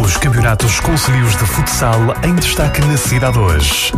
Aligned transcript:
Os 0.00 0.16
campeonatos 0.16 0.80
concelhios 0.80 1.36
de 1.36 1.44
futsal 1.44 1.98
em 2.24 2.34
destaque 2.36 2.80
na 2.80 2.96
cidade 2.96 3.38
hoje. 3.38 3.92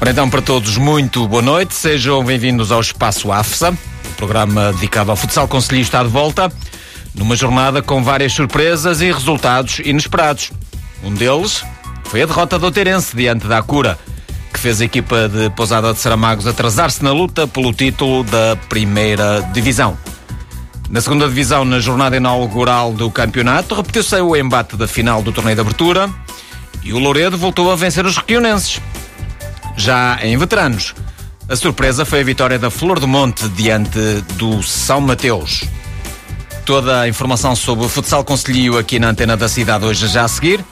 Ora 0.00 0.12
então, 0.12 0.30
para 0.30 0.40
todos, 0.40 0.76
muito 0.76 1.26
boa 1.26 1.42
noite. 1.42 1.74
Sejam 1.74 2.22
bem-vindos 2.22 2.70
ao 2.70 2.80
Espaço 2.80 3.32
AFSA, 3.32 3.70
o 3.72 4.14
programa 4.16 4.72
dedicado 4.72 5.10
ao 5.10 5.16
futsal 5.16 5.48
concelhio 5.48 5.82
está 5.82 6.04
de 6.04 6.08
volta, 6.08 6.50
numa 7.12 7.34
jornada 7.34 7.82
com 7.82 8.04
várias 8.04 8.32
surpresas 8.32 9.00
e 9.00 9.10
resultados 9.10 9.80
inesperados. 9.80 10.52
Um 11.02 11.12
deles 11.12 11.64
foi 12.04 12.22
a 12.22 12.26
derrota 12.26 12.56
do 12.56 12.70
Terence 12.70 13.16
diante 13.16 13.48
da 13.48 13.60
Cura, 13.62 13.98
que 14.52 14.58
fez 14.58 14.80
a 14.80 14.84
equipa 14.84 15.28
de 15.28 15.50
Pousada 15.50 15.92
de 15.92 15.98
Saramagos 15.98 16.46
atrasar-se 16.46 17.02
na 17.02 17.12
luta 17.12 17.46
pelo 17.46 17.72
título 17.72 18.24
da 18.24 18.56
primeira 18.68 19.40
divisão. 19.52 19.96
Na 20.88 21.00
segunda 21.00 21.28
divisão, 21.28 21.64
na 21.64 21.78
jornada 21.78 22.16
inaugural 22.16 22.92
do 22.92 23.10
campeonato, 23.10 23.74
repetiu-se 23.74 24.16
o 24.16 24.36
embate 24.36 24.76
da 24.76 24.88
final 24.88 25.22
do 25.22 25.32
torneio 25.32 25.54
de 25.54 25.60
abertura 25.60 26.10
e 26.82 26.92
o 26.92 26.98
Louredo 26.98 27.38
voltou 27.38 27.70
a 27.70 27.76
vencer 27.76 28.04
os 28.04 28.16
requionenses. 28.16 28.80
Já 29.76 30.18
em 30.22 30.36
veteranos, 30.36 30.94
a 31.48 31.54
surpresa 31.54 32.04
foi 32.04 32.20
a 32.20 32.24
vitória 32.24 32.58
da 32.58 32.70
Flor 32.70 32.98
do 32.98 33.06
Monte 33.06 33.48
diante 33.50 33.98
do 34.36 34.62
São 34.62 35.00
Mateus. 35.00 35.64
Toda 36.64 37.00
a 37.00 37.08
informação 37.08 37.54
sobre 37.54 37.84
o 37.84 37.88
futsal 37.88 38.24
concelhio 38.24 38.78
aqui 38.78 38.98
na 38.98 39.10
antena 39.10 39.36
da 39.36 39.48
cidade 39.48 39.84
hoje 39.84 40.06
já 40.08 40.24
a 40.24 40.28
seguir. 40.28 40.64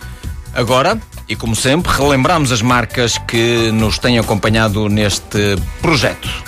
Agora, 0.55 0.99
e 1.29 1.37
como 1.37 1.55
sempre, 1.55 1.93
relembramos 1.93 2.51
as 2.53 2.63
marcas 2.63 3.19
que 3.19 3.71
nos 3.73 3.99
têm 3.99 4.19
acompanhado 4.19 4.89
neste 4.89 5.57
projeto. 5.83 6.48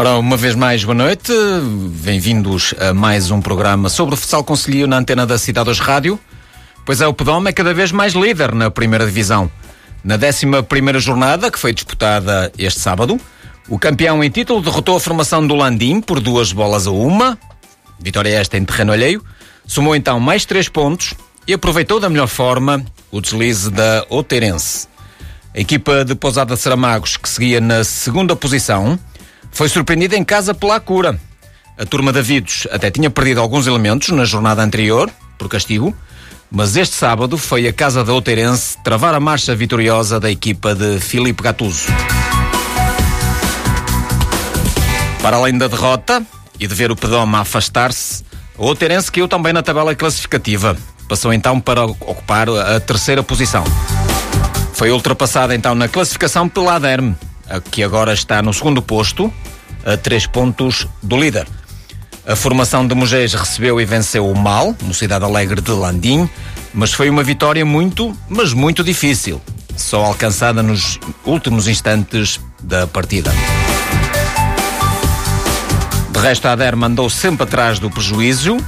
Ora, 0.00 0.16
uma 0.16 0.34
vez 0.34 0.54
mais, 0.54 0.82
boa 0.82 0.94
noite. 0.94 1.30
Bem-vindos 2.02 2.74
a 2.80 2.94
mais 2.94 3.30
um 3.30 3.38
programa 3.38 3.90
sobre 3.90 4.14
o 4.14 4.16
futsal 4.16 4.42
concelhio 4.42 4.86
na 4.86 4.96
antena 4.96 5.26
da 5.26 5.36
Cidade 5.36 5.66
dos 5.66 5.78
Rádio. 5.78 6.18
Pois 6.86 7.02
é, 7.02 7.06
o 7.06 7.12
Pedom 7.12 7.46
é 7.46 7.52
cada 7.52 7.74
vez 7.74 7.92
mais 7.92 8.14
líder 8.14 8.54
na 8.54 8.70
primeira 8.70 9.04
divisão. 9.04 9.50
Na 10.02 10.14
11 10.14 10.62
primeira 10.66 10.98
jornada, 10.98 11.50
que 11.50 11.58
foi 11.58 11.74
disputada 11.74 12.50
este 12.56 12.80
sábado, 12.80 13.20
o 13.68 13.78
campeão 13.78 14.24
em 14.24 14.30
título 14.30 14.62
derrotou 14.62 14.96
a 14.96 15.00
formação 15.00 15.46
do 15.46 15.54
Landim 15.54 16.00
por 16.00 16.18
duas 16.18 16.50
bolas 16.50 16.86
a 16.86 16.90
uma. 16.90 17.38
Vitória 17.98 18.30
esta 18.30 18.56
em 18.56 18.64
terreno 18.64 18.92
alheio. 18.92 19.22
Somou 19.66 19.94
então 19.94 20.18
mais 20.18 20.46
três 20.46 20.66
pontos 20.66 21.12
e 21.46 21.52
aproveitou 21.52 22.00
da 22.00 22.08
melhor 22.08 22.28
forma 22.28 22.82
o 23.10 23.20
deslize 23.20 23.70
da 23.70 24.06
Oteirense. 24.08 24.88
A 25.54 25.60
equipa 25.60 26.06
de 26.06 26.14
Pousada 26.14 26.56
Saramagos, 26.56 27.18
que 27.18 27.28
seguia 27.28 27.60
na 27.60 27.84
segunda 27.84 28.34
posição, 28.34 28.98
foi 29.50 29.68
surpreendida 29.68 30.16
em 30.16 30.24
casa 30.24 30.54
pela 30.54 30.78
cura. 30.80 31.18
A 31.78 31.86
turma 31.86 32.12
da 32.12 32.20
Vidos 32.20 32.66
até 32.70 32.90
tinha 32.90 33.10
perdido 33.10 33.40
alguns 33.40 33.66
elementos 33.66 34.10
na 34.10 34.24
jornada 34.24 34.62
anterior, 34.62 35.10
por 35.38 35.48
castigo, 35.48 35.96
mas 36.50 36.76
este 36.76 36.94
sábado 36.94 37.38
foi 37.38 37.66
a 37.66 37.72
casa 37.72 38.04
da 38.04 38.12
Outeirense 38.12 38.76
travar 38.82 39.14
a 39.14 39.20
marcha 39.20 39.54
vitoriosa 39.54 40.18
da 40.18 40.30
equipa 40.30 40.74
de 40.74 40.98
Filipe 41.00 41.42
Gattuso. 41.42 41.86
Para 45.22 45.36
além 45.36 45.56
da 45.56 45.68
derrota 45.68 46.22
e 46.58 46.66
de 46.66 46.74
ver 46.74 46.90
o 46.90 46.96
Pedoma 46.96 47.40
afastar-se, 47.40 48.24
o 48.58 48.66
Outeirense 48.66 49.10
caiu 49.10 49.28
também 49.28 49.52
na 49.52 49.62
tabela 49.62 49.94
classificativa. 49.94 50.76
Passou 51.08 51.32
então 51.32 51.60
para 51.60 51.84
ocupar 51.84 52.48
a 52.48 52.78
terceira 52.80 53.22
posição. 53.22 53.64
Foi 54.74 54.90
ultrapassada 54.90 55.54
então 55.54 55.74
na 55.74 55.88
classificação 55.88 56.48
pela 56.48 56.74
Aderme, 56.74 57.16
que 57.58 57.82
agora 57.82 58.12
está 58.12 58.42
no 58.42 58.52
segundo 58.52 58.82
posto, 58.82 59.32
a 59.84 59.96
três 59.96 60.26
pontos 60.26 60.86
do 61.02 61.16
líder. 61.16 61.46
A 62.26 62.36
formação 62.36 62.86
de 62.86 62.94
Mugés 62.94 63.32
recebeu 63.34 63.80
e 63.80 63.84
venceu 63.84 64.30
o 64.30 64.38
Mal, 64.38 64.76
no 64.82 64.92
Cidade 64.92 65.24
Alegre 65.24 65.60
de 65.60 65.70
Landim, 65.72 66.28
mas 66.72 66.92
foi 66.92 67.10
uma 67.10 67.22
vitória 67.22 67.64
muito, 67.64 68.16
mas 68.28 68.52
muito 68.52 68.84
difícil, 68.84 69.40
só 69.76 70.04
alcançada 70.04 70.62
nos 70.62 71.00
últimos 71.24 71.66
instantes 71.66 72.38
da 72.62 72.86
partida. 72.86 73.32
De 76.12 76.18
resto, 76.20 76.46
a 76.46 76.52
Ader 76.52 76.76
mandou 76.76 77.08
sempre 77.08 77.44
atrás 77.44 77.78
do 77.78 77.90
prejuízo 77.90 78.58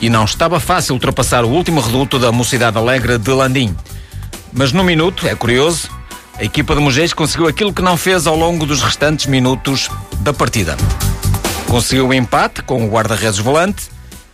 e 0.00 0.10
não 0.10 0.24
estava 0.24 0.58
fácil 0.58 0.94
ultrapassar 0.94 1.44
o 1.44 1.48
último 1.48 1.80
reduto 1.80 2.18
da 2.18 2.32
Mocidade 2.32 2.76
Alegre 2.76 3.16
de 3.16 3.30
Landim. 3.30 3.74
Mas 4.52 4.72
no 4.72 4.82
minuto, 4.82 5.26
é 5.26 5.34
curioso, 5.34 5.88
a 6.38 6.44
equipa 6.44 6.74
de 6.74 6.80
Mugés 6.80 7.12
conseguiu 7.12 7.48
aquilo 7.48 7.72
que 7.72 7.80
não 7.80 7.96
fez 7.96 8.26
ao 8.26 8.36
longo 8.36 8.66
dos 8.66 8.82
restantes 8.82 9.26
minutos 9.26 9.88
da 10.20 10.34
partida. 10.34 10.76
Conseguiu 11.66 12.08
o 12.08 12.14
empate 12.14 12.62
com 12.62 12.84
o 12.84 12.90
guarda-redes 12.90 13.38
volante 13.38 13.88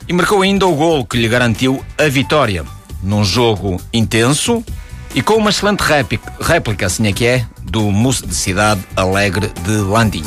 e 0.09 0.13
marcou 0.13 0.43
ainda 0.43 0.67
o 0.67 0.75
gol 0.75 1.07
que 1.07 1.17
lhe 1.17 1.29
garantiu 1.29 1.85
a 1.97 2.09
vitória. 2.09 2.65
Num 3.03 3.25
jogo 3.25 3.81
intenso, 3.93 4.65
e 5.15 5.23
com 5.23 5.35
uma 5.35 5.51
excelente 5.51 5.81
réplica, 5.81 6.33
réplica 6.41 6.87
assim 6.87 7.07
é 7.07 7.13
que 7.13 7.25
é, 7.25 7.45
do 7.63 7.83
Mousse 7.91 8.27
de 8.27 8.35
Cidade 8.35 8.81
Alegre 8.97 9.53
de 9.65 9.73
Landim. 9.73 10.25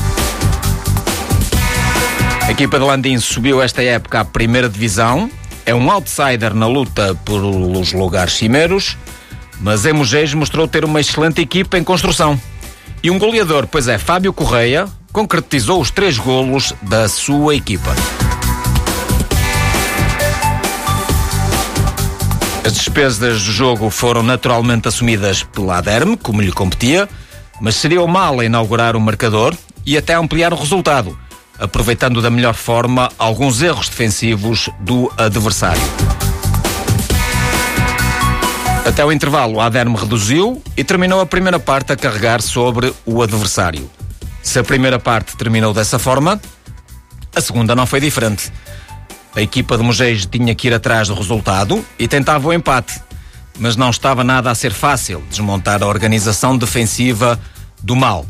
A 2.42 2.52
equipa 2.52 2.80
de 2.80 2.86
Landim 2.86 3.18
subiu 3.20 3.62
esta 3.62 3.84
época 3.84 4.22
à 4.22 4.26
primeira 4.26 4.70
divisão, 4.70 5.30
é 5.66 5.74
um 5.74 5.90
outsider 5.90 6.54
na 6.54 6.68
luta 6.68 7.16
pelos 7.26 7.92
lugares 7.92 8.34
cimeiros, 8.34 8.98
mas 9.60 9.86
Emogés 9.86 10.34
mostrou 10.34 10.68
ter 10.68 10.86
uma 10.86 11.00
excelente 11.00 11.42
equipa 11.42 11.78
em 11.78 11.84
construção. 11.84 12.40
E 13.02 13.12
um 13.12 13.20
goleador, 13.20 13.68
pois 13.68 13.88
é, 13.88 13.98
Fábio 13.98 14.34
Correia, 14.34 14.88
concretizou 15.12 15.80
os 15.80 15.92
três 15.92 16.18
golos 16.18 16.74
da 16.82 17.08
sua 17.08 17.56
equipa. 17.56 17.96
As 22.66 22.74
despesas 22.74 23.44
do 23.44 23.52
jogo 23.52 23.90
foram 23.92 24.24
naturalmente 24.24 24.88
assumidas 24.88 25.44
pela 25.44 25.78
Aderme, 25.78 26.18
como 26.18 26.42
lhe 26.42 26.52
competia, 26.52 27.08
mas 27.62 27.76
seria 27.76 28.02
o 28.02 28.08
mal 28.08 28.42
inaugurar 28.42 28.96
o 28.96 29.00
marcador 29.00 29.56
e 29.86 29.96
até 29.96 30.16
ampliar 30.16 30.52
o 30.52 30.58
resultado, 30.58 31.18
aproveitando 31.60 32.22
da 32.22 32.30
melhor 32.30 32.56
forma 32.56 33.12
alguns 33.20 33.62
erros 33.62 33.88
defensivos 33.88 34.70
do 34.80 35.12
adversário. 35.16 35.84
Até 38.86 39.04
o 39.04 39.12
intervalo, 39.12 39.60
a 39.60 39.66
Aderme 39.66 39.98
reduziu 39.98 40.62
e 40.78 40.84
terminou 40.84 41.20
a 41.20 41.26
primeira 41.26 41.60
parte 41.60 41.92
a 41.92 41.96
carregar 41.96 42.40
sobre 42.40 42.94
o 43.04 43.24
adversário. 43.24 43.90
Se 44.44 44.60
a 44.60 44.64
primeira 44.64 45.00
parte 45.00 45.36
terminou 45.36 45.74
dessa 45.74 45.98
forma, 45.98 46.40
a 47.36 47.42
segunda 47.42 47.76
não 47.76 47.88
foi 47.88 48.00
diferente. 48.00 48.54
A 49.36 49.42
equipa 49.42 49.76
de 49.76 49.84
Mogeis 49.84 50.28
tinha 50.28 50.54
que 50.54 50.68
ir 50.68 50.74
atrás 50.74 51.08
do 51.08 51.16
resultado 51.16 51.84
e 51.98 52.08
tentava 52.08 52.48
o 52.48 52.54
empate, 52.54 53.02
mas 53.60 53.76
não 53.76 53.90
estava 53.90 54.24
nada 54.24 54.52
a 54.52 54.56
ser 54.56 54.72
fácil 54.72 55.24
desmontar 55.32 55.82
a 55.82 55.88
organização 55.88 56.56
defensiva 56.56 57.40
do 57.82 57.96
mal. 57.96 58.24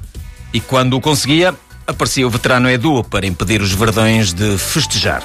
E 0.53 0.61
quando 0.61 0.95
o 0.95 1.01
conseguia, 1.01 1.53
aparecia 1.85 2.25
o 2.25 2.29
veterano 2.29 2.69
Edu 2.69 3.03
para 3.03 3.27
impedir 3.27 3.61
os 3.61 3.73
verdões 3.73 4.31
de 4.33 4.57
festejar. 4.57 5.21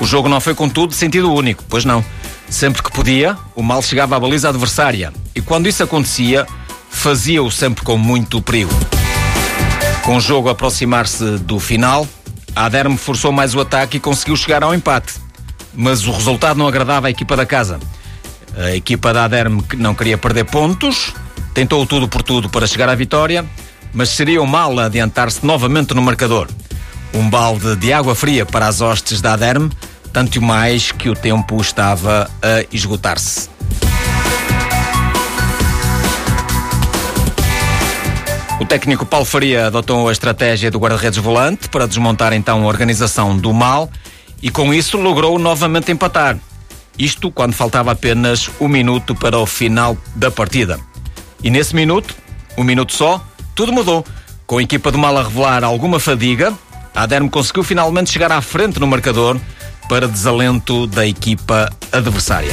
O 0.00 0.06
jogo 0.06 0.28
não 0.28 0.40
foi, 0.40 0.54
contudo, 0.54 0.92
sentido 0.92 1.32
único, 1.32 1.64
pois 1.68 1.84
não. 1.84 2.04
Sempre 2.48 2.82
que 2.82 2.92
podia, 2.92 3.36
o 3.54 3.62
mal 3.62 3.82
chegava 3.82 4.16
à 4.16 4.20
baliza 4.20 4.48
adversária 4.48 5.12
e 5.34 5.40
quando 5.40 5.68
isso 5.68 5.82
acontecia, 5.82 6.46
fazia-o 6.90 7.50
sempre 7.50 7.84
com 7.84 7.96
muito 7.96 8.40
perigo. 8.42 8.72
Com 10.02 10.16
o 10.16 10.20
jogo 10.20 10.48
a 10.48 10.52
aproximar-se 10.52 11.38
do 11.38 11.58
final, 11.58 12.06
a 12.54 12.66
Aderme 12.66 12.96
forçou 12.96 13.32
mais 13.32 13.54
o 13.54 13.60
ataque 13.60 13.96
e 13.96 14.00
conseguiu 14.00 14.36
chegar 14.36 14.62
ao 14.62 14.74
empate. 14.74 15.14
Mas 15.74 16.06
o 16.06 16.12
resultado 16.12 16.58
não 16.58 16.68
agradava 16.68 17.08
à 17.08 17.10
equipa 17.10 17.34
da 17.34 17.46
casa. 17.46 17.80
A 18.56 18.76
equipa 18.76 19.12
da 19.12 19.24
Aderme 19.24 19.64
não 19.76 19.94
queria 19.94 20.16
perder 20.16 20.44
pontos, 20.44 21.12
tentou 21.52 21.84
tudo 21.86 22.06
por 22.06 22.22
tudo 22.22 22.48
para 22.48 22.66
chegar 22.66 22.88
à 22.88 22.94
vitória, 22.94 23.44
mas 23.92 24.10
seria 24.10 24.40
um 24.40 24.46
mal 24.46 24.78
adiantar-se 24.78 25.44
novamente 25.44 25.94
no 25.94 26.02
marcador. 26.02 26.48
Um 27.14 27.30
balde 27.30 27.76
de 27.76 27.92
água 27.92 28.12
fria 28.14 28.44
para 28.44 28.66
as 28.66 28.80
hostes 28.80 29.20
da 29.20 29.34
Aderme, 29.34 29.70
tanto 30.12 30.42
mais 30.42 30.90
que 30.90 31.08
o 31.08 31.14
tempo 31.14 31.60
estava 31.60 32.28
a 32.42 32.66
esgotar-se. 32.74 33.48
O 38.60 38.64
técnico 38.64 39.06
Paulo 39.06 39.24
Faria 39.24 39.68
adotou 39.68 40.08
a 40.08 40.12
estratégia 40.12 40.72
do 40.72 40.78
guarda-redes 40.78 41.18
volante 41.18 41.68
para 41.68 41.86
desmontar 41.86 42.32
então 42.32 42.64
a 42.64 42.66
organização 42.66 43.36
do 43.36 43.52
mal 43.52 43.88
e 44.42 44.50
com 44.50 44.74
isso 44.74 44.96
logrou 44.96 45.38
novamente 45.38 45.92
empatar. 45.92 46.36
Isto 46.98 47.30
quando 47.30 47.52
faltava 47.52 47.92
apenas 47.92 48.50
um 48.60 48.66
minuto 48.66 49.14
para 49.14 49.38
o 49.38 49.46
final 49.46 49.96
da 50.16 50.32
partida. 50.32 50.80
E 51.42 51.50
nesse 51.50 51.76
minuto, 51.76 52.12
um 52.56 52.64
minuto 52.64 52.92
só, 52.92 53.24
tudo 53.54 53.72
mudou. 53.72 54.04
Com 54.46 54.58
a 54.58 54.62
equipa 54.62 54.90
do 54.90 54.98
mal 54.98 55.16
a 55.16 55.22
revelar 55.22 55.64
alguma 55.64 55.98
fadiga, 55.98 56.52
a 56.94 57.28
conseguiu 57.28 57.64
finalmente 57.64 58.10
chegar 58.10 58.30
à 58.30 58.40
frente 58.40 58.78
no 58.78 58.86
marcador 58.86 59.38
para 59.88 60.06
desalento 60.06 60.86
da 60.86 61.04
equipa 61.04 61.70
adversária. 61.90 62.52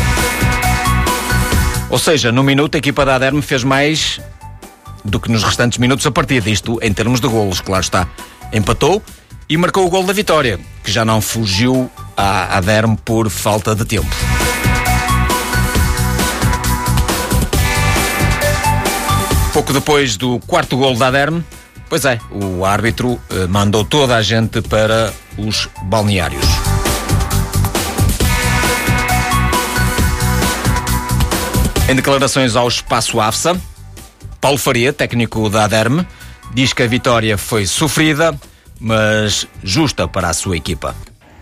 Ou 1.90 2.00
seja, 2.00 2.32
no 2.32 2.44
minuto 2.44 2.76
a 2.76 2.78
equipa 2.80 3.06
da 3.06 3.16
Aderme 3.16 3.42
fez 3.42 3.64
mais 3.64 4.20
do 5.06 5.20
que 5.20 5.32
nos 5.32 5.44
restantes 5.44 5.78
minutos 5.78 6.06
a 6.06 6.12
partida, 6.12 6.50
isto 6.50 6.80
em 6.82 6.92
termos 6.92 7.20
de 7.20 7.28
golos, 7.28 7.62
claro 7.62 7.84
está. 7.84 8.08
Empatou 8.52 9.02
e 9.48 9.58
marcou 9.58 9.86
o 9.86 9.90
gol 9.90 10.04
da 10.04 10.14
vitória, 10.14 10.60
que 10.84 10.92
já 10.92 11.06
não 11.06 11.22
fugiu 11.22 11.92
à 12.18 12.58
Aderme 12.58 12.98
por 13.04 13.30
falta 13.30 13.76
de 13.76 13.86
tempo. 13.86 14.10
Pouco 19.54 19.74
depois 19.74 20.16
do 20.16 20.40
quarto 20.40 20.78
gol 20.78 20.96
da 20.96 21.08
Aderme, 21.08 21.44
pois 21.92 22.06
é, 22.06 22.18
o 22.32 22.64
árbitro 22.64 23.20
eh, 23.30 23.48
mandou 23.48 23.84
toda 23.84 24.16
a 24.16 24.22
gente 24.22 24.62
para 24.62 25.14
os 25.38 25.68
balneários. 25.84 26.46
Em 31.90 31.94
declarações 31.94 32.56
ao 32.56 32.70
Espaço 32.70 33.20
AFSA, 33.20 33.60
Paulo 34.40 34.58
Faria, 34.58 34.94
técnico 34.94 35.50
da 35.50 35.66
Aderme, 35.66 36.08
diz 36.54 36.72
que 36.72 36.82
a 36.82 36.88
vitória 36.88 37.38
foi 37.38 37.66
sofrida, 37.66 38.40
mas 38.80 39.46
justa 39.62 40.08
para 40.08 40.30
a 40.30 40.34
sua 40.34 40.56
equipa. 40.56 40.96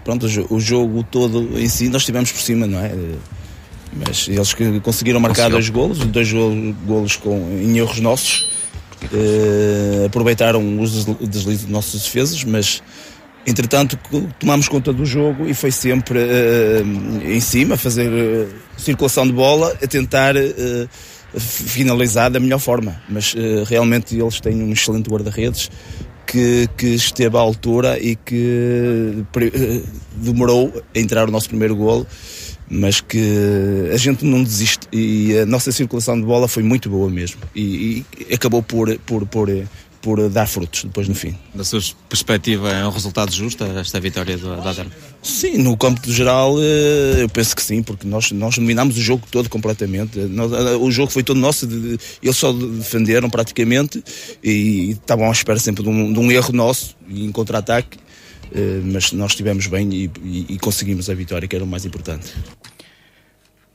Pronto, 0.04 0.26
o 0.50 0.60
jogo 0.60 1.04
todo 1.04 1.60
em 1.60 1.70
si 1.70 1.90
nós 1.90 2.02
estivemos 2.02 2.32
por 2.32 2.42
cima, 2.42 2.66
não 2.66 2.80
é? 2.80 2.92
Mas 3.94 4.28
eles 4.28 4.52
que 4.56 4.80
conseguiram 4.80 5.20
marcar 5.20 5.52
dois 5.52 5.70
golos, 5.70 6.00
dois 6.00 6.34
golos 6.88 7.18
com, 7.18 7.38
em 7.52 7.78
erros 7.78 8.00
nossos. 8.00 8.48
Uh, 9.06 10.06
aproveitaram 10.06 10.80
os 10.80 11.06
deslizes 11.06 11.66
de 11.66 11.72
nossas 11.72 12.04
defesas, 12.04 12.44
mas 12.44 12.84
entretanto 13.48 13.98
tomamos 14.38 14.68
conta 14.68 14.92
do 14.92 15.06
jogo 15.06 15.48
e 15.48 15.54
foi 15.54 15.72
sempre 15.72 16.20
uh, 16.20 17.24
em 17.24 17.40
cima, 17.40 17.78
fazer 17.78 18.10
uh, 18.10 18.50
circulação 18.78 19.26
de 19.26 19.32
bola, 19.32 19.76
a 19.82 19.88
tentar 19.88 20.36
finalizar 21.38 22.30
da 22.30 22.40
melhor 22.40 22.60
forma. 22.60 23.02
Mas 23.08 23.36
realmente 23.68 24.18
eles 24.18 24.40
têm 24.42 24.62
um 24.62 24.72
excelente 24.74 25.10
guarda-redes 25.10 25.72
que, 26.26 26.68
que, 26.78 26.88
esteve 26.88 27.38
à 27.38 27.40
altura 27.40 28.00
e 28.00 28.16
que 28.16 29.24
demorou 30.16 30.84
a 30.94 31.00
entrar 31.00 31.28
o 31.28 31.32
nosso 31.32 31.48
primeiro 31.48 31.76
golo, 31.76 32.06
mas 32.70 33.02
que 33.02 33.90
a 33.92 33.98
gente 33.98 34.24
não 34.24 34.44
desiste 34.44 34.88
e 34.94 35.38
a 35.40 35.46
nossa 35.46 35.72
circulação 35.72 36.20
de 36.20 36.26
bola 36.26 36.48
foi 36.48 36.64
muito 36.64 36.90
boa 36.90 37.10
mesmo 37.10 37.42
e, 37.56 38.06
e 38.30 38.34
acabou 38.34 38.62
por, 38.62 38.96
por, 39.00 39.26
por, 39.26 39.50
por 40.02 40.30
dar 40.30 40.48
frutos 40.48 40.84
depois 40.84 41.08
no 41.08 41.16
fim. 41.16 41.36
Da 41.54 41.64
sua 41.64 41.82
perspectiva, 42.08 42.72
é 42.72 42.86
um 42.86 42.92
resultado 42.92 43.32
justo 43.34 43.64
esta 43.64 44.00
vitória 44.00 44.38
da 44.38 44.70
Adarno? 44.70 44.92
Sim, 45.22 45.58
no 45.58 45.76
campo 45.76 46.02
do 46.02 46.14
geral 46.14 46.56
eh, 46.60 47.24
eu 47.24 47.30
penso 47.30 47.56
que 47.56 47.62
sim, 47.62 47.84
porque 47.84 48.08
nós, 48.08 48.32
nós 48.32 48.56
dominámos 48.56 48.98
o 48.98 49.02
jogo 49.02 49.28
todo 49.30 49.50
completamente. 49.50 50.20
Eh, 50.20 50.76
o 50.80 50.90
jogo 50.92 51.12
foi 51.12 51.24
todo 51.24 51.40
nosso, 51.40 51.68
eles 52.22 52.38
só 52.38 52.54
defenderam 52.54 53.30
praticamente 53.30 54.04
e 54.44 54.92
estavam 54.92 55.28
à 55.28 55.32
espera 55.32 55.60
sempre 55.60 55.84
de 55.84 55.90
um, 55.90 56.14
de 56.14 56.20
um 56.20 56.32
erro 56.32 56.54
nosso 56.54 56.96
em 57.10 57.32
contra-ataque, 57.32 57.98
eh, 58.54 58.82
mas 58.84 59.12
nós 59.12 59.32
estivemos 59.32 59.68
bem 59.68 59.90
e, 59.92 60.12
e, 60.24 60.46
e 60.54 60.60
conseguimos 60.60 61.10
a 61.10 61.14
vitória, 61.14 61.48
que 61.48 61.56
era 61.56 61.66
o 61.66 61.68
mais 61.68 61.86
importante. 61.86 62.34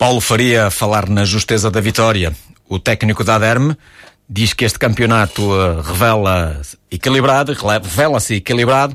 Paulo 0.05 0.21
Faria 0.21 0.71
falar 0.71 1.09
na 1.09 1.25
justeza 1.25 1.71
da 1.71 1.81
vitória. 1.81 2.31
O 2.69 2.79
técnico 2.79 3.25
da 3.25 3.37
Aderme 3.37 3.75
diz 4.29 4.53
que 4.53 4.67
este 4.67 4.79
campeonato 4.79 5.41
uh, 5.41 5.81
revela 5.81 6.61
equilibrado, 6.91 7.55
revela-se 7.55 8.35
equilibrado 8.35 8.95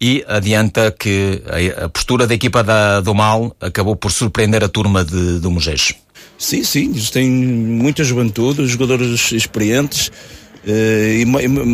e 0.00 0.24
adianta 0.26 0.90
que 0.90 1.40
a, 1.46 1.84
a 1.84 1.88
postura 1.88 2.26
da 2.26 2.34
equipa 2.34 2.64
da, 2.64 3.00
do 3.00 3.14
Mal 3.14 3.54
acabou 3.60 3.94
por 3.94 4.10
surpreender 4.10 4.64
a 4.64 4.68
turma 4.68 5.04
de, 5.04 5.38
do 5.38 5.52
Mugejo. 5.52 5.94
Sim, 6.36 6.64
sim, 6.64 6.92
têm 7.12 7.30
muita 7.30 8.02
juventude, 8.02 8.66
jogadores 8.66 9.30
experientes. 9.30 10.08
Uh, 10.08 10.66
e, 10.66 11.22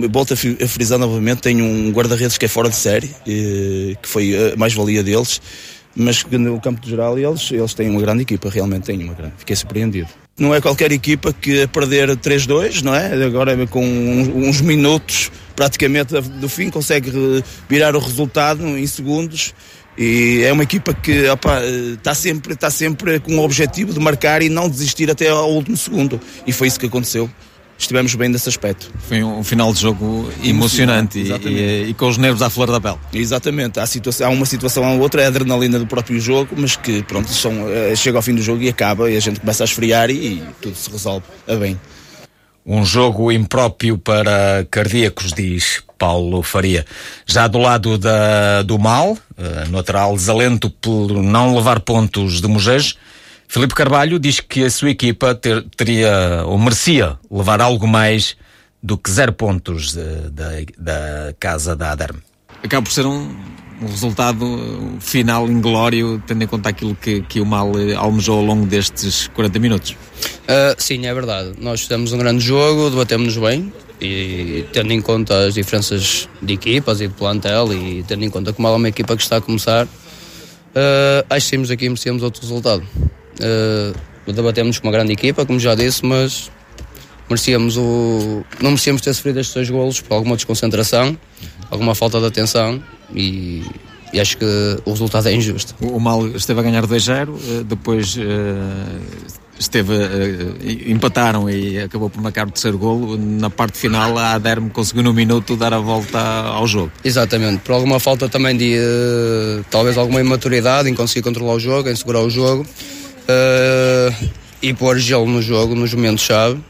e 0.04 0.08
volto 0.08 0.34
a 0.34 0.68
frisar 0.68 0.98
novamente, 0.98 1.40
tem 1.40 1.62
um 1.62 1.90
guarda-redes 1.92 2.36
que 2.36 2.44
é 2.44 2.48
fora 2.48 2.68
de 2.68 2.76
série, 2.76 3.06
uh, 3.06 3.96
que 4.02 4.06
foi 4.06 4.52
a 4.52 4.56
mais-valia 4.58 5.02
deles, 5.02 5.40
mas 5.96 6.22
no 6.24 6.60
campo 6.60 6.86
geral 6.86 7.18
eles, 7.18 7.50
eles 7.50 7.74
têm 7.74 7.88
uma 7.88 8.00
grande 8.00 8.22
equipa, 8.22 8.50
realmente 8.50 8.84
têm 8.84 9.02
uma 9.02 9.14
grande. 9.14 9.34
Fiquei 9.38 9.56
surpreendido. 9.56 10.08
Não 10.38 10.54
é 10.54 10.60
qualquer 10.60 10.92
equipa 10.92 11.32
que 11.32 11.62
a 11.62 11.68
perder 11.68 12.10
3-2, 12.10 12.82
não 12.82 12.94
é? 12.94 13.24
Agora 13.24 13.66
com 13.66 13.82
uns 13.82 14.60
minutos 14.60 15.32
praticamente 15.56 16.12
do 16.20 16.48
fim 16.48 16.68
consegue 16.68 17.10
virar 17.66 17.96
o 17.96 17.98
resultado 17.98 18.62
em 18.76 18.86
segundos 18.86 19.54
e 19.96 20.42
é 20.44 20.52
uma 20.52 20.62
equipa 20.62 20.92
que 20.92 21.24
está 21.94 22.14
sempre, 22.14 22.52
está 22.52 22.70
sempre 22.70 23.18
com 23.18 23.38
o 23.38 23.42
objetivo 23.42 23.94
de 23.94 23.98
marcar 23.98 24.42
e 24.42 24.50
não 24.50 24.68
desistir 24.68 25.10
até 25.10 25.30
ao 25.30 25.50
último 25.50 25.76
segundo. 25.76 26.20
E 26.46 26.52
foi 26.52 26.68
isso 26.68 26.78
que 26.78 26.84
aconteceu. 26.84 27.30
Estivemos 27.78 28.14
bem 28.14 28.28
nesse 28.28 28.48
aspecto. 28.48 28.90
Foi 29.08 29.22
um 29.22 29.42
final 29.44 29.72
de 29.72 29.80
jogo 29.80 30.30
emocionante, 30.42 31.18
e, 31.18 31.48
e, 31.48 31.90
e, 31.90 31.94
com 31.94 32.08
os 32.08 32.16
nervos 32.16 32.42
à 32.42 32.50
flor 32.50 32.70
da 32.70 32.80
pele. 32.80 32.98
Exatamente, 33.12 33.78
há, 33.80 33.86
situação, 33.86 34.28
há 34.28 34.30
uma 34.30 34.46
situação 34.46 34.96
ou 34.96 35.00
outra, 35.00 35.22
é 35.22 35.24
a 35.26 35.28
adrenalina 35.28 35.78
do 35.78 35.86
próprio 35.86 36.20
jogo, 36.20 36.54
mas 36.56 36.76
que 36.76 37.02
pronto, 37.02 37.28
são, 37.28 37.52
chega 37.94 38.18
ao 38.18 38.22
fim 38.22 38.34
do 38.34 38.42
jogo 38.42 38.62
e 38.62 38.68
acaba 38.68 39.10
e 39.10 39.16
a 39.16 39.20
gente 39.20 39.40
começa 39.40 39.64
a 39.64 39.66
esfriar 39.66 40.10
e, 40.10 40.14
e 40.14 40.42
tudo 40.60 40.76
se 40.76 40.90
resolve 40.90 41.24
a 41.46 41.54
bem. 41.54 41.78
Um 42.68 42.84
jogo 42.84 43.30
impróprio 43.30 43.96
para 43.96 44.66
cardíacos, 44.68 45.32
diz 45.32 45.84
Paulo 45.96 46.42
Faria. 46.42 46.84
Já 47.24 47.46
do 47.46 47.58
lado 47.58 47.96
da, 47.96 48.62
do 48.62 48.76
mal, 48.76 49.12
uh, 49.12 49.68
no 49.68 49.76
lateral 49.76 50.14
desalento 50.16 50.68
por 50.68 51.12
não 51.22 51.54
levar 51.54 51.78
pontos 51.80 52.40
de 52.40 52.48
Mujeres, 52.48 52.96
Filipe 53.48 53.74
Carvalho 53.74 54.18
diz 54.18 54.40
que 54.40 54.64
a 54.64 54.70
sua 54.70 54.90
equipa 54.90 55.34
ter, 55.34 55.64
teria 55.76 56.42
ou 56.46 56.58
merecia 56.58 57.18
levar 57.30 57.60
algo 57.60 57.86
mais 57.86 58.36
do 58.82 58.96
que 58.96 59.10
zero 59.10 59.32
pontos 59.32 59.92
de, 59.92 60.30
da 60.78 61.34
casa 61.38 61.74
da 61.74 61.92
Aderme. 61.92 62.20
Acaba 62.62 62.82
por 62.82 62.92
ser 62.92 63.06
um, 63.06 63.34
um 63.80 63.86
resultado 63.86 64.96
final 65.00 65.48
inglório, 65.48 66.22
tendo 66.26 66.44
em 66.44 66.46
conta 66.46 66.68
aquilo 66.68 66.94
que, 66.94 67.22
que 67.22 67.40
o 67.40 67.46
Mal 67.46 67.72
eh, 67.78 67.94
almejou 67.94 68.38
ao 68.38 68.44
longo 68.44 68.66
destes 68.66 69.28
40 69.28 69.58
minutos. 69.58 69.90
Uh, 69.92 70.74
sim, 70.78 71.06
é 71.06 71.12
verdade. 71.12 71.54
Nós 71.58 71.82
fizemos 71.82 72.12
um 72.12 72.18
grande 72.18 72.44
jogo, 72.44 72.90
debatemos-nos 72.90 73.36
bem 73.36 73.72
e 74.00 74.64
tendo 74.72 74.92
em 74.92 75.00
conta 75.00 75.46
as 75.46 75.54
diferenças 75.54 76.28
de 76.40 76.54
equipas 76.54 77.00
e 77.00 77.08
de 77.08 77.14
plantel 77.14 77.72
e 77.72 78.04
tendo 78.04 78.24
em 78.24 78.30
conta 78.30 78.52
que 78.52 78.58
o 78.58 78.62
Mal 78.62 78.74
é 78.74 78.76
uma 78.76 78.88
equipa 78.88 79.16
que 79.16 79.22
está 79.22 79.38
a 79.38 79.40
começar, 79.40 79.86
uh, 79.86 81.26
acho 81.28 81.46
que 81.46 81.50
temos 81.50 81.70
aqui 81.70 81.88
merecemos 81.88 82.22
outro 82.22 82.40
resultado. 82.42 82.82
Uh, 83.40 84.32
debatemos 84.32 84.78
com 84.78 84.88
uma 84.88 84.92
grande 84.92 85.12
equipa, 85.12 85.46
como 85.46 85.58
já 85.60 85.74
disse, 85.74 86.04
mas 86.04 86.50
merecíamos 87.28 87.76
o. 87.76 88.44
não 88.60 88.70
merecíamos 88.70 89.02
ter 89.02 89.12
sofrido 89.14 89.40
estes 89.40 89.54
dois 89.54 89.70
golos 89.70 90.00
por 90.00 90.14
alguma 90.14 90.36
desconcentração, 90.36 91.16
alguma 91.70 91.94
falta 91.94 92.18
de 92.20 92.26
atenção 92.26 92.82
e, 93.14 93.64
e 94.12 94.20
acho 94.20 94.36
que 94.36 94.44
o 94.84 94.90
resultado 94.90 95.28
é 95.28 95.34
injusto. 95.34 95.74
O, 95.80 95.98
Mal 96.00 96.26
esteve 96.28 96.60
a 96.60 96.62
ganhar 96.62 96.86
2-0, 96.86 97.28
eh, 97.28 97.64
depois 97.64 98.16
uh, 98.16 98.20
esteve 99.58 99.94
empataram 100.86 101.50
e 101.50 101.80
acabou 101.80 102.08
por 102.08 102.20
marcar 102.20 102.46
o 102.46 102.50
terceiro 102.50 102.78
golo. 102.78 103.16
Na 103.16 103.50
parte 103.50 103.78
final, 103.78 104.16
a 104.18 104.32
Aderme 104.32 104.70
conseguiu 104.70 105.02
no 105.02 105.12
minuto 105.12 105.56
dar 105.56 105.72
a 105.72 105.78
volta 105.78 106.18
ao 106.18 106.66
jogo. 106.66 106.92
Exatamente, 107.04 107.58
por 107.60 107.72
alguma 107.72 107.98
falta 107.98 108.28
também 108.28 108.56
de 108.56 108.76
talvez 109.70 109.98
alguma 109.98 110.20
imaturidade 110.20 110.88
em 110.88 110.94
conseguir 110.94 111.22
controlar 111.22 111.54
o 111.54 111.60
jogo, 111.60 111.88
em 111.88 111.96
segurar 111.96 112.20
o 112.20 112.30
jogo 112.30 112.66
e 114.62 114.74
pôr 114.74 114.98
gelo 114.98 115.26
no 115.26 115.42
jogo 115.42 115.74
nos 115.74 115.92
momentos-chave 115.94 116.60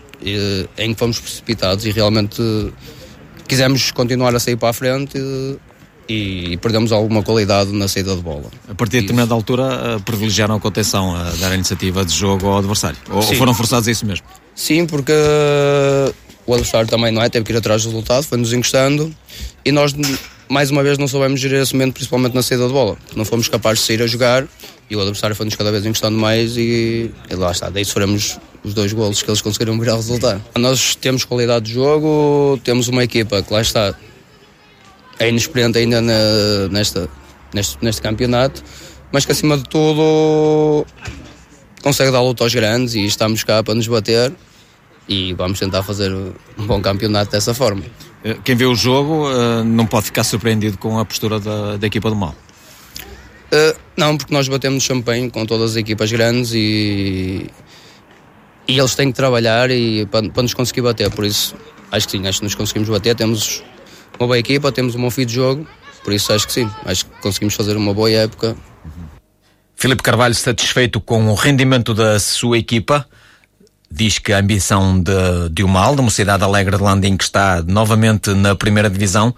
em 0.76 0.92
que 0.92 0.98
fomos 0.98 1.20
precipitados 1.20 1.84
e 1.84 1.90
realmente 1.90 2.42
quisemos 3.46 3.90
continuar 3.90 4.34
a 4.34 4.40
sair 4.40 4.56
para 4.56 4.70
a 4.70 4.72
frente 4.72 5.18
e 6.08 6.56
perdemos 6.58 6.92
alguma 6.92 7.22
qualidade 7.22 7.72
na 7.72 7.88
saída 7.88 8.14
de 8.14 8.22
bola. 8.22 8.44
A 8.68 8.74
partir 8.74 8.98
de 8.98 9.00
determinada 9.02 9.34
altura 9.34 9.96
uh, 9.96 10.00
privilegiaram 10.02 10.54
a 10.54 10.60
contenção, 10.60 11.16
a 11.16 11.30
dar 11.40 11.50
a 11.50 11.54
iniciativa 11.54 12.04
de 12.04 12.14
jogo 12.14 12.46
ao 12.46 12.58
adversário? 12.58 12.98
Ou 13.10 13.22
Sim. 13.22 13.34
foram 13.34 13.52
forçados 13.52 13.88
a 13.88 13.90
isso 13.90 14.06
mesmo? 14.06 14.24
Sim, 14.54 14.86
porque 14.86 15.12
o 16.46 16.54
adversário 16.54 16.88
também 16.88 17.12
não 17.12 17.22
é, 17.22 17.28
teve 17.28 17.44
que 17.44 17.52
ir 17.52 17.56
atrás 17.56 17.82
do 17.82 17.88
resultado, 17.88 18.22
foi-nos 18.22 18.52
encostando 18.52 19.12
e 19.64 19.72
nós 19.72 19.94
mais 20.48 20.70
uma 20.70 20.82
vez 20.82 20.98
não 20.98 21.08
soubemos 21.08 21.40
gerir 21.40 21.60
esse 21.60 21.74
momento, 21.74 21.94
principalmente 21.94 22.34
na 22.34 22.42
saída 22.42 22.66
de 22.66 22.72
bola. 22.72 22.96
Não 23.14 23.24
fomos 23.24 23.48
capazes 23.48 23.80
de 23.80 23.86
sair 23.86 24.02
a 24.02 24.06
jogar 24.06 24.46
e 24.88 24.96
o 24.96 25.00
adversário 25.00 25.34
foi-nos 25.34 25.54
cada 25.56 25.70
vez 25.72 25.84
encostando 25.84 26.16
mais 26.16 26.56
e, 26.56 27.10
e 27.28 27.34
lá 27.34 27.50
está, 27.50 27.68
daí 27.68 27.84
sofremos 27.84 28.38
os 28.62 28.72
dois 28.74 28.92
golos 28.92 29.22
que 29.22 29.30
eles 29.30 29.40
conseguiram 29.40 29.78
virar 29.78 29.94
o 29.94 29.96
resultado. 29.96 30.42
Nós 30.56 30.94
temos 30.94 31.24
qualidade 31.24 31.66
de 31.66 31.72
jogo, 31.72 32.60
temos 32.62 32.88
uma 32.88 33.02
equipa 33.02 33.42
que 33.42 33.52
lá 33.52 33.60
está 33.60 33.94
é 35.18 35.28
inexperiente 35.28 35.78
ainda 35.78 36.00
na, 36.00 36.68
nesta, 36.70 37.08
neste, 37.52 37.82
neste 37.82 38.02
campeonato, 38.02 38.62
mas 39.10 39.24
que 39.24 39.32
acima 39.32 39.56
de 39.56 39.64
tudo 39.64 40.86
consegue 41.82 42.10
dar 42.10 42.20
luta 42.20 42.44
aos 42.44 42.54
grandes 42.54 42.94
e 42.94 43.04
estamos 43.04 43.42
cá 43.44 43.62
para 43.62 43.74
nos 43.74 43.86
bater 43.86 44.32
e 45.08 45.32
vamos 45.34 45.58
tentar 45.58 45.82
fazer 45.82 46.12
um 46.12 46.66
bom 46.66 46.80
campeonato 46.80 47.30
dessa 47.30 47.54
forma. 47.54 47.82
Eh, 48.26 48.36
quem 48.42 48.56
vê 48.56 48.66
o 48.66 48.74
jogo 48.74 49.30
eh, 49.30 49.62
não 49.62 49.86
pode 49.86 50.06
ficar 50.06 50.24
surpreendido 50.24 50.76
com 50.78 50.98
a 50.98 51.04
postura 51.04 51.38
da, 51.38 51.76
da 51.76 51.86
equipa 51.86 52.10
do 52.10 52.16
mal. 52.16 52.34
Uh, 53.46 53.78
não, 53.96 54.16
porque 54.16 54.34
nós 54.34 54.48
batemos 54.48 54.82
champanhe 54.82 55.30
com 55.30 55.46
todas 55.46 55.70
as 55.70 55.76
equipas 55.76 56.10
grandes 56.10 56.52
e, 56.52 57.46
e 58.66 58.76
eles 58.76 58.96
têm 58.96 59.12
que 59.12 59.16
trabalhar 59.16 59.70
e, 59.70 60.04
para, 60.06 60.28
para 60.28 60.42
nos 60.42 60.52
conseguir 60.52 60.80
bater. 60.80 61.08
Por 61.12 61.24
isso, 61.24 61.54
acho 61.92 62.06
que 62.06 62.12
sim, 62.12 62.26
acho 62.26 62.38
que 62.40 62.44
nos 62.44 62.56
conseguimos 62.56 62.88
bater. 62.88 63.14
Temos 63.14 63.62
uma 64.18 64.26
boa 64.26 64.38
equipa, 64.38 64.72
temos 64.72 64.96
um 64.96 65.02
bom 65.02 65.10
fim 65.10 65.24
de 65.24 65.34
jogo, 65.34 65.64
por 66.02 66.12
isso 66.12 66.32
acho 66.32 66.48
que 66.48 66.52
sim, 66.52 66.68
acho 66.84 67.06
que 67.06 67.12
conseguimos 67.20 67.54
fazer 67.54 67.76
uma 67.76 67.94
boa 67.94 68.10
época. 68.10 68.56
Filipe 69.76 70.02
Carvalho 70.02 70.34
satisfeito 70.34 71.00
com 71.00 71.28
o 71.28 71.34
rendimento 71.34 71.94
da 71.94 72.18
sua 72.18 72.58
equipa, 72.58 73.06
diz 73.90 74.18
que 74.18 74.32
a 74.32 74.38
ambição 74.38 75.00
de, 75.00 75.48
de 75.50 75.62
Umal, 75.62 75.94
da 75.94 76.02
Mocidade 76.02 76.42
Alegre 76.42 76.76
de 76.76 76.82
Landim, 76.82 77.16
que 77.16 77.24
está 77.24 77.62
novamente 77.62 78.34
na 78.34 78.54
primeira 78.54 78.90
divisão, 78.90 79.34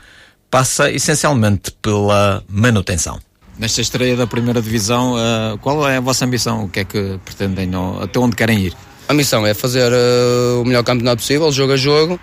passa 0.51 0.91
essencialmente 0.91 1.71
pela 1.83 2.43
manutenção. 2.49 3.21
Nesta 3.59 3.81
estreia 3.81 4.17
da 4.17 4.27
primeira 4.27 4.63
divisão, 4.63 5.15
uh, 5.15 5.59
qual 5.59 5.89
é 5.89 5.97
a 5.97 6.01
vossa 6.01 6.25
ambição? 6.25 6.65
O 6.65 6.69
que 6.69 6.81
é 6.81 6.85
que 6.85 7.19
pretendem? 7.25 7.75
Ou, 7.75 8.03
até 8.03 8.19
onde 8.19 8.37
querem 8.37 8.59
ir? 8.61 8.77
A 9.09 9.15
missão 9.15 9.47
é 9.47 9.53
fazer 9.53 9.93
uh, 9.93 10.63
o 10.63 10.65
melhor 10.65 10.85
campeonato 10.85 11.23
possível, 11.23 11.51
jogo 11.51 11.73
a 11.73 11.77
jogo, 11.77 12.21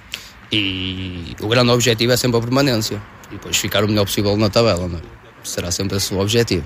e 0.51 1.35
o 1.41 1.47
grande 1.47 1.71
objetivo 1.71 2.13
é 2.13 2.17
sempre 2.17 2.37
a 2.37 2.41
permanência. 2.41 3.01
E 3.29 3.35
depois 3.35 3.57
ficar 3.57 3.83
o 3.83 3.87
melhor 3.87 4.05
possível 4.05 4.37
na 4.37 4.49
tabela, 4.49 4.87
não 4.87 4.99
é? 4.99 5.01
Será 5.43 5.71
sempre 5.71 5.97
esse 5.97 6.13
o 6.13 6.19
objetivo. 6.19 6.65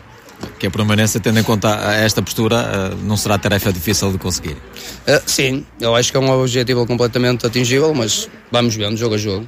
Que 0.57 0.67
a 0.67 0.71
permanência, 0.71 1.19
tendo 1.19 1.39
em 1.39 1.43
conta 1.43 1.69
esta 1.93 2.21
postura, 2.21 2.91
eh, 2.91 2.95
não 3.03 3.15
será 3.15 3.37
tarefa 3.37 3.71
difícil 3.71 4.11
de 4.11 4.17
conseguir? 4.17 4.53
Uh, 5.07 5.21
sim, 5.25 5.65
eu 5.79 5.95
acho 5.95 6.11
que 6.11 6.17
é 6.17 6.19
um 6.19 6.29
objetivo 6.31 6.85
completamente 6.85 7.45
atingível, 7.45 7.93
mas 7.93 8.29
vamos 8.51 8.75
vendo 8.75 8.97
jogo 8.97 9.15
a 9.15 9.17
jogo. 9.17 9.47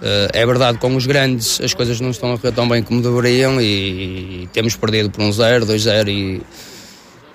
Uh, 0.00 0.30
é 0.32 0.46
verdade, 0.46 0.78
com 0.78 0.94
os 0.96 1.06
grandes 1.06 1.60
as 1.60 1.74
coisas 1.74 2.00
não 2.00 2.10
estão 2.10 2.32
a 2.32 2.38
correr 2.38 2.52
tão 2.52 2.68
bem 2.68 2.82
como 2.82 3.02
deveriam 3.02 3.60
e, 3.60 4.44
e 4.44 4.48
temos 4.52 4.74
perdido 4.74 5.10
por 5.10 5.22
um 5.22 5.30
0, 5.30 5.66
2-0 5.66 6.08
e, 6.08 6.40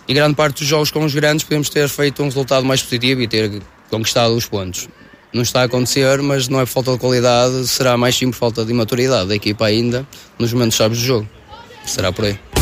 e 0.07 0.13
grande 0.13 0.35
parte 0.35 0.59
dos 0.59 0.67
jogos 0.67 0.89
com 0.89 1.05
os 1.05 1.13
grandes 1.13 1.43
podemos 1.43 1.69
ter 1.69 1.87
feito 1.87 2.23
um 2.23 2.25
resultado 2.25 2.65
mais 2.65 2.81
positivo 2.81 3.21
e 3.21 3.27
ter 3.27 3.61
conquistado 3.91 4.33
os 4.33 4.47
pontos 4.47 4.89
não 5.35 5.41
está 5.41 5.61
a 5.61 5.65
acontecer, 5.65 6.21
mas 6.21 6.47
não 6.47 6.61
é 6.61 6.65
por 6.65 6.71
falta 6.71 6.93
de 6.93 6.97
qualidade, 6.97 7.67
será 7.67 7.97
mais 7.97 8.15
sim 8.15 8.31
por 8.31 8.37
falta 8.37 8.63
de 8.63 8.71
maturidade 8.71 9.27
da 9.27 9.35
equipa 9.35 9.65
ainda 9.65 10.07
nos 10.39 10.53
momentos 10.53 10.77
chaves 10.77 10.97
do 10.97 11.03
jogo. 11.03 11.29
Será 11.85 12.11
por 12.11 12.23
aí. 12.23 12.54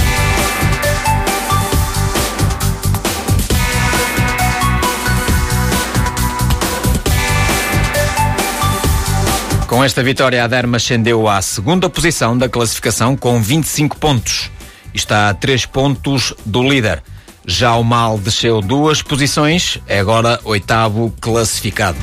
Com 9.74 9.84
esta 9.84 10.04
vitória, 10.04 10.44
a 10.44 10.46
Derma 10.46 10.78
ascendeu 10.78 11.28
à 11.28 11.42
segunda 11.42 11.90
posição 11.90 12.38
da 12.38 12.48
classificação 12.48 13.18
com 13.18 13.42
25 13.42 13.98
pontos. 13.98 14.52
Está 14.94 15.30
a 15.30 15.34
3 15.34 15.66
pontos 15.66 16.32
do 16.46 16.62
líder. 16.62 17.02
Já 17.44 17.74
o 17.74 17.84
Mal 17.84 18.20
desceu 18.20 18.62
duas 18.62 19.02
posições, 19.02 19.80
é 19.88 19.98
agora 19.98 20.40
oitavo 20.44 21.12
classificado. 21.20 21.98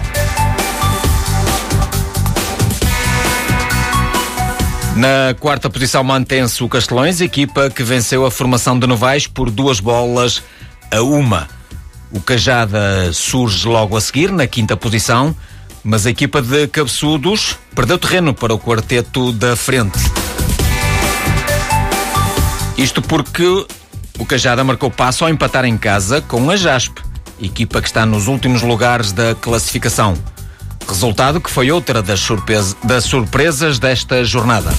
Na 4.97 5.33
quarta 5.39 5.71
posição 5.71 6.03
mantém-se 6.03 6.65
o 6.65 6.69
Castelões, 6.69 7.21
equipa 7.21 7.71
que 7.71 7.85
venceu 7.85 8.27
a 8.27 8.33
formação 8.33 8.77
de 8.77 8.85
Novais 8.89 9.29
por 9.29 9.49
duas 9.49 9.79
bolas 9.79 10.43
a 10.91 11.01
uma. 11.03 11.47
O 12.11 12.21
Cajada 12.21 13.13
surge 13.13 13.69
logo 13.69 13.97
a 13.97 14.01
seguir, 14.01 14.33
na 14.33 14.49
quinta 14.49 14.77
posição, 14.77 15.37
mas 15.83 16.07
a 16.07 16.11
equipa 16.11 16.43
de 16.43 16.67
Cabeçudos 16.69 17.57
perdeu 17.75 17.99
terreno 17.99 18.35
para 18.35 18.55
o 18.55 18.59
quarteto 18.59 19.33
da 19.33 19.57
frente. 19.57 19.99
Isto 22.77 23.03
porque 23.03 23.67
o 24.19 24.27
Cajada 24.27 24.63
marcou 24.65 24.91
passo 24.91 25.25
ao 25.25 25.31
empatar 25.31 25.65
em 25.65 25.77
casa 25.77 26.21
com 26.21 26.51
a 26.51 26.57
JASP, 26.57 27.01
equipa 27.41 27.81
que 27.81 27.89
está 27.89 28.05
nos 28.05 28.27
últimos 28.27 28.63
lugares 28.63 29.13
da 29.13 29.35
classificação. 29.35 30.15
Resultado 30.87 31.41
que 31.41 31.51
foi 31.51 31.71
outra 31.71 32.03
das, 32.03 32.21
surpresa, 32.21 32.77
das 32.83 33.05
surpresas 33.05 33.79
desta 33.79 34.25
jornada. 34.25 34.71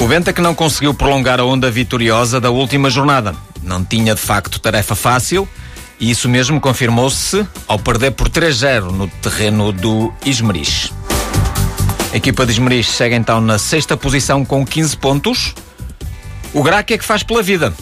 O 0.00 0.06
Benta 0.06 0.34
que 0.34 0.40
não 0.42 0.54
conseguiu 0.54 0.92
prolongar 0.92 1.40
a 1.40 1.44
onda 1.44 1.70
vitoriosa 1.70 2.38
da 2.38 2.50
última 2.50 2.90
jornada. 2.90 3.34
Não 3.64 3.84
tinha 3.84 4.14
de 4.14 4.20
facto 4.20 4.60
tarefa 4.60 4.94
fácil 4.94 5.48
e 5.98 6.10
isso 6.10 6.28
mesmo 6.28 6.60
confirmou-se 6.60 7.46
ao 7.66 7.78
perder 7.78 8.12
por 8.12 8.28
3-0 8.28 8.90
no 8.90 9.08
terreno 9.08 9.72
do 9.72 10.12
Ismeris. 10.24 10.92
A 12.12 12.16
equipa 12.16 12.46
de 12.46 12.52
Ismeris 12.52 12.88
segue 12.88 13.16
então 13.16 13.40
na 13.40 13.58
sexta 13.58 13.96
posição 13.96 14.44
com 14.44 14.64
15 14.64 14.96
pontos. 14.96 15.54
O 16.52 16.62
Grac 16.62 16.92
é 16.92 16.98
que 16.98 17.04
faz 17.04 17.22
pela 17.22 17.42
vida 17.42 17.74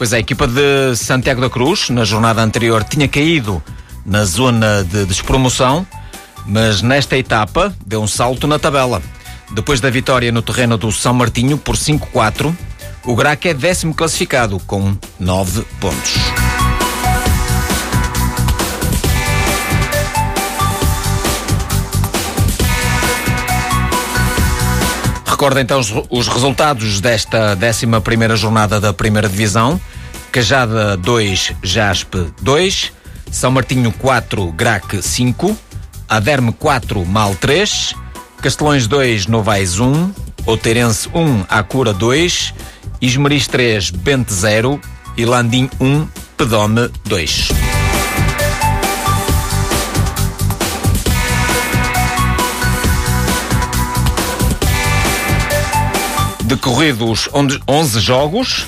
Pois 0.00 0.14
é, 0.14 0.16
a 0.16 0.20
equipa 0.20 0.46
de 0.46 0.96
Santiago 0.96 1.42
da 1.42 1.50
Cruz, 1.50 1.90
na 1.90 2.06
jornada 2.06 2.40
anterior, 2.40 2.82
tinha 2.82 3.06
caído 3.06 3.62
na 4.06 4.24
zona 4.24 4.82
de 4.82 5.04
despromoção, 5.04 5.86
mas 6.46 6.80
nesta 6.80 7.18
etapa 7.18 7.76
deu 7.84 8.00
um 8.00 8.06
salto 8.06 8.46
na 8.46 8.58
tabela. 8.58 9.02
Depois 9.50 9.78
da 9.78 9.90
vitória 9.90 10.32
no 10.32 10.40
terreno 10.40 10.78
do 10.78 10.90
São 10.90 11.12
Martinho 11.12 11.58
por 11.58 11.76
5-4, 11.76 12.56
o 13.04 13.14
Grac 13.14 13.46
é 13.46 13.54
décimo 13.54 13.94
classificado 13.94 14.58
com 14.66 14.96
9 15.18 15.64
pontos. 15.80 16.16
Recorda 25.26 25.60
então 25.62 25.80
os, 25.80 25.90
os 26.10 26.28
resultados 26.28 27.00
desta 27.00 27.56
11 27.56 28.36
jornada 28.36 28.78
da 28.78 28.92
primeira 28.92 29.28
Divisão. 29.28 29.80
Cajada 30.30 30.96
2, 30.98 31.54
Jaspe 31.62 32.32
2, 32.42 32.92
São 33.32 33.50
Martinho 33.50 33.90
4, 33.90 34.52
Grac 34.52 35.02
5, 35.02 35.56
Aderme 36.08 36.52
4, 36.52 37.04
Mal 37.06 37.34
3, 37.34 37.94
Castelões 38.42 38.86
2, 38.86 39.26
Novais 39.26 39.80
1, 39.80 40.12
Outeirense 40.46 41.08
1, 41.14 41.46
Acura 41.48 41.92
2, 41.92 42.54
Ismeris 43.00 43.46
3, 43.46 43.90
Bente 43.90 44.32
0 44.32 44.80
e 45.16 45.24
Landim 45.24 45.70
1, 45.80 46.06
Pedome 46.36 46.90
2. 47.04 47.48
Decorridos 56.44 57.28
11 57.66 58.00
jogos, 58.00 58.66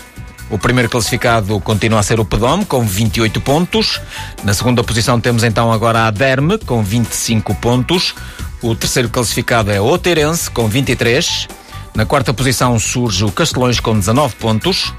o 0.48 0.58
primeiro 0.58 0.88
classificado 0.88 1.58
continua 1.60 2.00
a 2.00 2.02
ser 2.02 2.20
o 2.20 2.24
Pedome, 2.24 2.64
com 2.64 2.86
28 2.86 3.40
pontos. 3.40 4.00
Na 4.44 4.54
segunda 4.54 4.84
posição 4.84 5.20
temos 5.20 5.44
então 5.44 5.72
agora 5.72 6.06
a 6.06 6.10
Derme, 6.10 6.58
com 6.58 6.82
25 6.82 7.54
pontos. 7.54 8.14
O 8.62 8.74
terceiro 8.74 9.08
classificado 9.08 9.70
é 9.70 9.80
o 9.80 9.84
Oteirense, 9.84 10.50
com 10.50 10.68
23. 10.68 11.48
Na 11.94 12.06
quarta 12.06 12.32
posição 12.32 12.78
surge 12.78 13.24
o 13.24 13.30
Castelões, 13.30 13.78
com 13.78 13.98
19 13.98 14.36
pontos. 14.36 14.94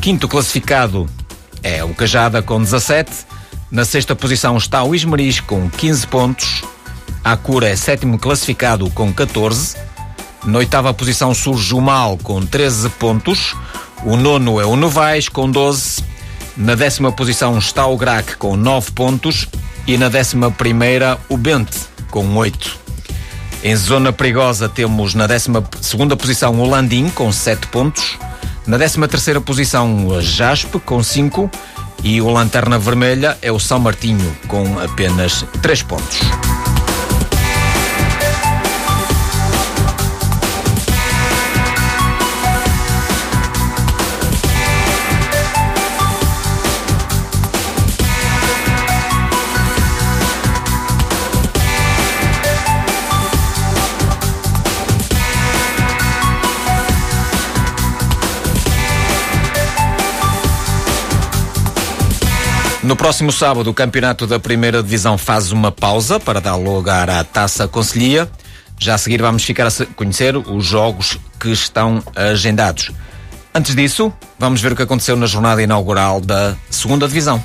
Quinto 0.00 0.28
classificado 0.28 1.08
é 1.62 1.82
o 1.82 1.92
Cajada, 1.92 2.40
com 2.40 2.62
17. 2.62 3.10
Na 3.70 3.84
sexta 3.84 4.14
posição 4.14 4.56
está 4.56 4.84
o 4.84 4.94
Ismeris, 4.94 5.40
com 5.40 5.68
15 5.68 6.06
pontos. 6.06 6.62
A 7.24 7.36
Cura 7.36 7.68
é 7.68 7.74
sétimo 7.74 8.18
classificado, 8.18 8.88
com 8.90 9.12
14. 9.12 9.76
Na 10.44 10.58
oitava 10.58 10.94
posição 10.94 11.34
surge 11.34 11.74
o 11.74 11.80
Mal 11.80 12.16
com 12.22 12.40
13 12.46 12.88
pontos. 12.90 13.56
O 14.04 14.16
nono 14.16 14.60
é 14.60 14.64
o 14.64 14.76
Novais 14.76 15.28
com 15.28 15.50
12. 15.50 16.04
Na 16.56 16.76
décima 16.76 17.10
posição 17.10 17.58
está 17.58 17.84
o 17.86 17.96
Grac 17.96 18.36
com 18.36 18.56
9 18.56 18.92
pontos. 18.92 19.48
E 19.86 19.98
na 19.98 20.08
décima 20.08 20.50
primeira 20.50 21.18
o 21.28 21.36
Bente 21.36 21.78
com 22.10 22.36
8. 22.36 22.87
Em 23.62 23.74
zona 23.74 24.12
perigosa 24.12 24.68
temos 24.68 25.14
na 25.14 25.26
décima 25.26 25.64
segunda 25.80 26.16
posição 26.16 26.60
o 26.60 26.68
Landim 26.68 27.08
com 27.08 27.32
7 27.32 27.66
pontos. 27.68 28.16
Na 28.66 28.76
décima 28.76 29.08
terceira 29.08 29.40
posição 29.40 30.06
o 30.06 30.20
Jaspe 30.20 30.78
com 30.78 31.02
5. 31.02 31.50
E 32.04 32.20
o 32.20 32.30
Lanterna 32.30 32.78
Vermelha 32.78 33.36
é 33.42 33.50
o 33.50 33.58
São 33.58 33.80
Martinho 33.80 34.36
com 34.46 34.78
apenas 34.78 35.44
3 35.60 35.82
pontos. 35.82 36.20
No 62.88 62.96
próximo 62.96 63.30
sábado, 63.30 63.68
o 63.68 63.74
campeonato 63.74 64.26
da 64.26 64.40
primeira 64.40 64.82
divisão 64.82 65.18
faz 65.18 65.52
uma 65.52 65.70
pausa 65.70 66.18
para 66.18 66.40
dar 66.40 66.56
lugar 66.56 67.10
à 67.10 67.22
Taça 67.22 67.68
Conselhia. 67.68 68.26
Já 68.78 68.94
a 68.94 68.98
seguir 68.98 69.20
vamos 69.20 69.44
ficar 69.44 69.66
a 69.66 69.86
conhecer 69.94 70.34
os 70.34 70.64
jogos 70.64 71.18
que 71.38 71.50
estão 71.50 72.02
agendados. 72.16 72.90
Antes 73.54 73.76
disso, 73.76 74.10
vamos 74.38 74.62
ver 74.62 74.72
o 74.72 74.76
que 74.76 74.82
aconteceu 74.82 75.18
na 75.18 75.26
jornada 75.26 75.62
inaugural 75.62 76.18
da 76.18 76.56
segunda 76.70 77.06
divisão. 77.06 77.44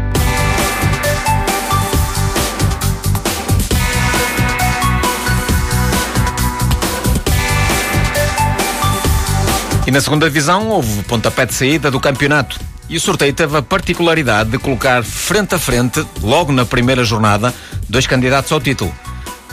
E 9.91 9.93
na 9.93 9.99
segunda 9.99 10.29
divisão 10.29 10.69
houve 10.69 11.03
pontapé 11.03 11.45
de 11.45 11.53
saída 11.53 11.91
do 11.91 11.99
campeonato. 11.99 12.57
E 12.87 12.95
o 12.95 13.01
sorteio 13.01 13.33
teve 13.33 13.57
a 13.57 13.61
particularidade 13.61 14.49
de 14.49 14.57
colocar 14.57 15.03
frente 15.03 15.53
a 15.53 15.59
frente, 15.59 16.01
logo 16.21 16.53
na 16.53 16.63
primeira 16.63 17.03
jornada, 17.03 17.53
dois 17.89 18.07
candidatos 18.07 18.53
ao 18.53 18.61
título. 18.61 18.95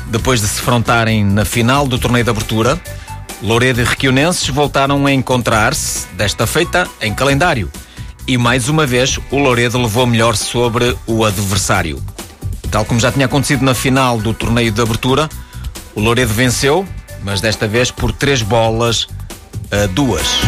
Depois 0.06 0.40
de 0.40 0.46
se 0.46 0.60
frontarem 0.60 1.24
na 1.24 1.44
final 1.44 1.88
do 1.88 1.98
torneio 1.98 2.22
de 2.22 2.30
abertura, 2.30 2.80
Louredo 3.42 3.80
e 3.80 3.84
Requionenses 3.84 4.48
voltaram 4.48 5.06
a 5.06 5.12
encontrar-se, 5.12 6.06
desta 6.12 6.46
feita, 6.46 6.86
em 7.02 7.12
calendário. 7.12 7.68
E 8.24 8.38
mais 8.38 8.68
uma 8.68 8.86
vez, 8.86 9.18
o 9.32 9.38
Louredo 9.38 9.76
levou 9.76 10.06
melhor 10.06 10.36
sobre 10.36 10.96
o 11.04 11.24
adversário. 11.24 12.00
Tal 12.70 12.84
como 12.84 13.00
já 13.00 13.10
tinha 13.10 13.26
acontecido 13.26 13.64
na 13.64 13.74
final 13.74 14.20
do 14.20 14.32
torneio 14.32 14.70
de 14.70 14.80
abertura, 14.80 15.28
o 15.96 16.00
Louredo 16.00 16.32
venceu, 16.32 16.86
mas 17.24 17.40
desta 17.40 17.66
vez 17.66 17.90
por 17.90 18.12
três 18.12 18.40
bolas 18.40 19.08
a 19.70 19.86
duas. 19.86 20.42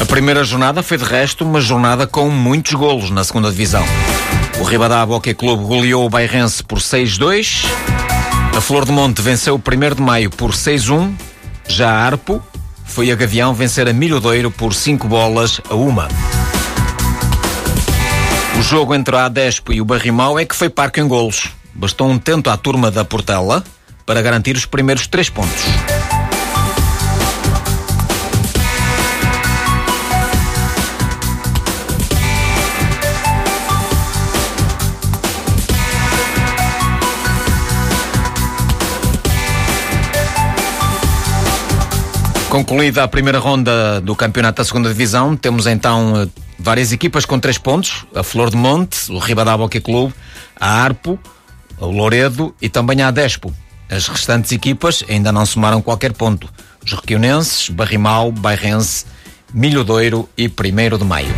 A 0.00 0.04
primeira 0.06 0.44
jornada 0.44 0.82
foi 0.82 0.98
de 0.98 1.04
resto 1.04 1.44
uma 1.44 1.60
jornada 1.60 2.06
com 2.06 2.28
muitos 2.28 2.74
golos 2.74 3.10
na 3.10 3.24
segunda 3.24 3.50
divisão. 3.50 3.84
O 4.60 4.64
Ribadá 4.64 5.02
Hockey 5.04 5.32
Clube 5.32 5.64
goleou 5.64 6.04
o 6.04 6.10
Bairrense 6.10 6.62
por 6.62 6.78
6-2. 6.78 7.64
A 8.54 8.60
Flor 8.60 8.84
de 8.84 8.92
Monte 8.92 9.22
venceu 9.22 9.54
o 9.54 9.58
1 9.58 9.94
de 9.94 10.02
Maio 10.02 10.28
por 10.30 10.50
6-1. 10.50 11.14
Já 11.66 11.90
a 11.90 12.04
Arpo 12.04 12.42
foi 12.90 13.10
a 13.12 13.14
Gavião 13.14 13.54
vencer 13.54 13.88
a 13.88 13.92
Milhodeiro 13.92 14.50
por 14.50 14.74
5 14.74 15.06
bolas 15.06 15.60
a 15.70 15.74
uma. 15.76 16.08
O 18.58 18.62
jogo 18.62 18.94
entre 18.94 19.16
a 19.16 19.26
Adespo 19.26 19.72
e 19.72 19.80
o 19.80 19.84
Barrimão 19.84 20.36
é 20.36 20.44
que 20.44 20.56
foi 20.56 20.68
parque 20.68 21.00
em 21.00 21.06
golos. 21.06 21.48
Bastou 21.72 22.10
um 22.10 22.18
tento 22.18 22.50
à 22.50 22.56
turma 22.56 22.90
da 22.90 23.04
Portela 23.04 23.62
para 24.04 24.20
garantir 24.20 24.56
os 24.56 24.66
primeiros 24.66 25.06
três 25.06 25.30
pontos. 25.30 25.62
Concluída 42.50 43.04
a 43.04 43.08
primeira 43.08 43.38
ronda 43.38 44.00
do 44.00 44.16
campeonato 44.16 44.56
da 44.56 44.64
segunda 44.64 44.88
divisão, 44.88 45.36
temos 45.36 45.68
então 45.68 46.20
eh, 46.20 46.28
várias 46.58 46.90
equipas 46.90 47.24
com 47.24 47.38
três 47.38 47.56
pontos: 47.56 48.04
a 48.12 48.24
Flor 48.24 48.50
de 48.50 48.56
Monte, 48.56 49.10
o 49.12 49.18
Ribadavia 49.18 49.64
Hockey 49.64 49.80
Clube, 49.80 50.12
a 50.58 50.68
Arpo, 50.82 51.16
o 51.78 51.86
Louredo 51.86 52.52
e 52.60 52.68
também 52.68 53.02
a 53.02 53.08
Adespo. 53.08 53.54
As 53.88 54.08
restantes 54.08 54.50
equipas 54.50 55.04
ainda 55.08 55.30
não 55.30 55.46
somaram 55.46 55.80
qualquer 55.80 56.12
ponto. 56.12 56.52
Os 56.84 56.92
Requionenses, 56.92 57.68
Barrimal, 57.68 58.32
Bairrense, 58.32 59.06
Milho 59.54 59.84
Doiro 59.84 60.28
e 60.36 60.48
Primeiro 60.48 60.98
de 60.98 61.04
Maio. 61.04 61.32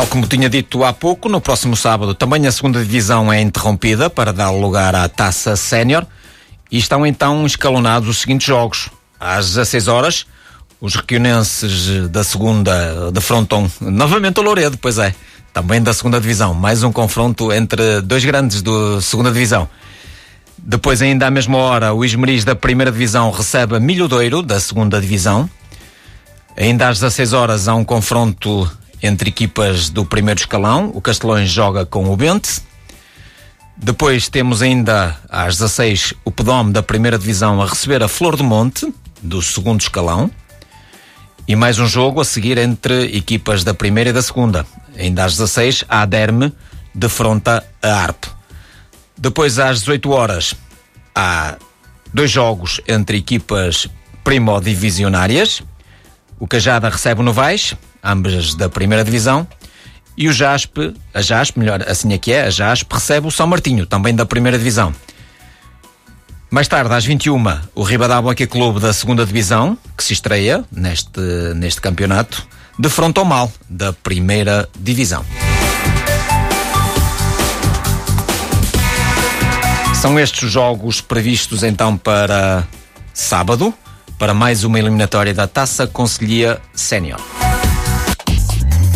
Tal 0.00 0.06
como 0.06 0.26
tinha 0.26 0.48
dito 0.48 0.82
há 0.82 0.94
pouco, 0.94 1.28
no 1.28 1.42
próximo 1.42 1.76
sábado 1.76 2.14
também 2.14 2.46
a 2.46 2.52
segunda 2.52 2.82
divisão 2.82 3.30
é 3.30 3.38
interrompida 3.38 4.08
para 4.08 4.32
dar 4.32 4.48
lugar 4.48 4.94
à 4.94 5.06
taça 5.06 5.54
sénior 5.56 6.06
e 6.72 6.78
estão 6.78 7.04
então 7.04 7.44
escalonados 7.44 8.08
os 8.08 8.16
seguintes 8.16 8.46
jogos. 8.46 8.88
Às 9.20 9.48
16 9.48 9.88
horas, 9.88 10.26
os 10.80 10.94
requionenses 10.94 12.08
da 12.08 12.24
segunda 12.24 13.10
defrontam 13.12 13.70
novamente 13.78 14.40
o 14.40 14.42
Louredo, 14.42 14.78
pois 14.78 14.96
é, 14.96 15.14
também 15.52 15.82
da 15.82 15.92
segunda 15.92 16.18
divisão. 16.18 16.54
Mais 16.54 16.82
um 16.82 16.90
confronto 16.90 17.52
entre 17.52 18.00
dois 18.00 18.24
grandes 18.24 18.62
da 18.62 19.02
segunda 19.02 19.30
divisão. 19.30 19.68
Depois, 20.56 21.02
ainda 21.02 21.26
à 21.26 21.30
mesma 21.30 21.58
hora, 21.58 21.92
o 21.92 22.02
Ismeris 22.02 22.42
da 22.42 22.56
primeira 22.56 22.90
divisão 22.90 23.30
recebe 23.30 23.76
a 23.76 23.80
Milhodeiro 23.80 24.40
da 24.40 24.58
segunda 24.60 24.98
divisão. 24.98 25.46
Ainda 26.56 26.88
às 26.88 27.00
16 27.00 27.34
horas 27.34 27.68
há 27.68 27.74
um 27.74 27.84
confronto 27.84 28.66
entre 29.02 29.30
equipas 29.30 29.88
do 29.88 30.04
primeiro 30.04 30.40
escalão. 30.40 30.90
O 30.94 31.00
Castelões 31.00 31.50
joga 31.50 31.86
com 31.86 32.10
o 32.10 32.16
Bente. 32.16 32.62
Depois 33.76 34.28
temos 34.28 34.60
ainda 34.60 35.16
às 35.28 35.56
16 35.56 36.14
o 36.24 36.30
Pedome 36.30 36.72
da 36.72 36.82
primeira 36.82 37.18
divisão 37.18 37.62
a 37.62 37.66
receber 37.66 38.02
a 38.02 38.08
Flor 38.08 38.36
do 38.36 38.44
Monte 38.44 38.92
do 39.22 39.40
segundo 39.40 39.80
escalão. 39.80 40.30
E 41.48 41.56
mais 41.56 41.78
um 41.78 41.86
jogo 41.86 42.20
a 42.20 42.24
seguir 42.24 42.58
entre 42.58 43.16
equipas 43.16 43.64
da 43.64 43.72
primeira 43.72 44.10
e 44.10 44.12
da 44.12 44.22
segunda. 44.22 44.66
Ainda 44.96 45.24
às 45.24 45.32
16 45.32 45.84
a 45.88 46.02
Aderme 46.02 46.52
defronta 46.94 47.64
a 47.82 47.88
Arp. 47.88 48.24
Depois 49.16 49.58
às 49.58 49.80
18 49.80 50.10
horas 50.10 50.54
há 51.14 51.56
dois 52.12 52.30
jogos 52.30 52.80
entre 52.86 53.18
equipas 53.18 53.88
primodivisionárias. 54.22 55.62
O 56.40 56.48
Cajada 56.48 56.88
recebe 56.88 57.20
o 57.20 57.22
Novais 57.22 57.76
ambas 58.02 58.54
da 58.54 58.68
primeira 58.68 59.04
divisão. 59.04 59.46
E 60.16 60.26
o 60.26 60.32
Jaspe, 60.32 60.94
a 61.14 61.22
Jaspe, 61.22 61.58
melhor, 61.58 61.82
assim 61.86 62.12
é 62.12 62.18
que 62.18 62.32
é, 62.32 62.44
a 62.44 62.50
Jaspe 62.50 62.92
recebe 62.92 63.26
o 63.26 63.30
São 63.30 63.46
Martinho, 63.46 63.86
também 63.86 64.14
da 64.14 64.26
primeira 64.26 64.58
divisão. 64.58 64.94
Mais 66.50 66.66
tarde, 66.66 66.92
às 66.92 67.04
21, 67.04 67.42
o 67.74 67.82
Ribadavia 67.82 68.30
Hockey 68.30 68.46
Clube 68.46 68.80
da 68.80 68.92
segunda 68.92 69.24
divisão, 69.24 69.78
que 69.96 70.02
se 70.02 70.14
estreia 70.14 70.64
neste, 70.72 71.20
neste 71.54 71.80
campeonato, 71.80 72.46
defronta 72.78 73.20
o 73.20 73.24
Mal, 73.24 73.52
da 73.68 73.92
primeira 73.92 74.68
divisão. 74.78 75.24
São 79.94 80.18
estes 80.18 80.42
os 80.42 80.50
jogos 80.50 81.00
previstos 81.00 81.62
então 81.62 81.96
para 81.96 82.66
sábado, 83.12 83.72
para 84.20 84.34
mais 84.34 84.64
uma 84.64 84.78
eliminatória 84.78 85.32
da 85.32 85.46
Taça 85.48 85.86
Conselhia 85.86 86.60
Sénior. 86.74 87.39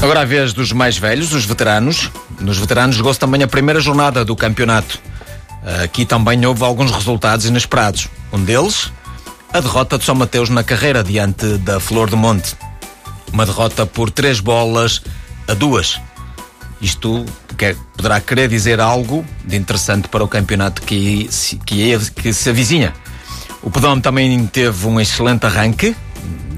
Agora 0.00 0.20
a 0.20 0.24
vez 0.24 0.52
dos 0.52 0.72
mais 0.72 0.96
velhos, 0.96 1.32
os 1.32 1.44
veteranos. 1.44 2.10
Nos 2.40 2.56
veteranos 2.56 2.94
jogou-se 2.94 3.18
também 3.18 3.42
a 3.42 3.48
primeira 3.48 3.80
jornada 3.80 4.24
do 4.24 4.36
campeonato. 4.36 5.00
Aqui 5.82 6.06
também 6.06 6.46
houve 6.46 6.62
alguns 6.62 6.92
resultados 6.92 7.46
inesperados. 7.46 8.08
Um 8.32 8.42
deles, 8.42 8.92
a 9.52 9.58
derrota 9.60 9.98
de 9.98 10.04
São 10.04 10.14
Mateus 10.14 10.50
na 10.50 10.62
carreira 10.62 11.02
diante 11.02 11.58
da 11.58 11.80
Flor 11.80 12.08
do 12.08 12.16
Monte. 12.16 12.56
Uma 13.32 13.44
derrota 13.44 13.84
por 13.84 14.08
três 14.08 14.38
bolas 14.38 15.02
a 15.48 15.54
duas. 15.54 16.00
Isto 16.80 17.26
quer, 17.56 17.74
poderá 17.96 18.20
querer 18.20 18.48
dizer 18.48 18.80
algo 18.80 19.26
de 19.44 19.56
interessante 19.56 20.06
para 20.06 20.22
o 20.22 20.28
campeonato 20.28 20.80
que, 20.82 21.28
que, 21.66 21.92
é, 21.92 21.98
que 21.98 22.32
se 22.32 22.48
avizinha. 22.48 22.94
O 23.60 23.68
Pedome 23.68 24.00
também 24.00 24.46
teve 24.46 24.86
um 24.86 25.00
excelente 25.00 25.44
arranque 25.44 25.94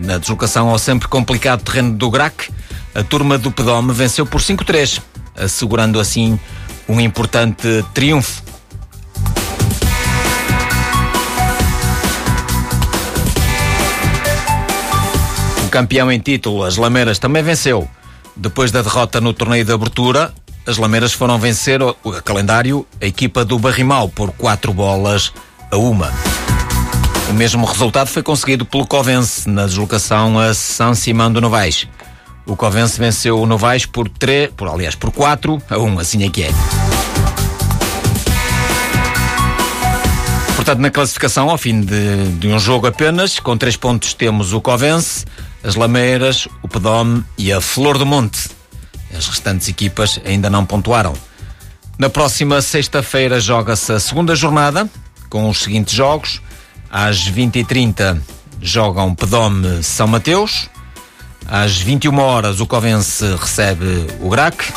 na 0.04 0.18
deslocação 0.18 0.68
ao 0.68 0.78
sempre 0.78 1.08
complicado 1.08 1.62
terreno 1.62 1.94
do 1.94 2.10
Grac 2.10 2.50
a 2.94 3.02
turma 3.02 3.38
do 3.38 3.50
Pedome 3.50 3.92
venceu 3.92 4.26
por 4.26 4.40
5-3, 4.40 5.00
assegurando 5.36 6.00
assim 6.00 6.38
um 6.88 7.00
importante 7.00 7.84
triunfo. 7.94 8.42
O 15.64 15.68
campeão 15.70 16.10
em 16.10 16.18
título, 16.18 16.64
as 16.64 16.76
Lameiras, 16.76 17.18
também 17.18 17.42
venceu. 17.42 17.88
Depois 18.34 18.72
da 18.72 18.82
derrota 18.82 19.20
no 19.20 19.32
torneio 19.32 19.64
de 19.64 19.72
abertura, 19.72 20.34
as 20.66 20.78
Lameiras 20.78 21.12
foram 21.12 21.38
vencer 21.38 21.80
o 21.82 21.94
calendário 22.24 22.86
a 23.00 23.06
equipa 23.06 23.44
do 23.44 23.58
Barrimal 23.58 24.08
por 24.08 24.32
4 24.32 24.72
bolas 24.72 25.32
a 25.70 25.76
uma. 25.76 26.12
O 27.28 27.32
mesmo 27.32 27.64
resultado 27.64 28.08
foi 28.08 28.24
conseguido 28.24 28.64
pelo 28.64 28.84
Covense 28.84 29.48
na 29.48 29.64
deslocação 29.64 30.38
a 30.38 30.52
São 30.52 30.92
Simão 30.94 31.32
do 31.32 31.40
Novais. 31.40 31.86
O 32.46 32.56
Covense 32.56 32.98
venceu 32.98 33.40
o 33.40 33.46
Novais 33.46 33.86
por 33.86 34.08
3, 34.08 34.50
por, 34.56 34.68
aliás, 34.68 34.94
por 34.94 35.12
4 35.12 35.62
a 35.68 35.78
1, 35.78 35.98
assim 35.98 36.24
é 36.24 36.30
que 36.30 36.42
é. 36.42 36.50
Portanto, 40.56 40.80
na 40.80 40.90
classificação, 40.90 41.48
ao 41.48 41.56
fim 41.56 41.80
de, 41.80 42.32
de 42.38 42.48
um 42.48 42.58
jogo 42.58 42.86
apenas, 42.86 43.38
com 43.38 43.56
3 43.56 43.76
pontos 43.76 44.14
temos 44.14 44.52
o 44.52 44.60
Covense, 44.60 45.24
as 45.64 45.74
Lameiras, 45.74 46.46
o 46.62 46.68
Pedome 46.68 47.24
e 47.38 47.52
a 47.52 47.60
Flor 47.60 47.96
do 47.96 48.06
Monte. 48.06 48.50
As 49.16 49.26
restantes 49.26 49.68
equipas 49.68 50.20
ainda 50.24 50.48
não 50.48 50.64
pontuaram. 50.64 51.14
Na 51.98 52.08
próxima 52.08 52.62
sexta-feira 52.62 53.40
joga-se 53.40 53.92
a 53.92 54.00
segunda 54.00 54.34
jornada, 54.34 54.88
com 55.28 55.48
os 55.48 55.58
seguintes 55.58 55.94
jogos. 55.94 56.40
Às 56.90 57.30
20h30 57.30 58.20
jogam 58.60 59.14
Pedome 59.14 59.82
São 59.82 60.06
Mateus. 60.06 60.68
Às 61.46 61.76
21 61.78 62.18
horas 62.18 62.60
o 62.60 62.66
Covense 62.66 63.24
recebe 63.36 64.06
o 64.20 64.28
Grac. 64.28 64.72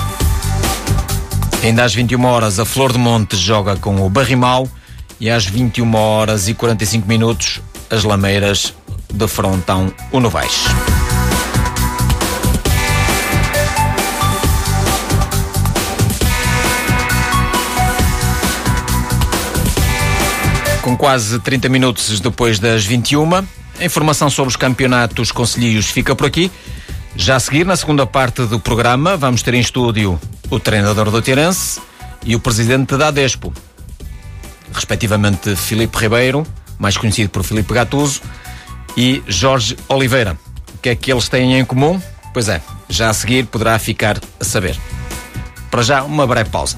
Ainda 1.64 1.84
às 1.84 1.94
21 1.94 2.26
horas 2.26 2.60
a 2.60 2.66
Flor 2.66 2.92
de 2.92 2.98
Monte 3.00 3.38
joga 3.38 3.76
com 3.76 4.06
o 4.06 4.10
Barrimal 4.10 4.68
e 5.20 5.30
às 5.30 5.46
21 5.46 5.96
horas 5.96 6.48
e 6.48 6.54
45 6.54 7.08
minutos 7.08 7.62
as 7.90 8.04
Lameiras 8.04 8.74
defrontam 9.14 9.94
o 10.12 10.20
Novais. 10.20 10.66
Com 20.94 20.98
quase 20.98 21.40
30 21.40 21.70
minutos 21.70 22.20
depois 22.20 22.60
das 22.60 22.86
21, 22.86 23.34
a 23.34 23.44
informação 23.84 24.30
sobre 24.30 24.50
os 24.50 24.56
campeonatos 24.56 25.32
conselhos 25.32 25.88
fica 25.88 26.16
por 26.16 26.28
aqui. 26.28 26.52
Já 27.16 27.36
a 27.36 27.40
seguir, 27.40 27.66
na 27.66 27.76
segunda 27.76 28.06
parte 28.06 28.46
do 28.46 28.60
programa, 28.60 29.18
vamos 29.18 29.42
ter 29.42 29.56
em 29.56 29.60
estúdio 29.60 30.22
o 30.52 30.60
treinador 30.60 31.10
do 31.10 31.20
Tirense 31.20 31.82
e 32.24 32.36
o 32.36 32.40
presidente 32.40 32.96
da 32.96 33.08
Adespo, 33.08 33.52
respectivamente 34.72 35.56
Filipe 35.56 35.98
Ribeiro, 35.98 36.46
mais 36.78 36.96
conhecido 36.96 37.32
por 37.32 37.44
Filipe 37.44 37.74
Gatuso, 37.74 38.22
e 38.96 39.24
Jorge 39.28 39.76
Oliveira. 39.90 40.38
O 40.76 40.78
que 40.78 40.90
é 40.90 40.96
que 40.96 41.12
eles 41.12 41.28
têm 41.28 41.58
em 41.58 41.66
comum? 41.66 42.00
Pois 42.32 42.48
é, 42.48 42.62
já 42.88 43.10
a 43.10 43.14
seguir 43.14 43.48
poderá 43.48 43.80
ficar 43.80 44.22
a 44.40 44.44
saber. 44.44 44.78
Para 45.72 45.82
já, 45.82 46.04
uma 46.04 46.28
breve 46.28 46.52
pausa. 46.52 46.78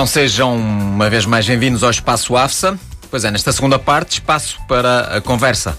Então 0.00 0.06
sejam 0.06 0.56
uma 0.56 1.10
vez 1.10 1.26
mais 1.26 1.46
bem-vindos 1.46 1.84
ao 1.84 1.90
Espaço 1.90 2.34
AFSA. 2.34 2.80
Pois 3.10 3.22
é, 3.22 3.30
nesta 3.30 3.52
segunda 3.52 3.78
parte, 3.78 4.12
espaço 4.12 4.58
para 4.66 5.18
a 5.18 5.20
conversa. 5.20 5.78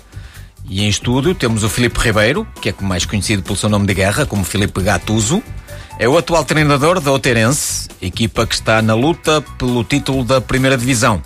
E 0.70 0.84
em 0.84 0.88
estúdio 0.88 1.34
temos 1.34 1.64
o 1.64 1.70
Filipe 1.70 2.00
Ribeiro, 2.00 2.48
que 2.62 2.70
é 2.70 2.76
mais 2.82 3.04
conhecido 3.04 3.42
pelo 3.42 3.58
seu 3.58 3.68
nome 3.68 3.88
de 3.88 3.96
guerra, 3.96 4.24
como 4.28 4.44
Filipe 4.44 4.80
Gatuso. 4.80 5.42
É 5.98 6.08
o 6.08 6.16
atual 6.20 6.46
treinador 6.46 7.02
da 7.02 7.12
Oterense, 7.12 7.90
equipa 8.00 8.46
que 8.46 8.54
está 8.54 8.80
na 8.80 8.94
luta 8.94 9.44
pelo 9.58 9.84
título 9.84 10.24
da 10.24 10.40
Primeira 10.40 10.78
Divisão. 10.78 11.20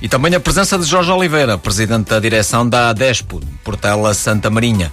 E 0.00 0.08
também 0.08 0.34
a 0.34 0.40
presença 0.40 0.78
de 0.78 0.86
Jorge 0.86 1.10
Oliveira, 1.10 1.58
presidente 1.58 2.08
da 2.08 2.18
direção 2.18 2.66
da 2.66 2.88
ADESPO, 2.88 3.42
Portela 3.62 4.14
Santa 4.14 4.48
Marinha, 4.48 4.90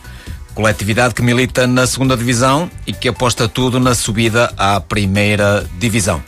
coletividade 0.53 1.13
que 1.13 1.21
milita 1.21 1.65
na 1.67 1.87
segunda 1.87 2.17
divisão 2.17 2.69
e 2.85 2.91
que 2.91 3.07
aposta 3.07 3.47
tudo 3.47 3.79
na 3.79 3.95
subida 3.95 4.53
à 4.57 4.81
Primeira 4.81 5.65
Divisão. 5.79 6.21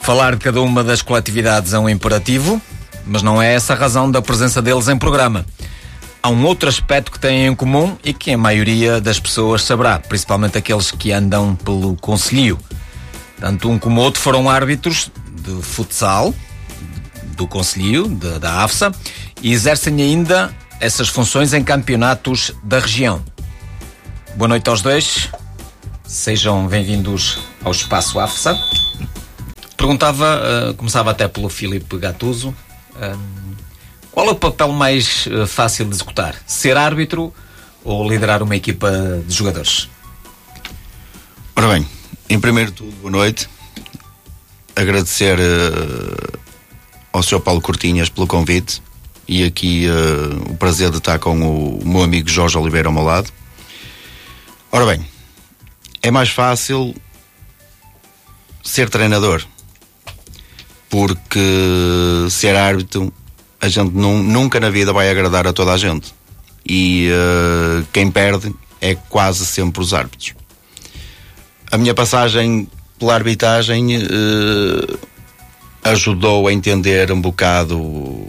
Falar 0.00 0.36
de 0.36 0.42
cada 0.42 0.60
uma 0.62 0.82
das 0.82 1.02
coletividades 1.02 1.72
é 1.72 1.78
um 1.78 1.88
imperativo, 1.88 2.60
mas 3.04 3.22
não 3.22 3.40
é 3.40 3.54
essa 3.54 3.74
a 3.74 3.76
razão 3.76 4.10
da 4.10 4.22
presença 4.22 4.62
deles 4.62 4.88
em 4.88 4.96
programa. 4.96 5.44
Há 6.22 6.30
um 6.30 6.44
outro 6.44 6.68
aspecto 6.68 7.12
que 7.12 7.18
têm 7.18 7.46
em 7.46 7.54
comum 7.54 7.96
e 8.02 8.12
que 8.12 8.32
a 8.32 8.38
maioria 8.38 9.00
das 9.00 9.20
pessoas 9.20 9.62
saberá, 9.62 9.98
principalmente 9.98 10.58
aqueles 10.58 10.90
que 10.90 11.12
andam 11.12 11.54
pelo 11.54 11.96
Conselho. 11.96 12.58
Tanto 13.40 13.70
um 13.70 13.78
como 13.78 14.00
outro 14.00 14.20
foram 14.20 14.48
árbitros 14.48 15.10
de 15.30 15.62
futsal, 15.62 16.34
do 17.36 17.46
Conselho, 17.46 18.08
da 18.08 18.64
AFSA, 18.64 18.92
e 19.40 19.52
exercem 19.52 20.02
ainda 20.02 20.52
essas 20.80 21.08
funções 21.08 21.52
em 21.52 21.62
campeonatos 21.62 22.52
da 22.62 22.78
região. 22.78 23.22
Boa 24.34 24.48
noite 24.48 24.68
aos 24.68 24.82
dois, 24.82 25.28
sejam 26.06 26.66
bem-vindos 26.66 27.38
ao 27.64 27.72
Espaço 27.72 28.18
AFSA. 28.18 28.58
Perguntava, 29.78 30.42
uh, 30.70 30.74
começava 30.74 31.12
até 31.12 31.28
pelo 31.28 31.48
Filipe 31.48 31.96
Gatuso, 31.98 32.48
uh, 32.48 33.56
qual 34.10 34.26
é 34.26 34.30
o 34.32 34.34
papel 34.34 34.72
mais 34.72 35.26
uh, 35.26 35.46
fácil 35.46 35.84
de 35.84 35.94
executar? 35.94 36.34
Ser 36.48 36.76
árbitro 36.76 37.32
ou 37.84 38.10
liderar 38.10 38.42
uma 38.42 38.56
equipa 38.56 38.90
de 39.24 39.32
jogadores? 39.32 39.88
Ora 41.54 41.68
bem, 41.68 41.86
em 42.28 42.40
primeiro 42.40 42.72
tudo, 42.72 42.90
boa 42.96 43.12
noite. 43.12 43.48
Agradecer 44.74 45.38
ao 47.12 47.22
Sr. 47.22 47.40
Paulo 47.40 47.60
Cortinhas 47.60 48.08
pelo 48.08 48.28
convite 48.28 48.80
e 49.26 49.42
aqui 49.44 49.86
o 50.48 50.54
prazer 50.54 50.90
de 50.90 50.98
estar 50.98 51.18
com 51.18 51.40
o, 51.40 51.78
o 51.78 51.88
meu 51.88 52.02
amigo 52.02 52.28
Jorge 52.28 52.56
Oliveira 52.56 52.88
ao 52.88 52.92
meu 52.92 53.02
lado. 53.02 53.32
Ora 54.70 54.86
bem, 54.86 55.04
é 56.00 56.12
mais 56.12 56.28
fácil 56.28 56.94
ser 58.62 58.88
treinador 58.88 59.44
porque 60.88 61.40
ser 62.30 62.56
árbitro 62.56 63.12
a 63.60 63.68
gente 63.68 63.92
nunca 63.92 64.60
na 64.60 64.70
vida 64.70 64.92
vai 64.92 65.10
agradar 65.10 65.46
a 65.46 65.52
toda 65.52 65.72
a 65.72 65.76
gente 65.76 66.14
e 66.64 67.08
uh, 67.10 67.86
quem 67.92 68.10
perde 68.10 68.54
é 68.80 68.94
quase 68.94 69.44
sempre 69.44 69.80
os 69.80 69.92
árbitros. 69.92 70.34
A 71.70 71.76
minha 71.76 71.94
passagem 71.94 72.68
pela 72.98 73.14
arbitragem 73.14 73.96
uh, 73.96 74.98
ajudou 75.84 76.46
a 76.46 76.52
entender 76.52 77.10
um 77.10 77.20
bocado 77.20 78.26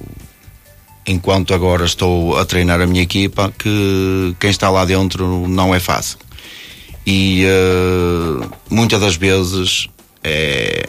enquanto 1.06 1.54
agora 1.54 1.86
estou 1.86 2.38
a 2.38 2.46
treinar 2.46 2.82
a 2.82 2.88
minha 2.88 3.02
equipa 3.02 3.52
que 3.58 4.36
quem 4.40 4.50
está 4.50 4.70
lá 4.70 4.86
dentro 4.86 5.48
não 5.48 5.74
é 5.74 5.80
fácil 5.80 6.18
e 7.06 7.46
uh, 7.46 8.50
muitas 8.70 9.02
das 9.02 9.16
vezes 9.16 9.88
é 10.24 10.86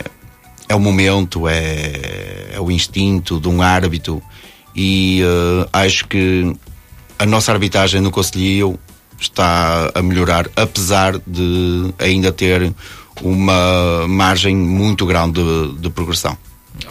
é 0.70 0.74
o 0.74 0.78
momento, 0.78 1.48
é, 1.48 2.52
é 2.52 2.60
o 2.60 2.70
instinto 2.70 3.40
de 3.40 3.48
um 3.48 3.60
árbitro 3.60 4.22
e 4.74 5.20
uh, 5.24 5.68
acho 5.72 6.06
que 6.06 6.54
a 7.18 7.26
nossa 7.26 7.50
arbitragem 7.50 8.00
no 8.00 8.12
Conselho 8.12 8.78
está 9.20 9.90
a 9.92 10.00
melhorar, 10.00 10.48
apesar 10.54 11.18
de 11.26 11.92
ainda 11.98 12.30
ter 12.30 12.72
uma 13.20 14.06
margem 14.06 14.54
muito 14.54 15.04
grande 15.04 15.42
de, 15.42 15.80
de 15.80 15.90
progressão. 15.90 16.38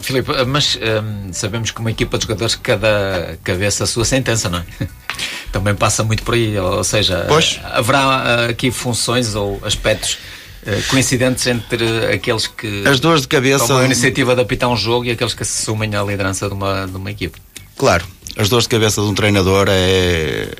Filipe, 0.02 0.30
mas 0.46 0.76
um, 0.76 1.32
sabemos 1.32 1.70
que 1.70 1.80
uma 1.80 1.90
equipa 1.90 2.18
de 2.18 2.24
jogadores, 2.24 2.54
cada 2.56 3.38
cabeça 3.42 3.84
a 3.84 3.86
sua 3.86 4.04
sentença, 4.04 4.50
não 4.50 4.58
é? 4.58 4.64
Também 5.50 5.74
passa 5.74 6.04
muito 6.04 6.22
por 6.22 6.34
aí, 6.34 6.56
ou 6.58 6.84
seja, 6.84 7.24
pois. 7.26 7.58
haverá 7.64 8.44
aqui 8.50 8.70
funções 8.70 9.34
ou 9.34 9.58
aspectos 9.64 10.18
eh, 10.18 10.39
coincidentes 10.88 11.46
entre 11.46 12.12
aqueles 12.12 12.46
que 12.46 12.84
as 12.86 13.00
dores 13.00 13.22
de 13.22 13.28
cabeça 13.28 13.66
tomam 13.66 13.82
a 13.82 13.86
iniciativa 13.86 14.34
de 14.34 14.42
apitar 14.42 14.68
um 14.68 14.76
jogo 14.76 15.06
e 15.06 15.10
aqueles 15.10 15.34
que 15.34 15.42
assumem 15.42 15.94
a 15.94 16.02
liderança 16.02 16.48
de 16.48 16.54
uma, 16.54 16.86
de 16.86 16.96
uma 16.96 17.10
equipe. 17.10 17.38
Claro, 17.76 18.04
as 18.36 18.48
dores 18.48 18.64
de 18.64 18.68
cabeça 18.68 19.00
de 19.00 19.08
um 19.08 19.14
treinador 19.14 19.66
é, 19.70 20.54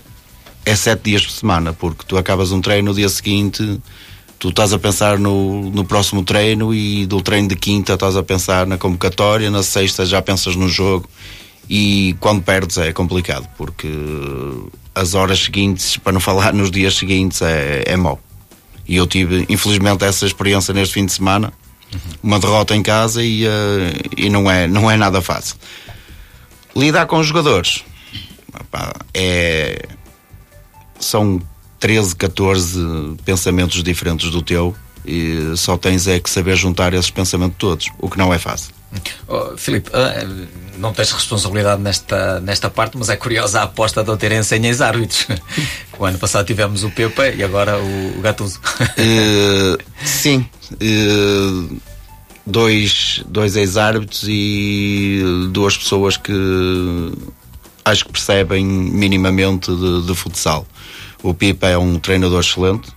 é 0.64 0.74
sete 0.74 1.02
dias 1.04 1.26
por 1.26 1.32
semana, 1.32 1.72
porque 1.72 2.04
tu 2.06 2.16
acabas 2.16 2.50
um 2.50 2.60
treino 2.60 2.88
no 2.88 2.94
dia 2.94 3.08
seguinte, 3.08 3.80
tu 4.38 4.48
estás 4.48 4.72
a 4.72 4.78
pensar 4.78 5.18
no, 5.18 5.70
no 5.70 5.84
próximo 5.84 6.24
treino 6.24 6.72
e 6.72 7.04
do 7.06 7.20
treino 7.20 7.48
de 7.48 7.56
quinta 7.56 7.92
estás 7.92 8.16
a 8.16 8.22
pensar 8.22 8.66
na 8.66 8.78
convocatória, 8.78 9.50
na 9.50 9.62
sexta 9.62 10.06
já 10.06 10.22
pensas 10.22 10.56
no 10.56 10.68
jogo 10.68 11.08
e 11.68 12.16
quando 12.18 12.42
perdes 12.42 12.78
é 12.78 12.92
complicado, 12.92 13.46
porque 13.56 13.88
as 14.94 15.14
horas 15.14 15.38
seguintes, 15.38 15.96
para 15.96 16.12
não 16.12 16.20
falar 16.20 16.52
nos 16.52 16.70
dias 16.70 16.96
seguintes, 16.96 17.42
é, 17.42 17.84
é 17.86 17.96
mau. 17.96 18.18
E 18.90 18.96
eu 18.96 19.06
tive, 19.06 19.46
infelizmente, 19.48 20.04
essa 20.04 20.26
experiência 20.26 20.74
neste 20.74 20.94
fim 20.94 21.06
de 21.06 21.12
semana. 21.12 21.52
Uma 22.20 22.40
derrota 22.40 22.74
em 22.74 22.82
casa 22.82 23.22
e, 23.22 23.46
uh, 23.46 23.50
e 24.16 24.28
não, 24.28 24.50
é, 24.50 24.66
não 24.66 24.90
é 24.90 24.96
nada 24.96 25.22
fácil. 25.22 25.54
Lidar 26.74 27.06
com 27.06 27.20
os 27.20 27.26
jogadores 27.28 27.84
é, 29.14 29.88
são 30.98 31.40
13, 31.78 32.16
14 32.16 33.16
pensamentos 33.24 33.80
diferentes 33.84 34.28
do 34.28 34.42
teu 34.42 34.74
e 35.06 35.52
só 35.56 35.76
tens 35.76 36.08
é 36.08 36.18
que 36.18 36.28
saber 36.28 36.56
juntar 36.56 36.92
esses 36.92 37.12
pensamentos 37.12 37.56
todos, 37.58 37.90
o 37.96 38.10
que 38.10 38.18
não 38.18 38.34
é 38.34 38.40
fácil. 38.40 38.74
Oh, 39.28 39.56
Filipe, 39.56 39.88
uh, 39.90 40.48
não 40.80 40.92
tens 40.92 41.12
responsabilidade 41.12 41.80
nesta, 41.80 42.40
nesta 42.40 42.70
parte, 42.70 42.96
mas 42.96 43.08
é 43.08 43.16
curiosa 43.16 43.60
a 43.60 43.62
aposta 43.64 44.02
da 44.02 44.16
Terence 44.16 44.54
em 44.54 44.66
ex-árbitros. 44.66 45.26
o 45.98 46.04
ano 46.04 46.18
passado 46.18 46.46
tivemos 46.46 46.82
o 46.82 46.90
Pepa 46.90 47.28
e 47.28 47.44
agora 47.44 47.78
o, 47.78 48.18
o 48.18 48.20
Gattuso. 48.20 48.58
uh, 48.80 49.78
sim. 50.04 50.46
Uh, 50.72 51.80
dois, 52.46 53.22
dois 53.28 53.56
ex-árbitros 53.56 54.24
e 54.26 55.22
duas 55.52 55.76
pessoas 55.76 56.16
que 56.16 56.32
acho 57.84 58.04
que 58.04 58.12
percebem 58.12 58.64
minimamente 58.64 59.70
de, 59.74 60.06
de 60.06 60.14
futsal. 60.14 60.66
O 61.22 61.34
Pipa 61.34 61.68
é 61.68 61.76
um 61.76 61.98
treinador 61.98 62.40
excelente 62.40 62.88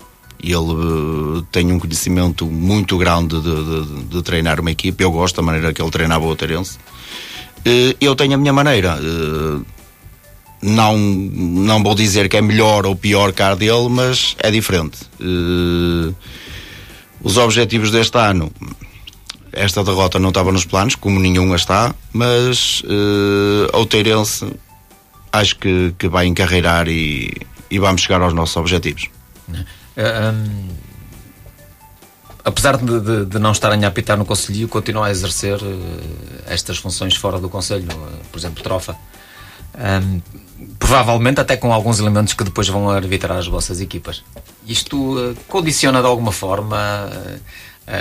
e 0.41 0.51
ele 0.51 0.73
uh, 0.73 1.41
tem 1.51 1.71
um 1.71 1.79
conhecimento 1.79 2.45
muito 2.45 2.97
grande 2.97 3.39
de, 3.41 3.85
de, 3.85 4.03
de, 4.05 4.21
treinar 4.21 4.59
uma 4.59 4.71
equipe. 4.71 5.03
Eu 5.03 5.11
gosto 5.11 5.37
da 5.37 5.41
maneira 5.41 5.73
que 5.73 5.81
ele 5.81 5.91
treinava 5.91 6.25
o 6.25 6.29
Oterense. 6.29 6.77
Uh, 7.65 7.95
eu 7.99 8.15
tenho 8.15 8.33
a 8.33 8.37
minha 8.37 8.53
maneira. 8.53 8.97
Uh, 8.97 9.65
não, 10.61 10.97
não 10.97 11.83
vou 11.83 11.95
dizer 11.95 12.29
que 12.29 12.37
é 12.37 12.41
melhor 12.41 12.85
ou 12.85 12.95
pior 12.95 13.33
que 13.33 13.41
a 13.41 13.53
dele, 13.53 13.89
mas 13.89 14.35
é 14.39 14.49
diferente. 14.49 14.97
os 17.21 17.37
objetivos 17.37 17.91
deste 17.91 18.17
ano 18.17 18.49
esta 19.51 19.83
derrota 19.83 20.17
não 20.19 20.29
estava 20.29 20.51
nos 20.51 20.65
planos, 20.65 20.95
como 20.95 21.19
nenhuma 21.19 21.57
está, 21.57 21.93
mas 22.13 22.81
o 23.73 23.85
Teirense 23.85 24.51
acho 25.33 25.57
que, 25.57 25.93
que 25.97 26.07
vai 26.07 26.27
encarreirar 26.27 26.87
e, 26.87 27.33
e 27.69 27.79
vamos 27.79 28.01
chegar 28.01 28.21
aos 28.21 28.33
nossos 28.33 28.55
objetivos. 28.55 29.09
Eh, 29.95 30.31
um, 30.31 30.69
apesar 32.43 32.77
de, 32.77 32.99
de, 32.99 33.25
de, 33.25 33.39
não 33.39 33.51
estarem 33.51 33.83
a 33.85 33.87
apitar 33.87 34.17
no 34.17 34.25
Conselho, 34.25 34.67
continua 34.67 35.07
a 35.07 35.11
exercer 35.11 35.61
uh, 35.61 35.89
estas 36.47 36.77
funções 36.77 37.15
fora 37.15 37.39
do 37.39 37.49
Conselho, 37.49 37.87
uh, 37.91 38.25
por 38.31 38.39
exemplo, 38.39 38.63
trofa. 38.63 38.95
Um, 39.75 40.21
provavelmente 40.77 41.39
até 41.39 41.57
com 41.57 41.73
alguns 41.73 41.99
elementos 41.99 42.33
que 42.33 42.43
depois 42.43 42.67
vão 42.67 42.89
arbitrar 42.89 43.37
as 43.37 43.47
vossas 43.47 43.81
equipas. 43.81 44.23
Isto 44.67 45.35
condiciona 45.47 45.99
de 45.99 46.07
alguma 46.07 46.31
forma 46.31 47.09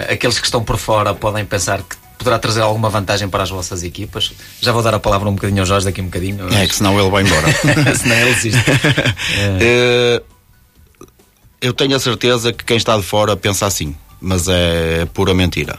aqueles 0.09 0.39
que 0.39 0.45
estão 0.45 0.63
por 0.63 0.77
fora 0.77 1.15
podem 1.15 1.45
pensar 1.45 1.83
que 1.83 1.97
poderá 2.19 2.39
trazer 2.39 2.61
alguma 2.61 2.89
vantagem 2.89 3.29
para 3.29 3.43
as 3.43 3.51
vossas 3.51 3.83
equipas. 3.83 4.33
Já 4.61 4.71
vou 4.71 4.83
dar 4.83 4.95
a 4.95 5.01
palavra 5.01 5.29
um 5.29 5.35
bocadinho 5.35 5.61
ao 5.61 5.67
Jorge 5.67 5.87
daqui 5.87 6.01
um 6.01 6.07
bocadinho. 6.07 6.53
É 6.55 6.67
que 6.67 6.75
senão 6.75 6.99
ele 7.01 7.11
vai 7.11 7.23
embora. 7.23 7.47
senão 7.97 8.17
ele 8.17 8.31
existe. 8.31 8.61
é. 9.61 10.23
Eu 11.61 11.73
tenho 11.73 11.95
a 11.95 12.01
certeza 12.01 12.53
que 12.53 12.65
quem 12.65 12.77
está 12.77 12.97
de 12.97 13.05
fora 13.05 13.37
pensa 13.37 13.67
assim, 13.67 13.95
mas 14.23 14.49
é 14.49 15.05
pura 15.07 15.35
mentira. 15.35 15.79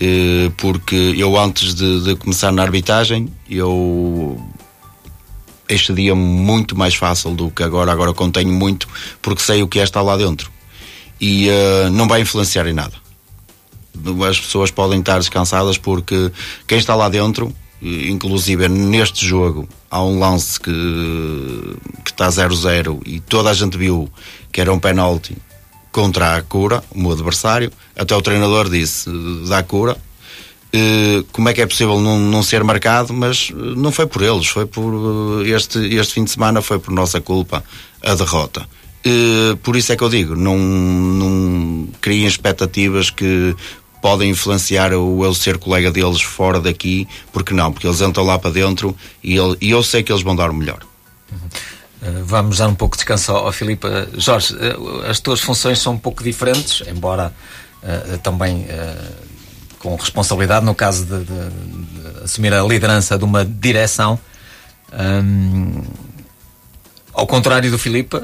É, 0.00 0.50
porque 0.56 1.14
eu 1.16 1.38
antes 1.38 1.74
de, 1.74 2.02
de 2.02 2.16
começar 2.16 2.50
na 2.50 2.62
arbitragem, 2.62 3.28
eu 3.48 4.40
este 5.68 5.92
dia 5.92 6.14
muito 6.14 6.76
mais 6.76 6.94
fácil 6.94 7.30
do 7.32 7.50
que 7.50 7.62
agora. 7.62 7.92
Agora 7.92 8.12
contenho 8.12 8.52
muito 8.52 8.88
porque 9.22 9.42
sei 9.42 9.62
o 9.62 9.68
que 9.68 9.78
é 9.78 9.84
estar 9.84 10.02
lá 10.02 10.16
dentro. 10.16 10.50
E 11.20 11.48
uh, 11.48 11.90
não 11.90 12.08
vai 12.08 12.20
influenciar 12.20 12.66
em 12.66 12.72
nada 12.72 13.04
as 14.28 14.40
pessoas 14.40 14.70
podem 14.70 15.00
estar 15.00 15.18
descansadas 15.18 15.78
porque 15.78 16.30
quem 16.66 16.78
está 16.78 16.94
lá 16.94 17.08
dentro, 17.08 17.54
inclusive 17.80 18.68
neste 18.68 19.26
jogo, 19.26 19.68
há 19.90 20.02
um 20.02 20.18
lance 20.18 20.58
que, 20.58 20.70
que 22.04 22.10
está 22.10 22.28
0-0 22.28 23.00
e 23.06 23.20
toda 23.20 23.50
a 23.50 23.54
gente 23.54 23.78
viu 23.78 24.10
que 24.52 24.60
era 24.60 24.72
um 24.72 24.78
penalti 24.78 25.36
contra 25.94 26.36
a 26.36 26.42
Cura, 26.42 26.82
o 26.90 26.98
meu 27.00 27.12
adversário. 27.12 27.70
Até 27.96 28.16
o 28.16 28.20
treinador 28.20 28.68
disse 28.68 29.08
da 29.48 29.62
Cura. 29.62 29.96
Como 31.30 31.48
é 31.48 31.54
que 31.54 31.62
é 31.62 31.66
possível 31.66 32.00
não, 32.00 32.18
não 32.18 32.42
ser 32.42 32.64
marcado? 32.64 33.14
Mas 33.14 33.50
não 33.54 33.92
foi 33.92 34.04
por 34.04 34.20
eles, 34.20 34.48
foi 34.48 34.66
por 34.66 35.46
este, 35.46 35.78
este 35.94 36.14
fim 36.14 36.24
de 36.24 36.32
semana, 36.32 36.60
foi 36.60 36.80
por 36.80 36.92
nossa 36.92 37.20
culpa 37.20 37.62
a 38.02 38.12
derrota. 38.16 38.68
por 39.62 39.76
isso 39.76 39.92
é 39.92 39.96
que 39.96 40.02
eu 40.02 40.08
digo, 40.08 40.34
não, 40.34 40.58
não 40.58 41.88
criem 42.00 42.26
expectativas 42.26 43.08
que 43.08 43.54
podem 44.02 44.30
influenciar 44.30 44.92
o 44.94 45.24
ele 45.24 45.34
ser 45.36 45.58
colega 45.58 45.92
deles 45.92 46.20
fora 46.20 46.60
daqui, 46.60 47.06
porque 47.32 47.54
não? 47.54 47.72
Porque 47.72 47.86
eles 47.86 48.00
entram 48.00 48.24
lá 48.24 48.36
para 48.36 48.50
dentro 48.50 48.96
e, 49.22 49.36
ele, 49.36 49.56
e 49.60 49.70
eu 49.70 49.82
sei 49.84 50.02
que 50.02 50.10
eles 50.10 50.24
vão 50.24 50.34
dar 50.34 50.50
o 50.50 50.54
melhor. 50.54 50.80
Uhum. 51.30 51.38
Uh, 52.04 52.22
vamos 52.22 52.58
dar 52.58 52.68
um 52.68 52.74
pouco 52.74 52.96
de 52.96 52.98
descanso 52.98 53.32
ao, 53.32 53.50
Filipe. 53.50 53.86
Uh, 53.86 54.20
Jorge, 54.20 54.54
uh, 54.54 55.06
as 55.08 55.20
tuas 55.20 55.40
funções 55.40 55.78
são 55.78 55.94
um 55.94 55.98
pouco 55.98 56.22
diferentes, 56.22 56.86
embora 56.86 57.32
também 58.22 58.66
com 59.78 59.94
responsabilidade, 59.94 60.64
no 60.64 60.74
caso 60.74 61.04
de, 61.04 61.18
de, 61.18 61.24
de, 61.24 62.24
assumir 62.24 62.54
a 62.54 62.62
liderança 62.62 63.18
de 63.18 63.24
uma 63.24 63.44
direção. 63.44 64.18
Um, 64.90 65.82
ao 67.12 67.26
contrário 67.26 67.70
do 67.70 67.78
Filipe, 67.78 68.16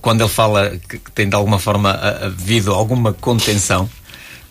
quando 0.00 0.22
ele 0.22 0.30
fala 0.30 0.70
que, 0.70 0.98
tem 1.14 1.28
de 1.28 1.34
alguma 1.34 1.58
forma 1.58 1.90
havido 1.92 2.72
alguma 2.72 3.12
contenção 3.12 3.90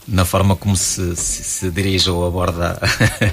na 0.09 0.25
forma 0.25 0.55
como 0.55 0.75
se, 0.75 1.15
se, 1.15 1.43
se 1.43 1.71
dirige 1.71 2.09
ou 2.09 2.25
aborda 2.25 2.79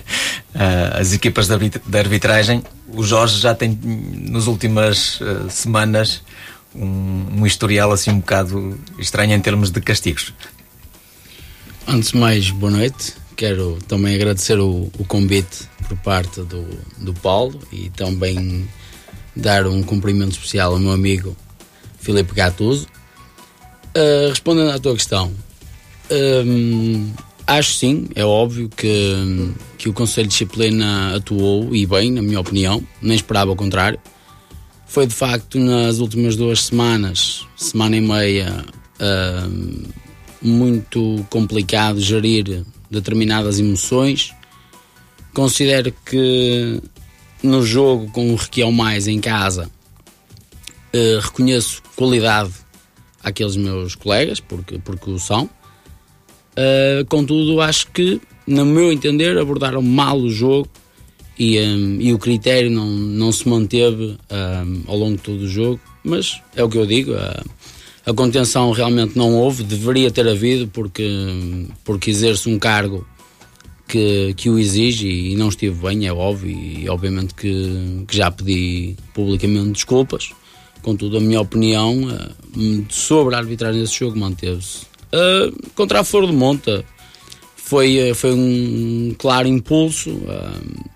as 0.98 1.12
equipas 1.12 1.48
de 1.48 1.98
arbitragem. 1.98 2.62
O 2.88 3.02
Jorge 3.02 3.40
já 3.40 3.54
tem, 3.54 3.78
nas 3.82 4.46
últimas 4.46 5.20
uh, 5.20 5.48
semanas, 5.50 6.22
um, 6.74 7.40
um, 7.40 7.46
historial 7.46 7.90
assim 7.92 8.10
um 8.10 8.20
bocado 8.20 8.78
estranho 8.98 9.32
em 9.32 9.40
termos 9.40 9.70
de 9.70 9.80
castigos. 9.80 10.32
Antes 11.88 12.10
de 12.10 12.18
mais, 12.18 12.50
boa 12.50 12.72
noite. 12.72 13.14
Quero 13.34 13.78
também 13.86 14.14
agradecer 14.14 14.58
o, 14.58 14.90
o 14.98 15.04
convite 15.04 15.68
por 15.88 15.96
parte 15.98 16.40
do, 16.42 16.66
do 16.98 17.12
Paulo 17.14 17.60
e 17.70 17.90
também 17.90 18.68
dar 19.34 19.66
um 19.66 19.82
cumprimento 19.82 20.32
especial 20.32 20.72
ao 20.72 20.78
meu 20.78 20.92
amigo 20.92 21.36
Filipe 21.98 22.34
Gatuso. 22.34 22.86
Uh, 23.96 24.28
respondendo 24.28 24.70
à 24.70 24.78
tua 24.78 24.94
questão, 24.94 25.32
Hum, 26.10 27.12
acho 27.46 27.74
sim, 27.74 28.08
é 28.14 28.24
óbvio 28.24 28.68
que, 28.68 29.52
que 29.78 29.88
o 29.88 29.92
Conselho 29.92 30.28
de 30.28 30.32
Disciplina 30.32 31.16
atuou 31.16 31.74
e 31.74 31.86
bem, 31.86 32.12
na 32.12 32.22
minha 32.22 32.40
opinião, 32.40 32.82
nem 33.02 33.16
esperava 33.16 33.50
o 33.50 33.56
contrário. 33.56 33.98
Foi 34.86 35.06
de 35.06 35.14
facto 35.14 35.58
nas 35.58 35.98
últimas 35.98 36.36
duas 36.36 36.62
semanas, 36.64 37.46
semana 37.56 37.96
e 37.96 38.00
meia, 38.00 38.64
hum, 39.50 39.82
muito 40.40 41.26
complicado 41.28 42.00
gerir 42.00 42.64
determinadas 42.90 43.58
emoções. 43.58 44.32
Considero 45.34 45.92
que 46.04 46.80
no 47.42 47.64
jogo 47.64 48.10
com 48.10 48.32
o 48.32 48.36
Requião 48.36 48.72
Mais 48.72 49.06
em 49.06 49.20
casa 49.20 49.70
uh, 50.94 51.20
reconheço 51.20 51.82
qualidade 51.94 52.52
àqueles 53.22 53.56
meus 53.56 53.94
colegas, 53.94 54.40
porque, 54.40 54.78
porque 54.78 55.10
o 55.10 55.18
são. 55.18 55.50
Uh, 56.56 57.04
contudo, 57.06 57.60
acho 57.60 57.88
que, 57.88 58.20
no 58.46 58.64
meu 58.64 58.90
entender, 58.90 59.36
abordaram 59.36 59.82
mal 59.82 60.18
o 60.18 60.30
jogo 60.30 60.68
e, 61.38 61.60
um, 61.60 62.00
e 62.00 62.14
o 62.14 62.18
critério 62.18 62.70
não, 62.70 62.86
não 62.86 63.30
se 63.30 63.46
manteve 63.46 64.16
um, 64.30 64.82
ao 64.86 64.96
longo 64.96 65.16
de 65.16 65.22
todo 65.22 65.42
o 65.42 65.48
jogo. 65.48 65.80
Mas 66.02 66.40
é 66.54 66.64
o 66.64 66.68
que 66.68 66.78
eu 66.78 66.86
digo, 66.86 67.14
a, 67.14 67.44
a 68.06 68.14
contenção 68.14 68.70
realmente 68.70 69.18
não 69.18 69.34
houve, 69.34 69.64
deveria 69.64 70.10
ter 70.10 70.26
havido, 70.26 70.68
porque, 70.68 71.06
porque 71.84 72.10
exerce 72.10 72.48
um 72.48 72.58
cargo 72.58 73.06
que, 73.86 74.32
que 74.34 74.48
o 74.48 74.58
exige 74.58 75.08
e 75.08 75.36
não 75.36 75.48
estive 75.48 75.86
bem, 75.86 76.06
é 76.06 76.12
óbvio, 76.12 76.50
e 76.50 76.88
obviamente 76.88 77.34
que, 77.34 78.04
que 78.06 78.16
já 78.16 78.30
pedi 78.30 78.96
publicamente 79.12 79.72
desculpas. 79.72 80.30
Contudo, 80.82 81.16
a 81.16 81.20
minha 81.20 81.40
opinião 81.40 82.04
uh, 82.04 82.86
sobre 82.88 83.34
a 83.34 83.38
arbitragem 83.38 83.80
desse 83.80 83.98
jogo 83.98 84.18
manteve-se 84.18 84.86
Uh, 85.12 85.70
contra 85.74 86.00
a 86.00 86.04
Flor 86.04 86.26
de 86.26 86.32
Monta 86.32 86.84
foi, 87.56 88.10
ah, 88.10 88.14
foi 88.14 88.32
um 88.32 89.14
claro 89.18 89.48
impulso 89.48 90.10
uh, 90.10 90.90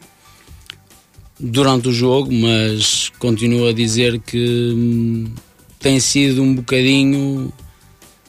durante 1.39 1.89
o 1.89 1.93
jogo, 1.93 2.33
mas 2.33 3.11
continuo 3.19 3.69
a 3.69 3.73
dizer 3.73 4.21
que 4.21 4.73
um, 4.75 5.33
tem 5.79 5.99
sido 5.99 6.43
um 6.43 6.55
bocadinho 6.55 7.53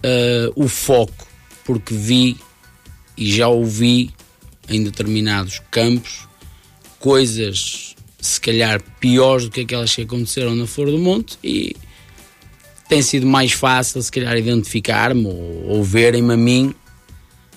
uh, 0.04 0.54
o 0.56 0.68
foco, 0.68 1.28
porque 1.66 1.94
vi 1.94 2.38
e 3.18 3.32
já 3.32 3.48
ouvi 3.48 4.12
em 4.70 4.84
determinados 4.84 5.62
campos 5.70 6.28
coisas 7.00 7.96
se 8.20 8.40
calhar 8.40 8.82
piores 9.00 9.46
do 9.46 9.52
que 9.52 9.62
aquelas 9.62 9.94
que 9.94 10.04
aconteceram 10.04 10.56
na 10.56 10.68
Flor 10.68 10.92
do 10.92 11.00
Monte 11.00 11.38
e 11.44 11.76
tem 12.92 13.02
sido 13.02 13.26
mais 13.26 13.54
fácil, 13.54 14.02
se 14.02 14.12
calhar, 14.12 14.36
identificar-me 14.36 15.26
ou, 15.26 15.64
ou 15.70 15.84
verem-me 15.84 16.34
a 16.34 16.36
mim, 16.36 16.76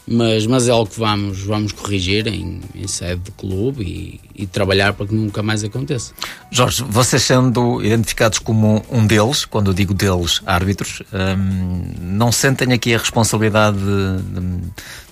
mas, 0.06 0.46
mas 0.46 0.68
é 0.68 0.70
algo 0.70 0.88
que 0.88 0.96
vamos, 0.96 1.42
vamos 1.42 1.72
corrigir 1.72 2.28
em, 2.28 2.60
em 2.72 2.86
sede 2.86 3.22
do 3.22 3.32
clube 3.32 3.82
e, 3.82 4.42
e, 4.42 4.46
trabalhar 4.46 4.92
para 4.92 5.08
que 5.08 5.14
nunca 5.14 5.42
mais 5.42 5.64
aconteça. 5.64 6.12
Jorge, 6.52 6.84
vocês 6.88 7.20
sendo 7.24 7.82
identificados 7.82 8.38
como 8.38 8.84
um 8.88 9.04
deles, 9.04 9.44
quando 9.44 9.72
eu 9.72 9.74
digo 9.74 9.92
deles, 9.92 10.40
árbitros, 10.46 11.02
hum, 11.12 11.82
não 12.00 12.30
sentem 12.30 12.72
aqui 12.72 12.94
a 12.94 12.98
responsabilidade 12.98 13.76
de, 13.76 14.40
de, 14.40 14.60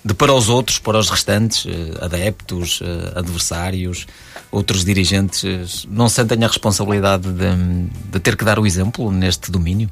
de, 0.04 0.14
para 0.14 0.32
os 0.32 0.48
outros, 0.48 0.78
para 0.78 0.98
os 1.00 1.10
restantes, 1.10 1.66
eh, 1.66 1.98
adeptos, 2.00 2.80
eh, 2.80 3.18
adversários, 3.18 4.06
outros 4.52 4.84
dirigentes, 4.84 5.84
não 5.90 6.08
sentem 6.08 6.44
a 6.44 6.46
responsabilidade 6.46 7.26
de, 7.32 7.88
de 8.12 8.20
ter 8.20 8.36
que 8.36 8.44
dar 8.44 8.60
o 8.60 8.64
exemplo 8.64 9.10
neste 9.10 9.50
domínio? 9.50 9.90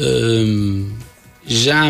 Hum, 0.00 0.90
já, 1.46 1.84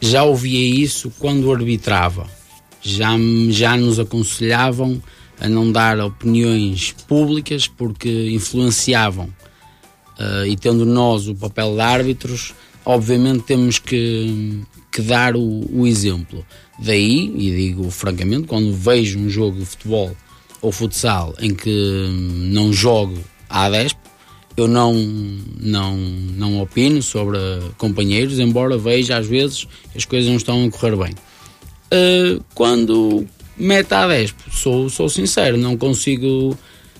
já 0.00 0.22
ouvia 0.24 0.82
isso 0.82 1.12
quando 1.18 1.52
arbitrava 1.52 2.38
já, 2.82 3.10
já 3.50 3.76
nos 3.76 3.98
aconselhavam 3.98 5.02
a 5.40 5.48
não 5.48 5.70
dar 5.70 6.00
opiniões 6.00 6.92
públicas 7.06 7.66
porque 7.66 8.30
influenciavam. 8.30 9.28
Uh, 10.18 10.46
e 10.46 10.56
tendo 10.56 10.84
nós 10.84 11.28
o 11.28 11.34
papel 11.34 11.74
de 11.74 11.80
árbitros, 11.80 12.52
obviamente 12.84 13.44
temos 13.44 13.78
que, 13.78 14.60
que 14.90 15.00
dar 15.00 15.36
o, 15.36 15.64
o, 15.72 15.86
exemplo. 15.86 16.44
Daí, 16.78 17.32
e 17.36 17.56
digo 17.56 17.88
francamente, 17.90 18.48
quando 18.48 18.72
vejo 18.74 19.18
um 19.18 19.30
jogo 19.30 19.60
de 19.60 19.66
futebol 19.66 20.16
ou 20.60 20.72
futsal 20.72 21.34
em 21.38 21.54
que 21.54 22.08
não 22.50 22.72
jogo 22.72 23.16
a 23.48 23.70
10, 23.70 23.92
eu 24.58 24.66
não, 24.66 24.92
não, 25.60 25.96
não 25.96 26.60
opino 26.60 27.00
sobre 27.00 27.38
companheiros, 27.76 28.40
embora 28.40 28.76
veja 28.76 29.16
às 29.16 29.28
vezes 29.28 29.68
as 29.94 30.04
coisas 30.04 30.28
não 30.28 30.36
estão 30.36 30.64
a 30.64 30.70
correr 30.70 30.96
bem. 30.96 31.14
Uh, 31.92 32.42
quando 32.54 33.24
mete 33.56 33.94
a 33.94 34.08
10, 34.08 34.34
sou, 34.50 34.90
sou 34.90 35.08
sincero, 35.08 35.56
não 35.56 35.76
consigo 35.76 36.58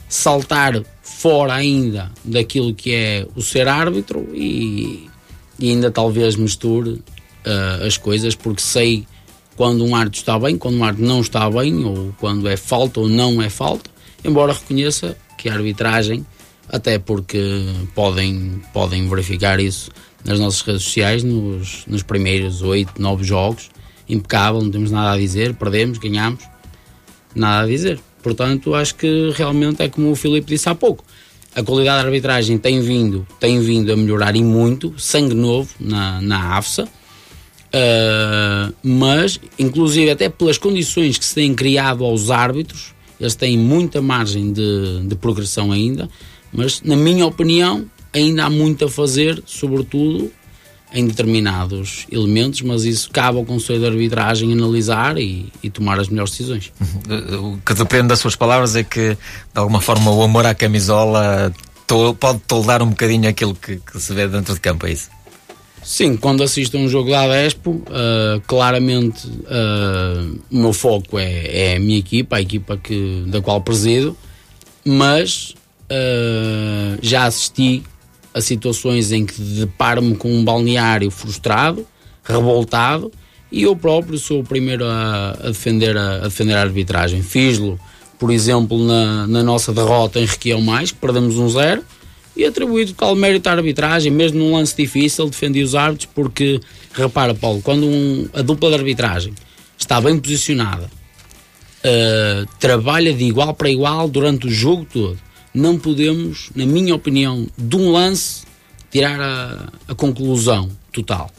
saltar 0.09 0.81
fora 1.03 1.55
ainda 1.55 2.13
daquilo 2.25 2.73
que 2.73 2.95
é 2.95 3.27
o 3.35 3.43
ser 3.43 3.67
árbitro 3.67 4.29
e, 4.33 5.11
e 5.59 5.71
ainda 5.71 5.91
talvez 5.91 6.37
misture 6.37 6.91
uh, 6.91 7.85
as 7.85 7.97
coisas, 7.97 8.37
porque 8.37 8.63
sei 8.63 9.05
quando 9.57 9.85
um 9.85 9.97
árbitro 9.97 10.21
está 10.21 10.39
bem, 10.39 10.57
quando 10.57 10.77
um 10.77 10.85
árbitro 10.85 11.09
não 11.09 11.21
está 11.21 11.51
bem, 11.51 11.85
ou 11.85 12.15
quando 12.21 12.49
é 12.49 12.57
falta 12.57 13.01
ou 13.01 13.09
não 13.09 13.43
é 13.43 13.51
falta, 13.51 13.91
embora 14.25 14.53
reconheça 14.53 15.19
que 15.37 15.49
a 15.49 15.55
arbitragem 15.55 16.25
até 16.69 16.99
porque 16.99 17.41
podem, 17.95 18.61
podem 18.73 19.09
verificar 19.09 19.59
isso 19.59 19.91
nas 20.25 20.39
nossas 20.39 20.61
redes 20.63 20.83
sociais, 20.83 21.23
nos, 21.23 21.85
nos 21.87 22.03
primeiros 22.03 22.63
oito, 22.63 23.01
nove 23.01 23.25
jogos, 23.25 23.71
impecável, 24.09 24.61
não 24.61 24.71
temos 24.71 24.91
nada 24.91 25.13
a 25.13 25.19
dizer, 25.19 25.55
perdemos, 25.55 25.99
ganhamos, 25.99 26.45
nada 27.35 27.65
a 27.65 27.67
dizer. 27.67 27.99
Portanto, 28.23 28.75
acho 28.75 28.95
que 28.97 29.31
realmente 29.35 29.83
é 29.83 29.89
como 29.89 30.11
o 30.11 30.17
Filipe 30.17 30.49
disse 30.49 30.69
há 30.69 30.75
pouco. 30.75 31.05
A 31.55 31.63
qualidade 31.63 32.03
da 32.03 32.07
arbitragem 32.07 32.59
tem 32.59 32.81
vindo, 32.81 33.27
tem 33.41 33.59
vindo 33.61 33.93
a 33.93 33.97
melhorar 33.97 34.37
e 34.37 34.43
muito, 34.43 34.95
sangue 34.99 35.35
novo 35.35 35.71
na, 35.81 36.21
na 36.21 36.57
AFSA, 36.57 36.85
uh, 36.85 38.75
mas, 38.83 39.41
inclusive, 39.59 40.11
até 40.11 40.29
pelas 40.29 40.59
condições 40.59 41.17
que 41.17 41.25
se 41.25 41.35
têm 41.35 41.55
criado 41.55 42.05
aos 42.05 42.31
árbitros, 42.31 42.93
eles 43.19 43.35
têm 43.35 43.57
muita 43.57 44.03
margem 44.03 44.53
de, 44.53 45.07
de 45.07 45.15
progressão 45.17 45.73
ainda 45.73 46.09
mas, 46.53 46.83
na 46.83 46.97
minha 46.97 47.27
opinião, 47.27 47.87
ainda 48.13 48.45
há 48.45 48.51
muito 48.51 48.85
a 48.85 48.89
fazer, 48.89 49.43
sobretudo 49.47 50.31
em 50.93 51.07
determinados 51.07 52.07
elementos, 52.11 52.63
mas 52.63 52.85
isso 52.85 53.11
cabe 53.11 53.39
ao 53.39 53.45
Conselho 53.45 53.81
de 53.81 53.87
Arbitragem 53.87 54.53
analisar 54.53 55.19
e, 55.19 55.53
e, 55.63 55.69
tomar 55.69 56.01
as 56.01 56.09
melhores 56.09 56.31
decisões. 56.31 56.73
Uhum. 56.81 57.55
O 57.55 57.59
que 57.59 57.75
depende 57.75 58.09
das 58.09 58.21
suas 58.21 58.35
palavras 58.35 58.75
é 58.75 58.83
que, 58.83 59.11
de 59.11 59.19
alguma 59.55 59.81
forma, 59.81 60.11
o 60.11 60.23
amor 60.23 60.47
à 60.47 60.55
camisola 60.55 61.53
pode 62.19 62.41
toldar 62.41 62.83
um 62.83 62.89
bocadinho 62.91 63.29
aquilo 63.29 63.55
que, 63.55 63.77
que, 63.77 64.01
se 64.01 64.13
vê 64.15 64.27
dentro 64.27 64.55
de 64.55 64.61
campo, 64.61 64.87
é 64.87 64.93
isso? 64.93 65.11
Sim, 65.83 66.17
quando 66.17 66.43
assisto 66.43 66.77
a 66.77 66.81
um 66.81 66.89
jogo 66.89 67.11
da 67.11 67.23
Adespo, 67.23 67.71
uh, 67.71 68.41
claramente 68.47 69.27
uh, 69.27 70.39
o 70.51 70.57
meu 70.57 70.73
foco 70.73 71.19
é, 71.19 71.73
é 71.73 71.77
a 71.77 71.81
minha 71.81 71.99
equipa, 71.99 72.37
a 72.37 72.41
equipa 72.41 72.77
que, 72.77 73.25
da 73.29 73.41
qual 73.41 73.61
presido, 73.61 74.17
mas 74.85 75.55
Uh, 75.91 76.99
já 77.01 77.25
assisti 77.25 77.83
a 78.35 78.41
situações 78.41 79.11
em 79.11 79.25
que 79.25 79.41
deparo-me 79.41 80.15
com 80.15 80.33
um 80.33 80.45
balneário 80.45 81.11
frustrado, 81.11 81.87
revoltado, 82.23 83.11
e 83.51 83.63
eu 83.63 83.75
próprio 83.75 84.19
sou 84.19 84.41
o 84.41 84.45
primeiro 84.45 84.85
a, 84.85 85.31
a 85.31 85.47
defender, 85.49 85.97
a, 85.97 86.17
a, 86.17 86.21
defender 86.21 86.55
a 86.55 86.61
arbitragem. 86.61 87.23
Fiz-lo, 87.23 87.81
por 88.19 88.31
exemplo, 88.31 88.87
na, 88.87 89.27
na 89.27 89.43
nossa 89.43 89.73
derrota 89.73 90.21
em 90.21 90.27
Requião 90.27 90.61
Mais, 90.61 90.93
que 90.93 90.99
perdemos 90.99 91.39
um 91.39 91.49
zero, 91.49 91.83
e 92.37 92.45
atribuí 92.45 92.87
total 92.87 93.17
mérito 93.17 93.49
à 93.49 93.53
arbitragem, 93.53 94.13
mesmo 94.13 94.39
num 94.39 94.55
lance 94.55 94.77
difícil, 94.77 95.29
defendi 95.29 95.63
os 95.63 95.75
árbitros, 95.75 96.09
porque, 96.15 96.61
repara, 96.93 97.35
Paulo, 97.35 97.61
quando 97.63 97.87
um, 97.87 98.29
a 98.33 98.43
dupla 98.43 98.69
de 98.69 98.77
arbitragem 98.77 99.33
está 99.77 100.01
bem 100.01 100.19
posicionada, 100.19 100.85
uh, 100.85 102.47
trabalha 102.61 103.13
de 103.13 103.25
igual 103.25 103.55
para 103.55 103.71
igual 103.71 104.09
durante 104.09 104.47
o 104.47 104.51
jogo 104.51 104.85
todo, 104.85 105.19
não 105.59 105.77
podemos, 105.77 106.51
na 106.55 106.65
minha 106.65 106.95
opinião, 106.95 107.47
de 107.59 107.77
um 107.77 107.91
lance 107.91 108.45
tirar 108.91 109.21
a, 109.21 109.73
a 109.89 109.95
conclusão 109.95 110.71
total. 110.93 111.31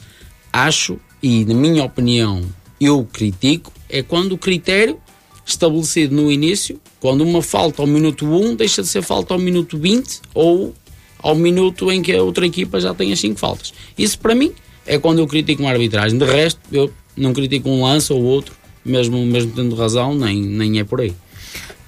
Acho, 0.52 0.98
e 1.22 1.44
na 1.44 1.54
minha 1.54 1.84
opinião 1.84 2.42
eu 2.80 3.06
critico, 3.10 3.72
é 3.88 4.02
quando 4.02 4.32
o 4.32 4.38
critério 4.38 4.98
estabelecido 5.44 6.14
no 6.14 6.30
início, 6.30 6.78
quando 7.00 7.22
uma 7.22 7.42
falta 7.42 7.82
ao 7.82 7.88
minuto 7.88 8.26
1 8.26 8.56
deixa 8.56 8.82
de 8.82 8.88
ser 8.88 9.02
falta 9.02 9.32
ao 9.32 9.40
minuto 9.40 9.78
20 9.78 10.20
ou 10.34 10.74
ao 11.18 11.34
minuto 11.34 11.90
em 11.90 12.02
que 12.02 12.12
a 12.12 12.22
outra 12.22 12.46
equipa 12.46 12.78
já 12.78 12.94
tem 12.94 13.12
as 13.12 13.20
5 13.20 13.38
faltas. 13.38 13.72
Isso 13.96 14.18
para 14.18 14.34
mim 14.34 14.52
é 14.86 14.98
quando 14.98 15.18
eu 15.18 15.26
critico 15.26 15.62
uma 15.62 15.70
arbitragem. 15.70 16.18
De 16.18 16.24
resto, 16.24 16.60
eu 16.70 16.92
não 17.16 17.32
critico 17.32 17.68
um 17.68 17.82
lance 17.84 18.12
ou 18.12 18.22
outro, 18.22 18.54
mesmo, 18.84 19.24
mesmo 19.26 19.52
tendo 19.54 19.74
razão, 19.74 20.14
nem, 20.14 20.40
nem 20.42 20.78
é 20.78 20.84
por 20.84 21.00
aí. 21.00 21.14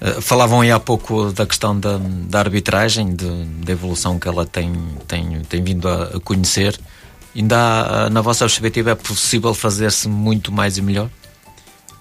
Eh, 0.03 0.19
falavam 0.19 0.59
aí 0.59 0.69
há 0.69 0.79
pouco 0.79 1.31
da 1.31 1.45
questão 1.45 1.79
da, 1.79 1.97
da 1.97 2.39
arbitragem, 2.39 3.15
da 3.15 3.71
evolução 3.71 4.19
que 4.19 4.27
ela 4.27 4.45
tem, 4.45 4.73
tem, 5.07 5.41
tem 5.47 5.63
vindo 5.63 5.87
a, 5.87 6.03
a 6.15 6.19
conhecer. 6.19 6.77
Ainda 7.33 7.57
há, 7.57 8.09
na 8.09 8.19
vossa 8.19 8.43
perspectiva 8.43 8.91
é 8.91 8.95
possível 8.95 9.53
fazer-se 9.53 10.09
muito 10.09 10.51
mais 10.51 10.77
e 10.77 10.81
melhor? 10.81 11.09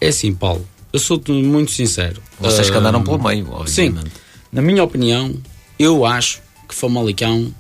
É 0.01 0.11
sim, 0.11 0.35
Paulo. 0.35 0.67
Eu 0.93 0.99
sou 0.99 1.23
muito 1.29 1.71
sincero. 1.71 2.21
Vocês 2.41 2.69
que 2.69 2.77
andaram 2.77 3.01
uh, 3.01 3.05
pelo 3.05 3.23
meio, 3.23 3.49
obviamente. 3.53 3.71
Sim. 3.71 4.11
Na 4.51 4.61
minha 4.61 4.83
opinião, 4.83 5.33
eu 5.79 6.05
acho 6.05 6.43
que 6.69 6.75
Famalicão, 6.75 7.55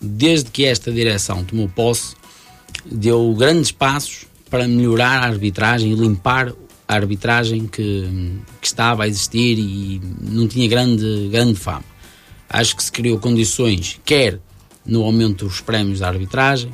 desde 0.00 0.50
que 0.50 0.64
esta 0.64 0.90
direção 0.90 1.44
tomou 1.44 1.68
posse, 1.68 2.16
deu 2.84 3.32
grandes 3.34 3.70
passos 3.70 4.24
para 4.50 4.66
melhorar 4.66 5.22
a 5.22 5.26
arbitragem 5.26 5.92
e 5.92 5.94
limpar 5.94 6.52
a 6.92 6.96
arbitragem 6.96 7.66
que, 7.66 8.38
que 8.60 8.66
estava 8.66 9.04
a 9.04 9.08
existir 9.08 9.58
e 9.58 10.00
não 10.20 10.46
tinha 10.46 10.68
grande, 10.68 11.28
grande 11.30 11.54
fama. 11.54 11.84
Acho 12.48 12.76
que 12.76 12.84
se 12.84 12.92
criou 12.92 13.18
condições, 13.18 13.98
quer 14.04 14.38
no 14.84 15.02
aumento 15.02 15.46
dos 15.46 15.60
prémios 15.60 16.00
da 16.00 16.08
arbitragem, 16.08 16.72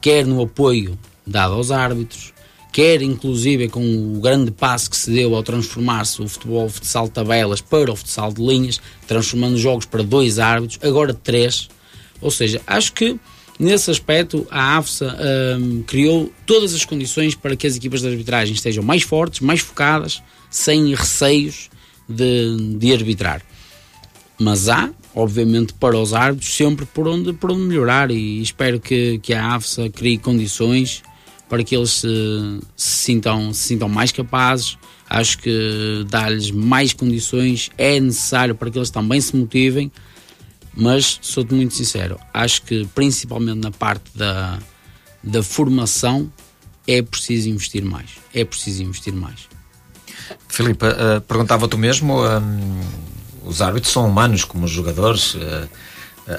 quer 0.00 0.26
no 0.26 0.42
apoio 0.42 0.98
dado 1.26 1.54
aos 1.54 1.70
árbitros, 1.70 2.32
quer 2.72 3.02
inclusive 3.02 3.68
com 3.68 3.82
o 4.16 4.20
grande 4.20 4.50
passo 4.50 4.90
que 4.90 4.96
se 4.96 5.10
deu 5.10 5.34
ao 5.34 5.42
transformar-se 5.42 6.22
o 6.22 6.28
futebol 6.28 6.66
o 6.66 6.70
futsal 6.70 7.04
de 7.04 7.10
tabelas 7.10 7.60
para 7.60 7.92
o 7.92 7.96
futsal 7.96 8.32
de 8.32 8.40
linhas, 8.40 8.80
transformando 9.06 9.58
jogos 9.58 9.84
para 9.84 10.02
dois 10.02 10.38
árbitros, 10.38 10.78
agora 10.82 11.12
três. 11.12 11.68
Ou 12.20 12.30
seja, 12.30 12.60
acho 12.66 12.92
que 12.92 13.18
Nesse 13.58 13.90
aspecto, 13.90 14.46
a 14.50 14.76
AFSA 14.76 15.16
um, 15.58 15.82
criou 15.82 16.32
todas 16.46 16.72
as 16.74 16.84
condições 16.84 17.34
para 17.34 17.56
que 17.56 17.66
as 17.66 17.74
equipas 17.74 18.02
de 18.02 18.08
arbitragem 18.08 18.54
estejam 18.54 18.84
mais 18.84 19.02
fortes, 19.02 19.40
mais 19.40 19.60
focadas, 19.60 20.22
sem 20.48 20.94
receios 20.94 21.68
de, 22.08 22.76
de 22.76 22.92
arbitrar. 22.92 23.42
Mas 24.38 24.68
há, 24.68 24.90
obviamente, 25.12 25.74
para 25.74 25.98
os 25.98 26.14
árbitros 26.14 26.54
sempre 26.54 26.86
por 26.86 27.08
onde, 27.08 27.32
por 27.32 27.50
onde 27.50 27.62
melhorar 27.62 28.12
e 28.12 28.40
espero 28.40 28.78
que, 28.78 29.18
que 29.18 29.34
a 29.34 29.56
AFSA 29.56 29.90
crie 29.90 30.18
condições 30.18 31.02
para 31.48 31.64
que 31.64 31.74
eles 31.74 31.90
se, 31.90 32.08
se 32.76 33.04
sintam, 33.04 33.52
se 33.52 33.68
sintam 33.68 33.88
mais 33.88 34.12
capazes. 34.12 34.78
Acho 35.10 35.38
que 35.38 36.06
dar-lhes 36.08 36.52
mais 36.52 36.92
condições 36.92 37.70
é 37.76 37.98
necessário 37.98 38.54
para 38.54 38.70
que 38.70 38.78
eles 38.78 38.90
também 38.90 39.20
se 39.20 39.34
motivem 39.34 39.90
mas 40.74 41.18
sou-te 41.22 41.54
muito 41.54 41.74
sincero, 41.74 42.18
acho 42.32 42.62
que 42.62 42.86
principalmente 42.94 43.58
na 43.58 43.70
parte 43.70 44.10
da, 44.14 44.58
da 45.22 45.42
formação 45.42 46.30
é 46.86 47.02
preciso 47.02 47.50
investir 47.50 47.84
mais. 47.84 48.10
É 48.34 48.44
preciso 48.44 48.82
investir 48.82 49.12
mais. 49.12 49.48
Filipe, 50.48 50.86
uh, 50.86 51.20
perguntava-te 51.20 51.76
mesmo, 51.76 52.24
um, 52.24 52.80
os 53.44 53.60
árbitros 53.60 53.92
são 53.92 54.06
humanos 54.06 54.44
como 54.44 54.64
os 54.64 54.70
jogadores, 54.70 55.34
uh, 55.34 55.68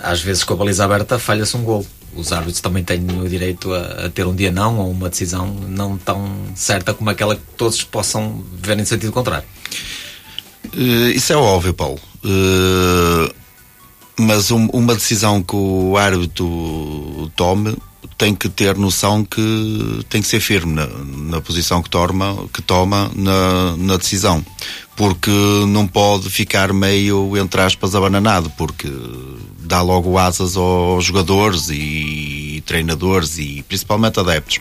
às 0.04 0.22
vezes 0.22 0.44
com 0.44 0.54
a 0.54 0.58
baliza 0.58 0.84
aberta 0.84 1.20
falha-se 1.20 1.56
um 1.56 1.64
gol. 1.64 1.86
Os 2.16 2.32
árbitros 2.32 2.60
também 2.60 2.84
têm 2.84 3.00
o 3.20 3.30
direito 3.30 3.72
a, 3.72 4.06
a, 4.06 4.10
ter 4.10 4.26
um 4.26 4.36
dia 4.36 4.52
não 4.52 4.80
ou 4.80 4.90
uma 4.90 5.10
decisão 5.10 5.48
não 5.48 5.96
tão 5.96 6.28
certa 6.56 6.94
como 6.94 7.10
aquela 7.10 7.36
que 7.36 7.42
todos 7.56 7.84
possam 7.84 8.44
ver 8.54 8.80
em 8.80 8.86
sentido 8.86 9.12
contrário. 9.12 9.48
Uh, 10.74 11.12
isso 11.16 11.32
é 11.32 11.36
óbvio, 11.36 11.74
Paulo. 11.74 12.00
Uh, 12.24 13.34
mas 14.20 14.52
um, 14.52 14.68
uma 14.68 14.94
decisão 14.94 15.42
que 15.42 15.56
o 15.56 15.98
árbitro 15.98 17.32
tome 17.36 17.76
tem 18.18 18.36
que 18.36 18.50
ter 18.50 18.78
noção 18.78 19.24
que 19.24 20.06
tem 20.10 20.22
que 20.22 20.28
ser 20.28 20.42
firme 20.42 20.74
na, 20.74 20.88
na 20.88 21.42
posição 21.42 21.82
que 21.82 21.90
toma, 21.90 22.48
que 22.54 22.62
toma 22.62 23.10
na, 23.16 23.78
na 23.78 23.96
decisão. 23.96 24.46
Porque 24.96 25.32
não 25.70 25.88
pode 25.88 26.30
ficar 26.30 26.74
meio, 26.74 27.38
entre 27.38 27.62
aspas, 27.62 27.96
abananado, 27.96 28.50
porque 28.58 28.92
dá 29.60 29.82
logo 29.82 30.18
asas 30.18 30.58
aos 30.58 31.06
jogadores 31.06 31.70
e 31.70 32.62
treinadores 32.66 33.38
e 33.38 33.64
principalmente 33.66 34.20
adeptos 34.20 34.60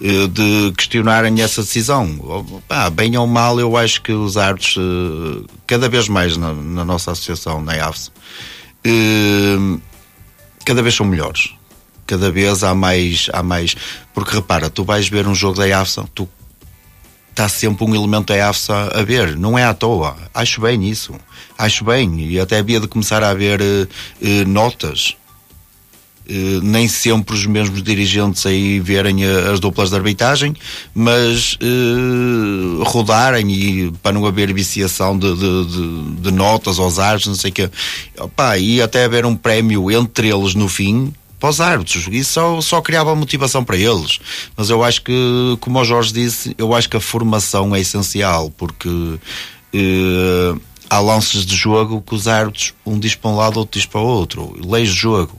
eh, 0.00 0.26
de 0.26 0.72
questionarem 0.76 1.40
essa 1.40 1.62
decisão. 1.62 2.60
Ah, 2.68 2.90
bem 2.90 3.16
ou 3.16 3.26
mal, 3.26 3.60
eu 3.60 3.76
acho 3.76 4.02
que 4.02 4.12
os 4.12 4.36
árbitros, 4.36 4.76
eh, 4.76 5.44
cada 5.66 5.88
vez 5.88 6.08
mais 6.08 6.36
na, 6.36 6.52
na 6.52 6.84
nossa 6.84 7.12
associação, 7.12 7.62
na 7.62 7.76
IAFS, 7.76 8.10
cada 10.64 10.82
vez 10.82 10.94
são 10.94 11.06
melhores. 11.06 11.54
Cada 12.06 12.30
vez 12.30 12.62
há 12.62 12.74
mais, 12.74 13.28
há 13.32 13.42
mais. 13.42 13.74
Porque 14.14 14.34
repara, 14.34 14.70
tu 14.70 14.84
vais 14.84 15.08
ver 15.08 15.26
um 15.26 15.34
jogo 15.34 15.58
da 15.58 15.66
IAFSA, 15.66 16.08
tu 16.14 16.28
está 17.38 17.48
sempre 17.48 17.84
um 17.84 17.94
elemento 17.94 18.32
da 18.32 18.48
AFSA 18.48 18.90
a 18.92 19.02
ver, 19.04 19.36
não 19.36 19.56
é 19.56 19.64
à 19.64 19.72
toa. 19.72 20.16
Acho 20.34 20.60
bem 20.60 20.88
isso. 20.88 21.14
Acho 21.56 21.84
bem. 21.84 22.18
E 22.28 22.40
até 22.40 22.58
havia 22.58 22.80
de 22.80 22.88
começar 22.88 23.22
a 23.22 23.30
haver 23.30 23.60
uh, 23.60 24.48
notas. 24.48 25.16
Uh, 26.30 26.60
nem 26.62 26.86
sempre 26.86 27.34
os 27.34 27.46
mesmos 27.46 27.82
dirigentes 27.82 28.44
aí 28.44 28.78
verem 28.80 29.24
as 29.24 29.60
duplas 29.60 29.88
de 29.88 29.96
arbitragem, 29.96 30.54
mas 30.94 31.54
uh, 31.54 32.82
rodarem 32.84 33.50
e 33.50 33.92
para 34.02 34.12
não 34.12 34.26
haver 34.26 34.52
viciação 34.52 35.18
de, 35.18 35.34
de, 35.34 35.64
de, 35.64 36.10
de 36.20 36.30
notas 36.30 36.78
aos 36.78 36.98
árbitros, 36.98 37.28
não 37.28 37.34
sei 37.34 37.50
o 37.50 37.54
quê. 37.54 37.70
Opa, 38.18 38.58
e 38.58 38.82
até 38.82 39.04
haver 39.04 39.24
um 39.24 39.34
prémio 39.34 39.90
entre 39.90 40.28
eles 40.28 40.54
no 40.54 40.68
fim, 40.68 41.14
para 41.38 41.50
os 41.50 41.60
árbitros. 41.60 42.08
Isso 42.10 42.32
só, 42.32 42.60
só 42.60 42.80
criava 42.80 43.14
motivação 43.14 43.64
para 43.64 43.76
eles. 43.76 44.18
Mas 44.56 44.70
eu 44.70 44.82
acho 44.82 45.02
que, 45.02 45.56
como 45.60 45.78
o 45.78 45.84
Jorge 45.84 46.12
disse, 46.12 46.54
eu 46.58 46.74
acho 46.74 46.88
que 46.88 46.96
a 46.96 47.00
formação 47.00 47.74
é 47.74 47.80
essencial, 47.80 48.50
porque 48.50 49.18
eh, 49.72 50.54
há 50.90 51.00
lances 51.00 51.44
de 51.44 51.54
jogo 51.54 52.02
que 52.02 52.14
os 52.14 52.26
árbitros, 52.26 52.74
um 52.84 52.98
diz 52.98 53.14
para 53.14 53.30
um 53.30 53.36
lado, 53.36 53.58
outro 53.58 53.78
diz 53.78 53.86
para 53.86 54.00
o 54.00 54.06
outro. 54.06 54.54
Leis 54.64 54.88
de 54.88 54.96
jogo. 54.96 55.37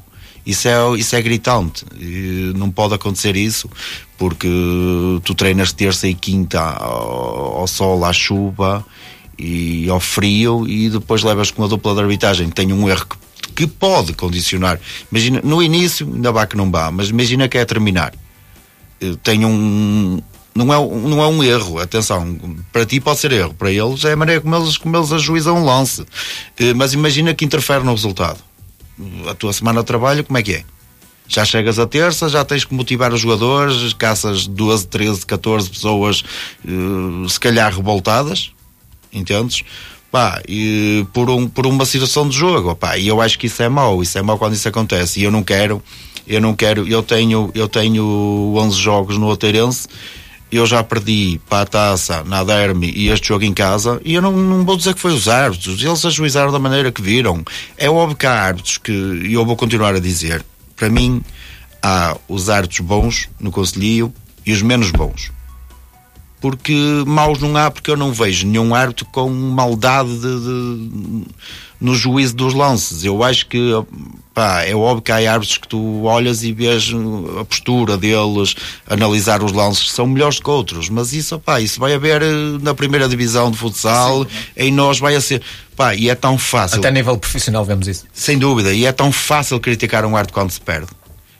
Isso 0.49 0.67
é, 0.67 0.97
isso 0.97 1.15
é 1.15 1.21
gritante. 1.21 1.85
E 1.99 2.51
não 2.55 2.71
pode 2.71 2.95
acontecer 2.95 3.35
isso, 3.35 3.69
porque 4.17 4.49
tu 5.23 5.35
treinas 5.35 5.71
terça 5.71 6.07
e 6.07 6.15
quinta 6.15 6.59
ao, 6.59 7.59
ao 7.59 7.67
sol, 7.67 8.03
à 8.03 8.11
chuva 8.11 8.83
e 9.37 9.87
ao 9.89 9.99
frio, 9.99 10.67
e 10.67 10.89
depois 10.89 11.21
levas 11.23 11.51
com 11.51 11.63
a 11.63 11.67
dupla 11.67 11.93
de 11.93 12.01
arbitragem. 12.01 12.49
Tem 12.49 12.73
um 12.73 12.89
erro 12.89 13.05
que 13.05 13.29
que 13.55 13.67
pode 13.67 14.13
condicionar. 14.13 14.79
Imagina, 15.11 15.41
no 15.43 15.61
início, 15.61 16.07
ainda 16.07 16.31
vá 16.31 16.45
que 16.45 16.55
não 16.55 16.71
vá, 16.71 16.91
mas 16.91 17.09
imagina 17.09 17.47
que 17.49 17.57
é 17.57 17.65
terminar. 17.65 18.13
Tem 19.21 19.43
um. 19.45 20.21
Não 20.55 20.73
é, 20.73 20.77
não 20.77 21.21
é 21.21 21.27
um 21.27 21.43
erro, 21.43 21.79
atenção, 21.79 22.37
para 22.71 22.85
ti 22.85 22.99
pode 22.99 23.19
ser 23.19 23.31
erro, 23.31 23.53
para 23.53 23.71
eles 23.71 24.03
é 24.03 24.13
a 24.13 24.15
maneira 24.15 24.41
como 24.41 24.55
eles, 24.55 24.77
como 24.77 24.95
eles 24.97 25.11
ajuizam 25.11 25.57
um 25.57 25.65
lance. 25.65 26.05
Eh, 26.57 26.73
mas 26.73 26.93
imagina 26.93 27.33
que 27.33 27.45
interfere 27.45 27.83
no 27.83 27.91
resultado. 27.91 28.39
A 29.29 29.33
tua 29.33 29.53
semana 29.53 29.81
de 29.81 29.85
trabalho, 29.85 30.23
como 30.23 30.37
é 30.37 30.43
que 30.43 30.53
é? 30.53 30.63
Já 31.27 31.45
chegas 31.45 31.77
a 31.77 31.85
terça, 31.85 32.27
já 32.27 32.43
tens 32.43 32.65
que 32.65 32.73
motivar 32.73 33.13
os 33.13 33.21
jogadores, 33.21 33.93
caças 33.93 34.47
12, 34.47 34.87
13, 34.87 35.25
14 35.25 35.69
pessoas, 35.69 36.23
eh, 36.65 37.29
se 37.29 37.39
calhar 37.39 37.73
revoltadas, 37.73 38.51
entendes? 39.13 39.63
pá, 40.11 40.41
e 40.47 41.05
por, 41.13 41.29
um, 41.29 41.47
por 41.47 41.65
uma 41.65 41.85
situação 41.85 42.27
de 42.27 42.37
jogo, 42.37 42.75
pá, 42.75 42.97
e 42.97 43.07
eu 43.07 43.21
acho 43.21 43.37
que 43.37 43.47
isso 43.47 43.61
é 43.61 43.69
mau, 43.69 44.01
isso 44.01 44.17
é 44.17 44.21
mau 44.21 44.37
quando 44.37 44.53
isso 44.53 44.67
acontece, 44.67 45.19
e 45.19 45.23
eu 45.23 45.31
não 45.31 45.43
quero, 45.43 45.81
eu 46.27 46.41
não 46.41 46.55
quero, 46.55 46.87
eu 46.87 47.03
tenho, 47.03 47.51
eu 47.53 47.67
tenho 47.67 48.53
11 48.55 48.77
jogos 48.77 49.17
no 49.17 49.27
Oteirense, 49.27 49.87
eu 50.51 50.65
já 50.65 50.83
perdi 50.83 51.39
para 51.49 51.61
a 51.61 51.65
taça 51.65 52.23
na 52.23 52.43
Derme 52.43 52.91
e 52.91 53.09
este 53.09 53.27
jogo 53.27 53.43
em 53.45 53.53
casa, 53.53 54.01
e 54.03 54.13
eu 54.13 54.21
não, 54.21 54.31
não 54.31 54.65
vou 54.65 54.75
dizer 54.75 54.93
que 54.93 54.99
foi 54.99 55.13
os 55.13 55.27
árbitros, 55.27 55.83
eles 55.83 56.05
ajuizaram 56.05 56.51
da 56.51 56.59
maneira 56.59 56.91
que 56.91 57.01
viram. 57.01 57.43
É 57.77 57.89
óbvio 57.89 58.17
que 58.17 58.25
há 58.25 58.33
árbitros 58.33 58.77
que, 58.77 58.91
e 58.91 59.33
eu 59.33 59.45
vou 59.45 59.55
continuar 59.55 59.95
a 59.95 59.99
dizer, 59.99 60.43
para 60.75 60.89
mim, 60.89 61.21
há 61.81 62.17
os 62.27 62.49
árbitros 62.49 62.79
bons 62.79 63.29
no 63.39 63.51
Conselho 63.51 64.13
e 64.45 64.51
os 64.51 64.61
menos 64.61 64.91
bons 64.91 65.31
porque 66.39 66.73
maus 67.05 67.39
não 67.39 67.55
há, 67.57 67.69
porque 67.69 67.91
eu 67.91 67.97
não 67.97 68.11
vejo 68.11 68.47
nenhum 68.47 68.73
árbitro 68.73 69.05
com 69.05 69.29
maldade 69.29 70.09
de, 70.15 70.39
de, 70.39 71.25
no 71.79 71.95
juízo 71.95 72.35
dos 72.35 72.53
lances. 72.53 73.03
Eu 73.03 73.23
acho 73.23 73.47
que 73.47 73.71
pá, 74.33 74.63
é 74.63 74.73
óbvio 74.73 75.01
que 75.01 75.11
há 75.11 75.33
árbitros 75.33 75.57
que 75.57 75.67
tu 75.67 76.03
olhas 76.03 76.43
e 76.43 76.53
vês 76.53 76.91
a 77.39 77.43
postura 77.43 77.97
deles, 77.97 78.55
analisar 78.87 79.43
os 79.43 79.51
lances, 79.51 79.91
são 79.91 80.07
melhores 80.07 80.39
que 80.39 80.49
outros, 80.49 80.87
mas 80.89 81.11
isso, 81.11 81.37
pá, 81.39 81.59
isso 81.59 81.79
vai 81.79 81.93
haver 81.93 82.21
eh, 82.21 82.57
na 82.61 82.73
primeira 82.73 83.09
divisão 83.09 83.51
de 83.51 83.57
futsal, 83.57 84.23
Sim, 84.23 84.29
em 84.55 84.71
nós 84.71 84.97
vai 84.97 85.15
a 85.15 85.21
ser. 85.21 85.41
Pá, 85.75 85.93
e 85.93 86.09
é 86.09 86.15
tão 86.15 86.37
fácil. 86.37 86.79
Até 86.79 86.87
a 86.87 86.91
nível 86.91 87.17
profissional 87.17 87.65
vemos 87.65 87.87
isso. 87.87 88.05
Sem 88.13 88.37
dúvida, 88.37 88.73
e 88.73 88.85
é 88.85 88.91
tão 88.91 89.11
fácil 89.11 89.59
criticar 89.59 90.05
um 90.05 90.15
árbitro 90.15 90.33
quando 90.33 90.51
se 90.51 90.61
perde. 90.61 90.87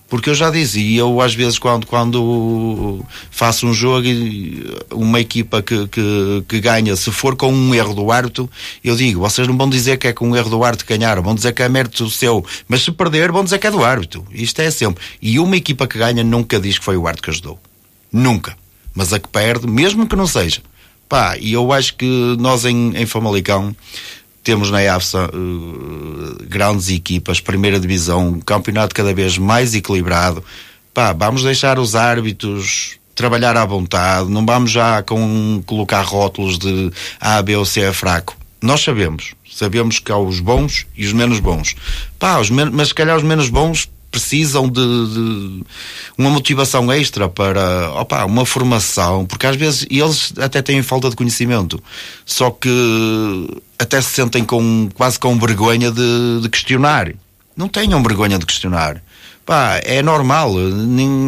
Porque 0.10 0.30
eu 0.30 0.34
já 0.34 0.50
dizia, 0.50 1.02
eu 1.02 1.22
às 1.22 1.36
vezes 1.36 1.60
quando, 1.60 1.86
quando 1.86 3.06
faço 3.30 3.68
um 3.68 3.74
jogo 3.74 4.08
e 4.08 4.66
uma 4.92 5.20
equipa 5.20 5.62
que, 5.62 5.88
que, 5.88 6.44
que, 6.48 6.60
ganha, 6.60 6.96
se 6.96 7.12
for 7.12 7.36
com 7.36 7.54
um 7.54 7.76
erro 7.76 7.94
do 7.94 8.12
árbitro, 8.12 8.50
eu 8.84 8.96
digo, 8.96 9.22
vocês 9.22 9.48
não 9.48 9.56
vão 9.56 9.70
dizer 9.70 9.98
que 9.98 10.08
é 10.08 10.14
com 10.14 10.30
um 10.30 10.36
erro 10.36 10.50
do 10.50 10.64
árbitro 10.64 10.88
que 10.88 10.98
ganharam, 10.98 11.22
vão 11.22 11.36
dizer 11.36 11.54
que 11.54 11.62
é 11.62 11.70
mérito 11.70 12.10
seu, 12.10 12.44
mas 12.68 12.82
se 12.82 12.92
perder, 12.92 13.32
vão 13.32 13.44
dizer 13.44 13.60
que 13.60 13.68
é 13.68 13.72
do 13.72 13.84
árbitro. 13.84 14.26
Isto 14.32 14.62
é 14.62 14.72
sempre. 14.72 15.04
E 15.22 15.40
uma 15.40 15.56
equipa 15.56 15.86
que 15.86 16.00
ganha 16.00 16.24
nunca 16.24 16.60
diz 16.60 16.80
que 16.80 16.86
foi 16.86 16.98
o 16.98 17.08
árbitro 17.08 17.24
que 17.24 17.30
ajudou. 17.30 17.60
Nunca. 18.12 18.58
Mas 18.96 19.14
a 19.14 19.20
que 19.20 19.28
perde, 19.30 19.68
mesmo 19.68 20.08
que 20.08 20.16
não 20.16 20.26
seja. 20.26 20.62
Pá, 21.08 21.38
e 21.40 21.54
eu 21.54 21.72
acho 21.72 21.96
que 21.96 22.36
nós 22.40 22.66
em, 22.66 22.96
em 22.96 23.06
Famalicão 23.06 23.76
temos 24.50 24.72
na 24.72 24.80
AFSA 24.96 25.30
uh, 25.32 26.44
grandes 26.48 26.90
equipas, 26.90 27.40
primeira 27.40 27.80
divisão, 27.80 28.30
um 28.30 28.40
campeonato 28.40 28.96
cada 28.96 29.14
vez 29.14 29.38
mais 29.38 29.76
equilibrado. 29.76 30.44
Pá, 30.92 31.14
vamos 31.14 31.44
deixar 31.44 31.78
os 31.78 31.96
árbitros 31.96 32.98
trabalhar 33.14 33.56
à 33.56 33.64
vontade, 33.64 34.28
não 34.28 34.44
vamos 34.44 34.72
já 34.72 35.04
com 35.04 35.62
colocar 35.68 36.02
rótulos 36.02 36.58
de 36.58 36.92
A, 37.20 37.40
B 37.44 37.58
ou 37.58 37.64
C 37.64 37.82
é 37.82 37.94
fraco. 37.94 38.36
Nós 38.60 38.82
sabemos, 38.82 39.36
sabemos 39.48 40.00
que 40.00 40.12
há 40.12 40.18
os 40.18 40.40
bons 40.40 40.88
e 40.98 41.06
os 41.06 41.14
menos 41.14 41.40
bons. 41.40 41.76
Pá, 42.18 42.40
os 42.40 42.50
men 42.50 42.72
mas 42.72 42.88
se 42.88 42.96
calhar 42.96 43.18
os 43.18 43.24
menos 43.24 43.50
bons 43.50 43.88
precisam 44.12 44.68
de, 44.68 44.82
de, 44.82 45.64
uma 46.18 46.30
motivação 46.30 46.92
extra 46.92 47.30
para 47.30 47.92
opa, 47.92 48.26
uma 48.26 48.46
formação, 48.46 49.26
porque 49.26 49.46
às 49.48 49.56
vezes 49.56 49.86
eles 49.90 50.34
até 50.38 50.62
têm 50.62 50.82
falta 50.82 51.10
de 51.10 51.16
conhecimento, 51.16 51.82
só 52.26 52.50
que 52.52 52.70
até 53.78 54.02
se 54.02 54.10
sentem 54.10 54.44
com, 54.44 54.90
quase 54.94 55.20
com 55.20 55.38
vergonha 55.38 55.92
de, 55.92 56.42
de 56.42 56.50
questionar. 56.50 57.14
Não 57.56 57.68
tenham 57.68 58.02
vergonha 58.02 58.38
de 58.40 58.46
questionar. 58.46 59.02
Pá, 59.50 59.82
é 59.84 60.04
normal. 60.04 60.52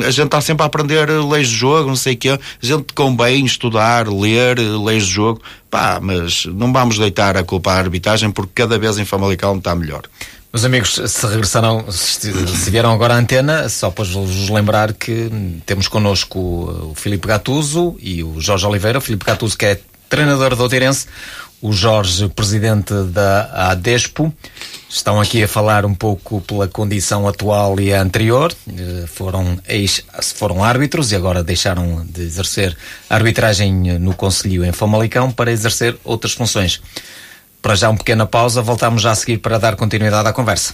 A 0.06 0.12
gente 0.12 0.26
está 0.26 0.40
sempre 0.40 0.62
a 0.62 0.68
aprender 0.68 1.10
leis 1.10 1.48
de 1.48 1.56
jogo, 1.56 1.90
não 1.90 1.96
sei 1.96 2.14
o 2.14 2.18
quê. 2.18 2.30
A 2.30 2.40
gente 2.62 2.94
convém 2.94 3.44
estudar, 3.44 4.08
ler 4.08 4.60
leis 4.60 5.08
de 5.08 5.14
jogo. 5.14 5.42
Pá, 5.72 6.00
mas 6.00 6.46
não 6.46 6.72
vamos 6.72 7.00
deitar 7.00 7.36
a 7.36 7.44
culpa 7.44 7.72
à 7.72 7.78
arbitragem 7.80 8.30
porque 8.30 8.52
cada 8.54 8.78
vez 8.78 9.00
em 9.00 9.06
Famalicão 9.06 9.58
está 9.58 9.74
melhor. 9.74 10.04
Meus 10.54 10.66
amigos, 10.66 11.00
se 11.06 11.28
regressaram, 11.28 11.90
se 11.90 12.70
vieram 12.70 12.92
agora 12.92 13.14
à 13.14 13.18
antena, 13.18 13.70
só 13.70 13.90
para 13.90 14.04
vos 14.04 14.50
lembrar 14.50 14.92
que 14.92 15.32
temos 15.66 15.88
connosco 15.88 16.40
o 16.40 16.94
Filipe 16.94 17.26
Gatuso 17.26 17.96
e 18.02 18.22
o 18.22 18.42
Jorge 18.42 18.66
Oliveira. 18.66 18.98
O 18.98 19.02
Filipe 19.02 19.26
Gatuso, 19.26 19.58
que 19.58 19.66
é 19.66 19.80
treinador 20.10 20.54
do 20.54 20.64
Oueirense, 20.64 21.08
o 21.62 21.72
Jorge, 21.72 22.28
presidente 22.28 22.94
da 23.14 23.70
ADESPO. 23.72 24.34
Estão 24.90 25.22
aqui 25.22 25.42
a 25.42 25.48
falar 25.48 25.86
um 25.86 25.96
pouco 25.96 26.42
pela 26.42 26.68
condição 26.68 27.26
atual 27.30 27.80
e 27.80 27.94
a 27.94 28.02
anterior. 28.02 28.54
Eh, 28.68 29.06
foram, 29.08 29.58
foram 30.36 30.62
árbitros 30.62 31.14
e 31.14 31.16
agora 31.16 31.46
deixaram 31.46 32.06
de 32.06 32.24
exercer 32.24 32.76
a 33.10 33.16
arbitragem 33.16 33.72
no 34.00 34.14
Conselho 34.14 34.66
em 34.66 34.74
Famalicão 34.74 35.32
para 35.32 35.50
exercer 35.50 35.96
outras 36.04 36.34
funções. 36.34 36.82
Para 37.62 37.76
já 37.76 37.90
uma 37.90 37.98
pequena 37.98 38.26
pausa, 38.26 38.62
voltamos 38.62 39.02
já 39.02 39.12
a 39.12 39.16
seguir 39.16 39.38
para 39.38 39.60
dar 39.60 39.76
continuidade 39.76 40.28
à 40.28 40.34
conversa. 40.34 40.74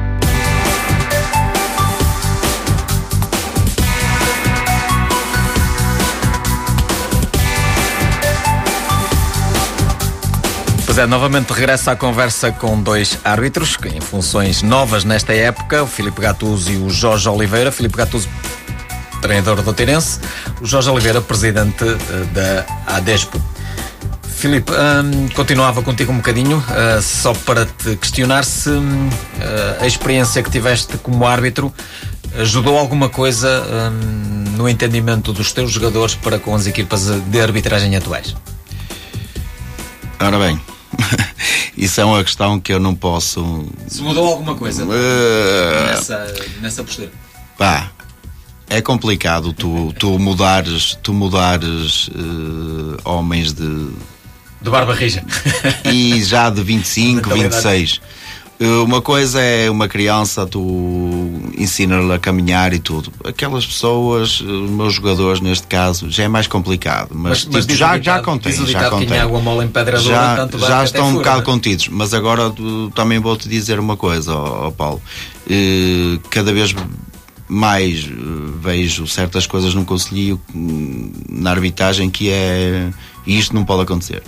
Pois 10.91 10.99
é, 10.99 11.07
novamente 11.07 11.53
regressa 11.53 11.93
à 11.93 11.95
conversa 11.95 12.51
com 12.51 12.83
dois 12.83 13.17
árbitros, 13.23 13.77
em 13.95 14.01
funções 14.01 14.61
novas 14.61 15.05
nesta 15.05 15.33
época, 15.33 15.83
o 15.83 15.87
Filipe 15.87 16.19
Gattuso 16.19 16.69
e 16.69 16.75
o 16.75 16.89
Jorge 16.89 17.29
Oliveira. 17.29 17.71
Filipe 17.71 17.95
Gattuso, 17.95 18.27
treinador 19.21 19.61
do 19.61 19.71
Tirense, 19.71 20.19
o 20.59 20.65
Jorge 20.65 20.89
Oliveira, 20.89 21.21
presidente 21.21 21.85
uh, 21.85 22.25
da 22.33 22.65
ADESPO. 22.97 23.41
Filipe, 24.35 24.69
um, 24.73 25.29
continuava 25.29 25.81
contigo 25.81 26.11
um 26.11 26.17
bocadinho, 26.17 26.57
uh, 26.57 27.01
só 27.01 27.33
para 27.33 27.65
te 27.65 27.95
questionar 27.95 28.43
se 28.43 28.69
uh, 28.69 28.83
a 29.79 29.87
experiência 29.87 30.43
que 30.43 30.51
tiveste 30.51 30.97
como 30.97 31.25
árbitro 31.25 31.73
ajudou 32.35 32.77
alguma 32.77 33.07
coisa 33.07 33.63
um, 33.63 34.57
no 34.57 34.67
entendimento 34.67 35.31
dos 35.31 35.53
teus 35.53 35.71
jogadores 35.71 36.15
para 36.15 36.37
com 36.37 36.53
as 36.53 36.67
equipas 36.67 37.05
de 37.05 37.39
arbitragem 37.39 37.95
atuais. 37.95 38.35
Ora 40.19 40.37
bem, 40.37 40.59
isso 41.77 41.99
é 42.01 42.05
uma 42.05 42.23
questão 42.23 42.59
que 42.59 42.73
eu 42.73 42.79
não 42.79 42.95
posso. 42.95 43.65
Se 43.87 44.01
mudou 44.01 44.27
alguma 44.27 44.55
coisa 44.55 44.83
uh... 44.83 45.85
nessa, 45.85 46.33
nessa 46.61 46.83
postura? 46.83 47.11
Pá, 47.57 47.91
é 48.69 48.81
complicado 48.81 49.51
tu, 49.53 49.93
tu 49.99 50.17
mudares, 50.17 50.97
tu 51.03 51.13
mudares 51.13 52.07
uh, 52.07 52.97
homens 53.03 53.53
de. 53.53 53.89
De 54.61 54.69
barba 54.69 54.93
rija. 54.93 55.25
e 55.91 56.23
já 56.23 56.49
de 56.49 56.61
25, 56.61 57.29
26. 57.29 58.01
Uma 58.83 59.01
coisa 59.01 59.41
é 59.41 59.71
uma 59.71 59.87
criança, 59.87 60.45
tu 60.45 60.61
ensina-lhe 61.57 62.13
a 62.13 62.19
caminhar 62.19 62.73
e 62.73 62.79
tudo. 62.79 63.11
Aquelas 63.23 63.65
pessoas, 63.65 64.39
os 64.39 64.69
meus 64.69 64.93
jogadores 64.93 65.41
neste 65.41 65.65
caso, 65.65 66.11
já 66.11 66.25
é 66.25 66.27
mais 66.27 66.45
complicado. 66.45 67.09
Mas, 67.11 67.43
mas, 67.45 67.65
mas 67.67 67.77
já, 67.77 67.99
já 67.99 68.21
contei. 68.21 68.53
Já, 68.53 68.87
contei. 68.91 69.17
água 69.17 69.39
mole 69.39 69.65
em 69.65 69.67
pedra 69.67 69.97
já, 69.97 70.35
tanto 70.35 70.59
já 70.59 70.83
estão 70.83 71.09
um 71.09 71.13
bocado 71.13 71.41
contidos. 71.41 71.87
Mas 71.87 72.13
agora 72.13 72.53
também 72.93 73.17
vou-te 73.17 73.49
dizer 73.49 73.79
uma 73.79 73.97
coisa, 73.97 74.35
ó, 74.35 74.67
ó 74.67 74.71
Paulo. 74.71 75.01
Uh, 75.47 76.19
cada 76.29 76.53
vez 76.53 76.75
mais 77.47 78.05
uh, 78.05 78.59
vejo 78.61 79.07
certas 79.07 79.47
coisas 79.47 79.73
no 79.73 79.83
conselho 79.83 80.39
na 81.27 81.49
arbitragem 81.49 82.11
que 82.11 82.29
é 82.29 82.91
isto 83.25 83.55
não 83.55 83.65
pode 83.65 83.81
acontecer. 83.81 84.21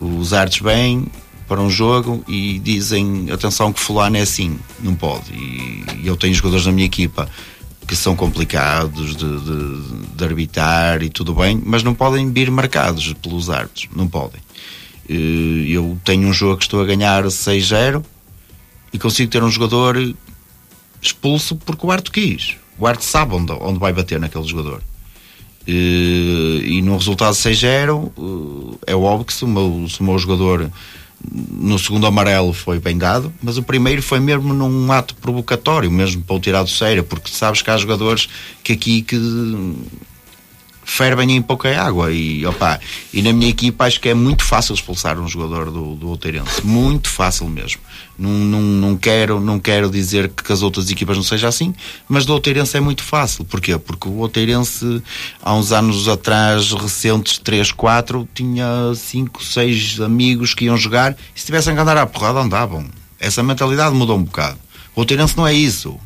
Os 0.00 0.32
artes 0.32 0.60
bem 0.60 1.06
para 1.50 1.60
um 1.60 1.68
jogo 1.68 2.22
e 2.28 2.60
dizem 2.60 3.28
atenção 3.28 3.72
que 3.72 3.80
fulano 3.80 4.16
é 4.16 4.20
assim, 4.20 4.56
não 4.78 4.94
pode. 4.94 5.32
E, 5.32 5.84
e 6.00 6.06
eu 6.06 6.16
tenho 6.16 6.32
jogadores 6.32 6.64
na 6.64 6.70
minha 6.70 6.86
equipa 6.86 7.28
que 7.88 7.96
são 7.96 8.14
complicados 8.14 9.16
de, 9.16 9.40
de, 9.40 10.14
de, 10.14 10.24
arbitrar 10.24 11.02
e 11.02 11.10
tudo 11.10 11.34
bem, 11.34 11.60
mas 11.66 11.82
não 11.82 11.92
podem 11.92 12.32
vir 12.32 12.52
marcados 12.52 13.12
pelos 13.14 13.50
árbitros, 13.50 13.88
não 13.96 14.06
podem. 14.06 14.40
Eu 15.08 15.98
tenho 16.04 16.28
um 16.28 16.32
jogo 16.32 16.56
que 16.58 16.66
estou 16.66 16.80
a 16.80 16.86
ganhar 16.86 17.24
6-0 17.24 18.04
e 18.92 18.98
consigo 19.00 19.28
ter 19.28 19.42
um 19.42 19.50
jogador 19.50 19.96
expulso 21.02 21.56
porque 21.56 21.84
o 21.84 21.90
árbitro 21.90 22.12
quis. 22.12 22.54
O 22.78 22.86
árbitro 22.86 23.08
sabe 23.08 23.34
onde, 23.34 23.50
onde 23.54 23.80
vai 23.80 23.92
bater 23.92 24.20
naquele 24.20 24.46
jogador. 24.46 24.80
E 25.66 26.80
no 26.84 26.96
resultado 26.96 27.34
6-0 27.34 28.78
é 28.86 28.94
óbvio 28.94 29.24
que 29.24 29.32
se 29.32 29.44
o 29.44 29.48
meu, 29.48 29.88
se 29.88 30.00
o 30.00 30.04
meu 30.04 30.16
jogador 30.16 30.70
no 31.30 31.78
segundo 31.78 32.06
amarelo 32.06 32.52
foi 32.52 32.78
bem 32.78 32.96
dado, 32.96 33.32
mas 33.42 33.58
o 33.58 33.62
primeiro 33.62 34.02
foi 34.02 34.18
mesmo 34.20 34.54
num 34.54 34.90
ato 34.90 35.14
provocatório, 35.16 35.90
mesmo 35.90 36.22
para 36.22 36.36
o 36.36 36.40
tirar 36.40 36.62
do 36.62 36.70
sério, 36.70 37.04
porque 37.04 37.30
sabes 37.30 37.60
que 37.60 37.70
há 37.70 37.76
jogadores 37.76 38.28
que 38.62 38.72
aqui 38.72 39.02
que 39.02 39.16
fervem 40.90 41.36
em 41.36 41.40
pouca 41.40 41.80
água 41.80 42.10
e, 42.10 42.44
opa, 42.44 42.80
e 43.12 43.22
na 43.22 43.32
minha 43.32 43.48
equipa 43.48 43.84
acho 43.84 44.00
que 44.00 44.08
é 44.08 44.14
muito 44.14 44.42
fácil 44.44 44.74
expulsar 44.74 45.20
um 45.20 45.28
jogador 45.28 45.70
do, 45.70 45.94
do 45.94 46.08
Outeirense, 46.08 46.66
muito 46.66 47.08
fácil 47.08 47.48
mesmo. 47.48 47.80
Não, 48.18 48.30
não, 48.30 48.60
não, 48.60 48.96
quero, 48.96 49.38
não 49.38 49.60
quero 49.60 49.88
dizer 49.88 50.28
que 50.28 50.52
as 50.52 50.62
outras 50.62 50.90
equipas 50.90 51.16
não 51.16 51.22
seja 51.22 51.46
assim, 51.46 51.72
mas 52.08 52.26
do 52.26 52.32
Outeirense 52.32 52.76
é 52.76 52.80
muito 52.80 53.04
fácil. 53.04 53.44
Porquê? 53.44 53.78
Porque 53.78 54.08
o 54.08 54.18
Outeirense, 54.18 55.00
há 55.40 55.54
uns 55.54 55.70
anos 55.70 56.08
atrás, 56.08 56.72
recentes, 56.72 57.38
3, 57.38 57.70
4, 57.70 58.28
tinha 58.34 58.92
5, 58.94 59.44
6 59.44 60.00
amigos 60.00 60.54
que 60.54 60.64
iam 60.64 60.76
jogar 60.76 61.16
e 61.34 61.40
se 61.40 61.46
tivessem 61.46 61.72
que 61.72 61.80
andar 61.80 61.96
à 61.96 62.04
porrada, 62.04 62.40
andavam. 62.40 62.84
Essa 63.18 63.44
mentalidade 63.44 63.94
mudou 63.94 64.18
um 64.18 64.24
bocado. 64.24 64.58
O 64.94 65.00
Outeirense 65.00 65.36
não 65.36 65.46
é 65.46 65.54
isso. 65.54 65.98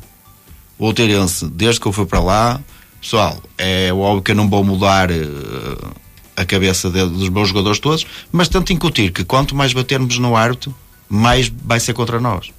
O 0.77 0.85
Outeirense, 0.85 1.47
desde 1.49 1.81
que 1.81 1.87
eu 1.87 1.91
fui 1.91 2.05
para 2.05 2.19
lá, 2.19 2.61
Pessoal, 3.05 3.37
é 3.55 3.93
óbvio 3.93 4.23
que 4.23 4.31
eu 4.31 4.35
não 4.35 4.49
vou 4.49 4.63
mudar 4.63 5.11
uh, 5.11 5.91
a 6.35 6.43
cabeça 6.43 6.89
de, 6.89 7.07
dos 7.07 7.29
meus 7.29 7.49
jogadores 7.49 7.77
todos, 7.77 8.03
mas 8.31 8.49
tento 8.49 8.73
incutir 8.73 9.11
que 9.11 9.23
quanto 9.23 9.53
mais 9.53 9.73
batermos 9.73 10.17
no 10.17 10.35
árbitro, 10.35 10.73
mais 11.07 11.47
vai 11.47 11.79
ser 11.79 11.93
contra 11.93 12.19
nós. 12.19 12.49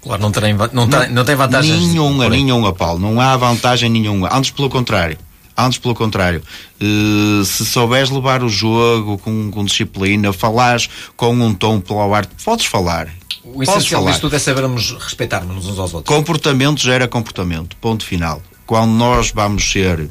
Claro, 0.00 0.22
não 0.22 0.30
tem, 0.30 0.54
não, 0.54 0.86
não, 0.86 1.08
não 1.10 1.24
tem 1.24 1.34
vantagem. 1.34 1.76
Nenhuma, 1.76 2.28
nenhuma, 2.28 2.72
Paulo. 2.72 3.00
Não 3.00 3.20
há 3.20 3.36
vantagem 3.36 3.90
nenhuma. 3.90 4.32
Antes 4.32 4.52
pelo 4.52 4.70
contrário. 4.70 5.18
Antes 5.56 5.80
pelo 5.80 5.96
contrário. 5.96 6.44
Uh, 6.80 7.44
se 7.44 7.66
souberes 7.66 8.08
levar 8.08 8.44
o 8.44 8.48
jogo 8.48 9.18
com, 9.18 9.50
com 9.50 9.64
disciplina, 9.64 10.32
falares 10.32 10.88
com 11.16 11.32
um 11.32 11.52
tom 11.52 11.80
pelo 11.80 12.14
árbitro, 12.14 12.36
podes 12.44 12.66
falar. 12.66 13.08
O 13.42 13.64
essencial 13.64 14.06
disto 14.06 14.20
tudo 14.20 14.36
é 14.36 14.38
sabermos 14.38 14.92
respeitar-nos 14.92 15.66
uns 15.66 15.76
aos 15.76 15.92
outros. 15.92 16.16
Comportamento 16.16 16.80
gera 16.80 17.08
comportamento. 17.08 17.76
Ponto 17.78 18.04
final 18.04 18.40
quando 18.68 18.90
nós 18.90 19.32
vamos 19.32 19.72
ser 19.72 20.10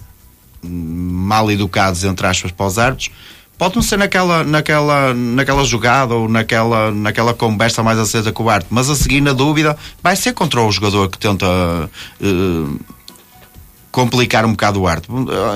mal 0.64 1.50
educados, 1.52 2.04
entre 2.04 2.26
aspas, 2.26 2.52
para 2.52 2.66
os 2.66 2.80
árbitros, 2.80 3.12
pode 3.56 3.76
não 3.76 3.84
ser 3.84 3.98
naquela, 3.98 4.44
naquela, 4.44 5.14
naquela 5.14 5.64
jogada 5.64 6.16
ou 6.16 6.28
naquela, 6.28 6.92
naquela 6.92 7.36
conversa 7.36 7.84
mais 7.84 8.00
acesa 8.00 8.32
com 8.32 8.44
o 8.44 8.50
árbitro, 8.50 8.74
mas 8.74 8.90
a 8.90 8.96
seguir, 8.96 9.22
na 9.22 9.32
dúvida, 9.32 9.78
vai 10.02 10.16
ser 10.16 10.34
contra 10.34 10.60
o 10.60 10.72
jogador 10.72 11.08
que 11.08 11.20
tenta. 11.20 11.46
Uh, 12.20 12.80
complicar 13.98 14.46
um 14.46 14.52
bocado 14.52 14.80
o 14.80 14.88
arte. 14.88 15.08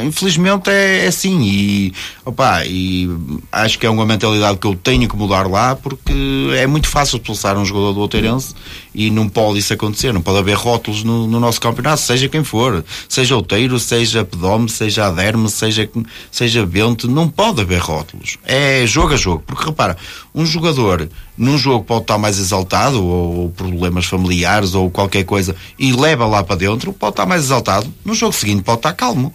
Infelizmente 0.04 0.68
é, 0.72 1.06
é 1.06 1.08
assim 1.08 1.44
e, 1.44 1.94
opa, 2.26 2.66
e 2.66 3.08
acho 3.52 3.78
que 3.78 3.86
é 3.86 3.90
uma 3.90 4.04
mentalidade 4.04 4.58
que 4.58 4.66
eu 4.66 4.74
tenho 4.74 5.08
que 5.08 5.16
mudar 5.16 5.48
lá 5.48 5.76
porque 5.76 6.12
é 6.56 6.66
muito 6.66 6.88
fácil 6.88 7.18
expulsar 7.18 7.56
um 7.56 7.64
jogador 7.64 7.94
do 7.94 8.00
Outeirense 8.02 8.56
e 8.94 9.10
não 9.10 9.30
pode 9.30 9.60
isso 9.60 9.74
acontecer, 9.74 10.14
não 10.14 10.22
pode 10.22 10.40
haver 10.40 10.56
rótulos 10.56 11.04
no, 11.04 11.28
no 11.28 11.40
nosso 11.40 11.62
campeonato, 11.62 12.02
seja 12.02 12.28
quem 12.28 12.44
for, 12.44 12.84
seja 13.08 13.36
Outeiro, 13.36 13.80
seja 13.80 14.26
Pedome, 14.26 14.70
seja 14.70 15.06
Aderme, 15.06 15.50
seja, 15.50 15.90
seja 16.30 16.66
Bento, 16.66 17.10
não 17.10 17.30
pode 17.30 17.62
haver 17.62 17.80
rótulos. 17.80 18.38
É 18.44 18.86
jogo 18.86 19.14
a 19.14 19.18
jogo, 19.18 19.44
porque 19.46 19.66
repara, 19.66 19.98
um 20.36 20.46
jogador 20.46 21.10
num 21.38 21.58
jogo 21.58 21.84
pode 21.84 22.02
estar 22.02 22.18
mais 22.18 22.38
exaltado, 22.38 23.04
ou, 23.04 23.50
problemas 23.50 24.06
familiares, 24.06 24.76
ou 24.76 24.92
qualquer 24.92 25.24
coisa, 25.24 25.56
e 25.80 25.92
leva 25.94 26.26
lá 26.26 26.44
para 26.44 26.58
dentro, 26.58 26.94
pode 26.94 27.14
estar 27.14 27.26
mais 27.26 27.44
exaltado. 27.44 27.92
No 28.06 28.14
jogo 28.14 28.34
seguinte 28.34 28.64
pode 28.64 28.80
estar 28.80 28.94
calmo. 28.94 29.34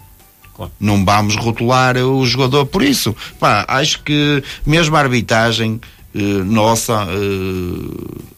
Claro. 0.55 0.73
Não 0.81 1.05
vamos 1.05 1.37
rotular 1.37 1.97
o 1.99 2.25
jogador 2.25 2.65
por 2.67 2.83
isso. 2.83 3.15
Pá, 3.39 3.65
acho 3.69 4.03
que 4.03 4.43
mesmo 4.65 4.97
a 4.97 5.01
arbitragem 5.01 5.81
eh, 6.15 6.19
nossa 6.19 7.07
eh, 7.11 8.36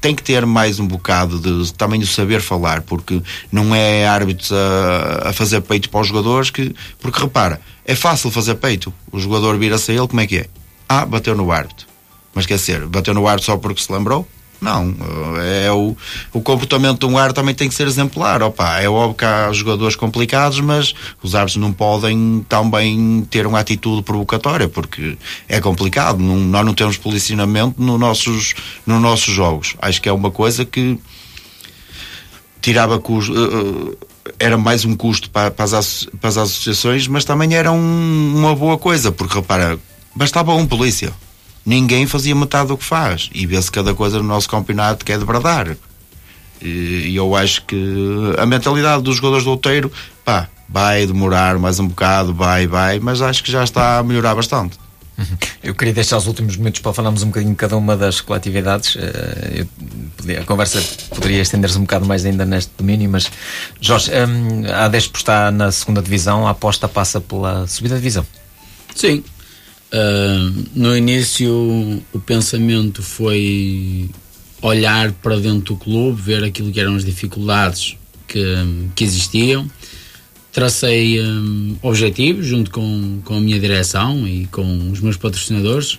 tem 0.00 0.14
que 0.14 0.22
ter 0.22 0.46
mais 0.46 0.80
um 0.80 0.86
bocado 0.86 1.38
de 1.38 1.72
também 1.74 2.00
de 2.00 2.06
saber 2.06 2.40
falar, 2.40 2.82
porque 2.82 3.22
não 3.52 3.74
é 3.74 4.06
árbitros 4.06 4.50
a, 4.52 5.28
a, 5.28 5.32
fazer 5.32 5.60
peito 5.60 5.90
para 5.90 6.00
os 6.00 6.08
jogadores 6.08 6.50
que. 6.50 6.74
Porque 6.98 7.20
repara, 7.20 7.60
é 7.84 7.94
fácil 7.94 8.30
fazer 8.30 8.54
peito. 8.54 8.92
O 9.12 9.18
jogador 9.18 9.58
vira-se 9.58 9.92
a 9.92 9.94
ele, 9.94 10.08
como 10.08 10.20
é 10.20 10.26
que 10.26 10.38
é? 10.38 10.46
Ah, 10.88 11.04
bateu 11.04 11.36
no 11.36 11.52
árbitro. 11.52 11.86
Mas 12.34 12.46
quer 12.46 12.56
dizer, 12.56 12.86
bateu 12.86 13.12
no 13.12 13.26
árbitro 13.26 13.46
só 13.46 13.56
porque 13.56 13.82
se 13.82 13.92
lembrou? 13.92 14.26
Não, 14.60 14.94
é 15.42 15.72
o, 15.72 15.96
o 16.32 16.40
comportamento 16.40 17.00
de 17.00 17.06
um 17.06 17.16
árbitro 17.16 17.40
também 17.40 17.54
tem 17.54 17.68
que 17.68 17.74
ser 17.74 17.86
exemplar. 17.86 18.42
Opa, 18.42 18.78
é 18.78 18.88
óbvio 18.88 19.14
que 19.14 19.24
há 19.24 19.50
jogadores 19.52 19.96
complicados, 19.96 20.60
mas 20.60 20.94
os 21.22 21.34
árbitros 21.34 21.56
não 21.56 21.72
podem 21.72 22.44
também 22.48 23.26
ter 23.30 23.46
uma 23.46 23.60
atitude 23.60 24.02
provocatória, 24.02 24.68
porque 24.68 25.16
é 25.48 25.60
complicado. 25.60 26.18
Não, 26.18 26.36
nós 26.36 26.66
não 26.66 26.74
temos 26.74 26.98
policionamento 26.98 27.82
no 27.82 27.96
nossos, 27.96 28.54
nos 28.86 29.00
nossos 29.00 29.32
jogos. 29.32 29.76
Acho 29.80 30.00
que 30.02 30.08
é 30.08 30.12
uma 30.12 30.30
coisa 30.30 30.64
que 30.64 30.98
tirava 32.60 33.00
os. 33.02 33.28
Uh, 33.28 33.96
era 34.38 34.56
mais 34.58 34.84
um 34.84 34.94
custo 34.94 35.30
para, 35.30 35.50
para, 35.50 35.78
as, 35.78 36.06
para 36.20 36.28
as 36.28 36.36
associações, 36.36 37.08
mas 37.08 37.24
também 37.24 37.54
era 37.54 37.72
um, 37.72 38.34
uma 38.36 38.54
boa 38.54 38.78
coisa, 38.78 39.10
porque 39.10 39.34
repara, 39.34 39.78
bastava 40.14 40.54
um 40.54 40.66
polícia. 40.66 41.12
Ninguém 41.64 42.06
fazia 42.06 42.34
metade 42.34 42.68
do 42.68 42.76
que 42.76 42.84
faz. 42.84 43.30
E 43.34 43.46
vê-se 43.46 43.70
cada 43.70 43.94
coisa 43.94 44.18
no 44.18 44.24
nosso 44.24 44.48
campeonato 44.48 45.04
que 45.04 45.12
é 45.12 45.18
de 45.18 45.24
bradar. 45.24 45.76
E 46.62 47.14
eu 47.16 47.34
acho 47.34 47.64
que 47.64 48.34
a 48.38 48.44
mentalidade 48.44 49.02
dos 49.02 49.16
jogadores 49.16 49.44
do 49.44 49.50
outeiro, 49.50 49.90
pá, 50.24 50.48
vai 50.68 51.06
demorar 51.06 51.58
mais 51.58 51.78
um 51.78 51.88
bocado, 51.88 52.34
vai, 52.34 52.66
vai, 52.66 53.00
mas 53.00 53.22
acho 53.22 53.42
que 53.42 53.50
já 53.50 53.64
está 53.64 53.98
a 53.98 54.02
melhorar 54.02 54.34
bastante. 54.34 54.78
Eu 55.62 55.74
queria 55.74 55.92
deixar 55.92 56.16
os 56.16 56.26
últimos 56.26 56.56
minutos 56.56 56.80
para 56.80 56.92
falarmos 56.92 57.22
um 57.22 57.26
bocadinho 57.26 57.52
de 57.52 57.56
cada 57.56 57.76
uma 57.76 57.96
das 57.96 58.20
coletividades. 58.20 58.96
Eh, 58.96 59.66
podia, 60.16 60.40
a 60.40 60.44
conversa 60.44 60.82
poderia 61.10 61.42
estender-se 61.42 61.76
um 61.76 61.82
bocado 61.82 62.06
mais 62.06 62.24
ainda 62.24 62.46
neste 62.46 62.70
domínio, 62.76 63.10
mas 63.10 63.30
Jorge, 63.80 64.10
um, 64.12 64.72
a 64.72 64.88
Despo 64.88 65.18
está 65.18 65.50
na 65.50 65.70
segunda 65.70 66.00
divisão, 66.00 66.46
a 66.46 66.50
aposta 66.50 66.88
passa 66.88 67.20
pela 67.20 67.66
subida 67.66 67.96
de 67.96 68.00
divisão. 68.00 68.26
Sim. 68.94 69.22
Uh, 69.92 70.68
no 70.74 70.96
início 70.96 71.52
o 72.12 72.20
pensamento 72.20 73.02
foi 73.02 74.08
olhar 74.62 75.10
para 75.12 75.36
dentro 75.36 75.74
do 75.74 75.76
clube, 75.76 76.20
ver 76.20 76.44
aquilo 76.44 76.70
que 76.70 76.78
eram 76.78 76.94
as 76.94 77.04
dificuldades 77.04 77.96
que, 78.28 78.44
que 78.94 79.04
existiam. 79.04 79.68
Tracei 80.52 81.20
um, 81.20 81.76
objetivos 81.82 82.46
junto 82.46 82.70
com, 82.70 83.20
com 83.24 83.36
a 83.36 83.40
minha 83.40 83.58
direção 83.58 84.26
e 84.26 84.46
com 84.46 84.90
os 84.90 85.00
meus 85.00 85.16
patrocinadores. 85.16 85.98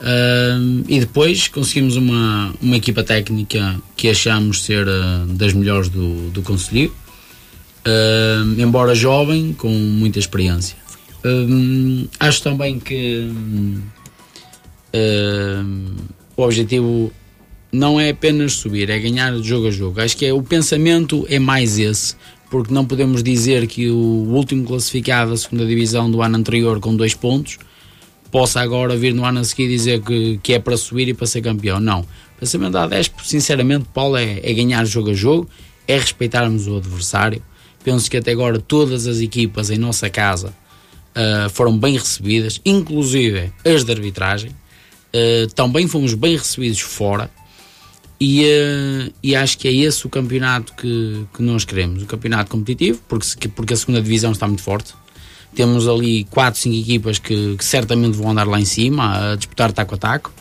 Um, 0.00 0.84
e 0.86 1.00
depois 1.00 1.48
conseguimos 1.48 1.96
uma, 1.96 2.54
uma 2.62 2.76
equipa 2.76 3.02
técnica 3.02 3.80
que 3.96 4.08
achamos 4.08 4.62
ser 4.62 4.86
uh, 4.86 5.26
das 5.26 5.52
melhores 5.52 5.88
do, 5.88 6.30
do 6.30 6.40
Conselho, 6.42 6.94
uh, 7.84 8.60
embora 8.60 8.94
jovem, 8.94 9.52
com 9.52 9.70
muita 9.70 10.18
experiência. 10.18 10.76
Um, 11.24 12.06
acho 12.20 12.42
também 12.42 12.78
que 12.78 13.30
o 16.36 16.42
objetivo 16.42 17.12
não 17.72 18.00
é 18.00 18.10
apenas 18.10 18.54
subir, 18.54 18.88
é 18.88 18.98
ganhar 18.98 19.32
de 19.34 19.46
jogo 19.46 19.68
a 19.68 19.70
jogo. 19.70 20.00
Acho 20.00 20.16
que 20.16 20.26
é, 20.26 20.32
o 20.32 20.42
pensamento 20.42 21.26
é 21.28 21.38
mais 21.38 21.78
esse 21.78 22.16
porque 22.50 22.72
não 22.72 22.86
podemos 22.86 23.22
dizer 23.22 23.66
que 23.66 23.90
o 23.90 23.96
último 23.96 24.64
classificado 24.64 25.32
da 25.32 25.36
segunda 25.36 25.66
divisão 25.66 26.10
do 26.10 26.22
ano 26.22 26.38
anterior 26.38 26.80
com 26.80 26.96
dois 26.96 27.14
pontos 27.14 27.58
possa 28.30 28.60
agora 28.60 28.96
vir 28.96 29.14
no 29.14 29.24
ano 29.24 29.40
a 29.40 29.44
seguir 29.44 29.68
dizer 29.68 30.00
que, 30.00 30.38
que 30.42 30.54
é 30.54 30.58
para 30.58 30.76
subir 30.76 31.08
e 31.08 31.14
para 31.14 31.26
ser 31.26 31.42
campeão. 31.42 31.78
Não. 31.78 32.00
O 32.00 32.40
pensamento 32.40 32.72
da 32.72 32.86
10, 32.86 33.10
sinceramente, 33.24 33.86
Paulo, 33.92 34.16
é, 34.16 34.40
é 34.42 34.52
ganhar 34.54 34.84
jogo 34.86 35.10
a 35.10 35.14
jogo, 35.14 35.48
é 35.86 35.98
respeitarmos 35.98 36.66
o 36.66 36.76
adversário. 36.76 37.42
Penso 37.84 38.10
que 38.10 38.16
até 38.16 38.32
agora 38.32 38.58
todas 38.58 39.06
as 39.06 39.20
equipas 39.20 39.70
em 39.70 39.78
nossa 39.78 40.08
casa 40.08 40.54
uh, 41.18 41.50
foram 41.50 41.76
bem 41.76 41.96
recebidas, 41.96 42.60
inclusive 42.64 43.52
as 43.64 43.84
de 43.84 43.92
arbitragem. 43.92 44.50
Uh, 44.50 45.52
também 45.54 45.88
fomos 45.88 46.14
bem 46.14 46.36
recebidos 46.36 46.80
fora. 46.80 47.30
E, 48.20 48.44
uh, 48.44 49.12
e 49.22 49.34
acho 49.34 49.58
que 49.58 49.68
é 49.68 49.72
esse 49.72 50.06
o 50.06 50.10
campeonato 50.10 50.72
que, 50.74 51.26
que 51.34 51.42
nós 51.42 51.64
queremos. 51.64 52.02
O 52.02 52.06
campeonato 52.06 52.50
competitivo, 52.50 53.00
porque, 53.08 53.48
porque 53.48 53.74
a 53.74 53.76
segunda 53.76 54.00
divisão 54.00 54.32
está 54.32 54.46
muito 54.46 54.62
forte. 54.62 54.94
Temos 55.54 55.88
ali 55.88 56.24
4, 56.24 56.60
5 56.60 56.76
equipas 56.76 57.18
que, 57.18 57.56
que, 57.56 57.64
certamente 57.64 58.16
vão 58.16 58.30
andar 58.30 58.46
lá 58.46 58.60
em 58.60 58.64
cima 58.64 59.32
a 59.32 59.36
disputar 59.36 59.72
taco 59.72 59.94
a 59.94 59.98
taco. 59.98 60.32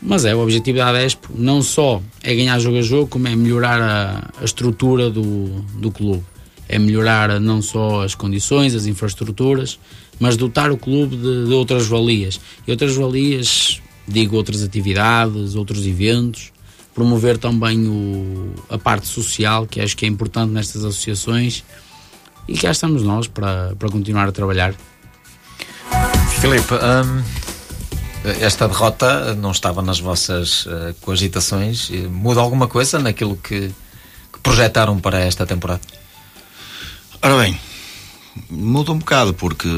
Mas 0.00 0.24
é, 0.24 0.34
o 0.34 0.40
objetivo 0.40 0.78
da 0.78 0.88
Adespo 0.88 1.30
não 1.34 1.62
só 1.62 2.00
é 2.22 2.34
ganhar 2.34 2.58
jogo 2.58 2.78
a 2.78 2.82
jogo, 2.82 3.08
como 3.08 3.26
é 3.26 3.34
melhorar 3.34 3.80
a, 3.80 4.30
a 4.40 4.44
estrutura 4.44 5.10
do, 5.10 5.46
do 5.80 5.90
clube. 5.90 6.22
É 6.68 6.78
melhorar 6.78 7.40
não 7.40 7.62
só 7.62 8.02
as 8.02 8.14
condições, 8.14 8.74
as 8.74 8.86
infraestruturas, 8.86 9.78
mas 10.18 10.36
dotar 10.36 10.70
o 10.70 10.76
clube 10.76 11.16
de, 11.16 11.46
de 11.46 11.52
outras 11.52 11.86
valias. 11.86 12.40
E 12.66 12.70
outras 12.70 12.94
valias, 12.94 13.80
digo 14.06 14.36
outras 14.36 14.62
atividades, 14.62 15.54
outros 15.54 15.86
eventos, 15.86 16.52
promover 16.94 17.36
também 17.38 17.86
o, 17.86 18.52
a 18.70 18.78
parte 18.78 19.06
social, 19.06 19.66
que 19.66 19.80
acho 19.80 19.96
que 19.96 20.06
é 20.06 20.08
importante 20.08 20.50
nestas 20.50 20.84
associações, 20.84 21.62
e 22.48 22.56
cá 22.56 22.70
estamos 22.70 23.02
nós 23.02 23.26
para, 23.26 23.74
para 23.78 23.88
continuar 23.88 24.28
a 24.28 24.32
trabalhar. 24.32 24.74
Filipe, 26.40 26.74
hum, 26.74 27.22
esta 28.40 28.66
derrota 28.68 29.34
não 29.34 29.50
estava 29.50 29.82
nas 29.82 30.00
vossas 30.00 30.66
uh, 30.66 30.94
cogitações. 31.00 31.90
Muda 32.10 32.40
alguma 32.40 32.66
coisa 32.68 32.98
naquilo 32.98 33.36
que, 33.36 33.70
que 34.32 34.38
projetaram 34.42 34.98
para 34.98 35.20
esta 35.20 35.44
temporada? 35.44 35.80
Ora 37.22 37.36
bem, 37.38 37.58
muda 38.50 38.92
um 38.92 38.98
bocado, 38.98 39.34
porque 39.34 39.68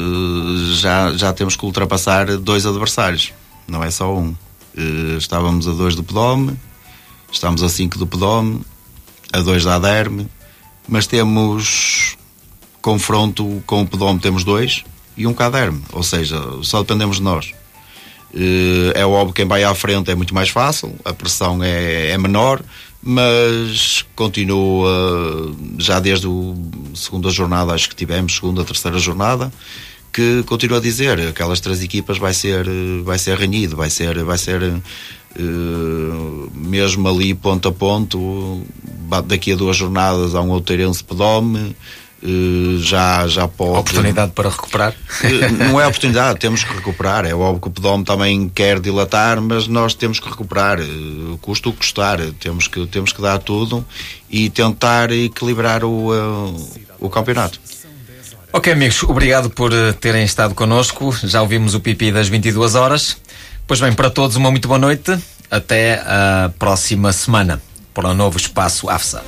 já, 0.75 1.15
já 1.15 1.33
temos 1.33 1.55
que 1.55 1.65
ultrapassar 1.65 2.37
dois 2.37 2.65
adversários, 2.65 3.33
não 3.67 3.83
é 3.83 3.91
só 3.91 4.15
um. 4.15 4.35
Uh, 4.77 5.17
estávamos 5.17 5.67
a 5.67 5.71
dois 5.71 5.95
do 5.95 6.03
Pedome, 6.03 6.57
Estamos 7.31 7.61
a 7.61 7.69
5 7.69 7.97
do 7.97 8.07
Pedome, 8.07 8.61
a 9.31 9.39
2 9.39 9.63
da 9.63 9.75
Aderme, 9.75 10.27
mas 10.87 11.05
temos 11.05 12.17
confronto 12.81 13.61
com 13.65 13.83
o 13.83 13.87
Pedome, 13.87 14.19
temos 14.19 14.43
dois 14.43 14.83
e 15.15 15.27
um 15.27 15.33
Caderme, 15.33 15.81
ou 15.91 16.01
seja, 16.01 16.41
só 16.63 16.81
dependemos 16.81 17.17
de 17.17 17.23
nós. 17.23 17.51
Eh, 18.33 18.93
é 18.95 19.05
óbvio 19.05 19.33
que 19.33 19.41
quem 19.41 19.47
vai 19.47 19.63
à 19.63 19.75
frente 19.75 20.09
é 20.09 20.15
muito 20.15 20.33
mais 20.33 20.49
fácil, 20.49 20.95
a 21.05 21.13
pressão 21.13 21.61
é, 21.63 22.09
é 22.09 22.17
menor, 22.17 22.61
mas 23.01 24.05
continua 24.15 25.55
já 25.77 25.99
desde 25.99 26.27
a 26.27 26.95
segunda 26.95 27.29
jornada, 27.29 27.73
acho 27.73 27.89
que 27.89 27.95
tivemos, 27.95 28.35
segunda, 28.35 28.63
terceira 28.63 28.97
jornada, 28.97 29.51
que 30.11 30.43
continua 30.43 30.79
a 30.79 30.81
dizer 30.81 31.19
aquelas 31.27 31.59
três 31.59 31.81
equipas 31.83 32.17
vai 32.17 32.33
ser 32.33 32.65
vai 33.03 33.17
ser 33.17 33.37
renhido, 33.37 33.75
vai 33.75 33.89
ser 33.89 34.23
vai 34.23 34.37
ser 34.37 34.81
Uh, 35.37 36.49
mesmo 36.55 37.07
ali 37.07 37.35
ponto 37.35 37.67
a 37.67 37.71
ponto 37.71 38.63
daqui 39.27 39.51
a 39.53 39.55
duas 39.55 39.77
jornadas 39.77 40.33
há 40.33 40.41
um 40.41 40.51
Outeirense 40.51 41.03
Pedome 41.03 41.75
já, 42.79 43.27
já 43.27 43.47
pode 43.47 43.79
oportunidade 43.79 44.31
para 44.33 44.49
recuperar? 44.49 44.93
Uh, 45.23 45.63
não 45.69 45.79
é 45.79 45.87
oportunidade, 45.87 46.39
temos 46.39 46.63
que 46.63 46.73
recuperar. 46.73 47.25
É 47.25 47.33
óbvio 47.33 47.61
que 47.61 47.67
o 47.67 47.71
Pedome 47.71 48.03
também 48.03 48.49
quer 48.49 48.79
dilatar 48.79 49.41
mas 49.41 49.67
nós 49.67 49.93
temos 49.93 50.19
que 50.19 50.29
recuperar. 50.29 50.79
Uh, 50.79 51.37
custo 51.41 51.69
o 51.69 51.73
custar, 51.73 52.19
temos 52.39 52.67
que, 52.67 52.85
temos 52.87 53.13
que 53.13 53.21
dar 53.21 53.39
tudo 53.39 53.85
e 54.29 54.49
tentar 54.49 55.11
equilibrar 55.11 55.83
o, 55.83 56.09
o 56.99 57.09
campeonato. 57.09 57.59
Ok 58.51 58.73
amigos, 58.73 59.03
obrigado 59.03 59.49
por 59.49 59.71
terem 59.99 60.23
estado 60.23 60.55
connosco. 60.55 61.15
Já 61.23 61.41
ouvimos 61.41 61.75
o 61.75 61.79
pipi 61.79 62.11
das 62.11 62.27
22 62.27 62.75
horas. 62.75 63.17
Pois 63.67 63.79
bem, 63.79 63.93
para 63.93 64.09
todos 64.09 64.35
uma 64.35 64.49
muito 64.49 64.67
boa 64.67 64.79
noite. 64.79 65.17
Até 65.51 66.01
a 66.05 66.51
próxima 66.57 67.13
semana. 67.13 67.61
Para 67.93 68.09
o 68.09 68.13
novo 68.13 68.37
espaço 68.37 68.89
AFSA. 68.89 69.17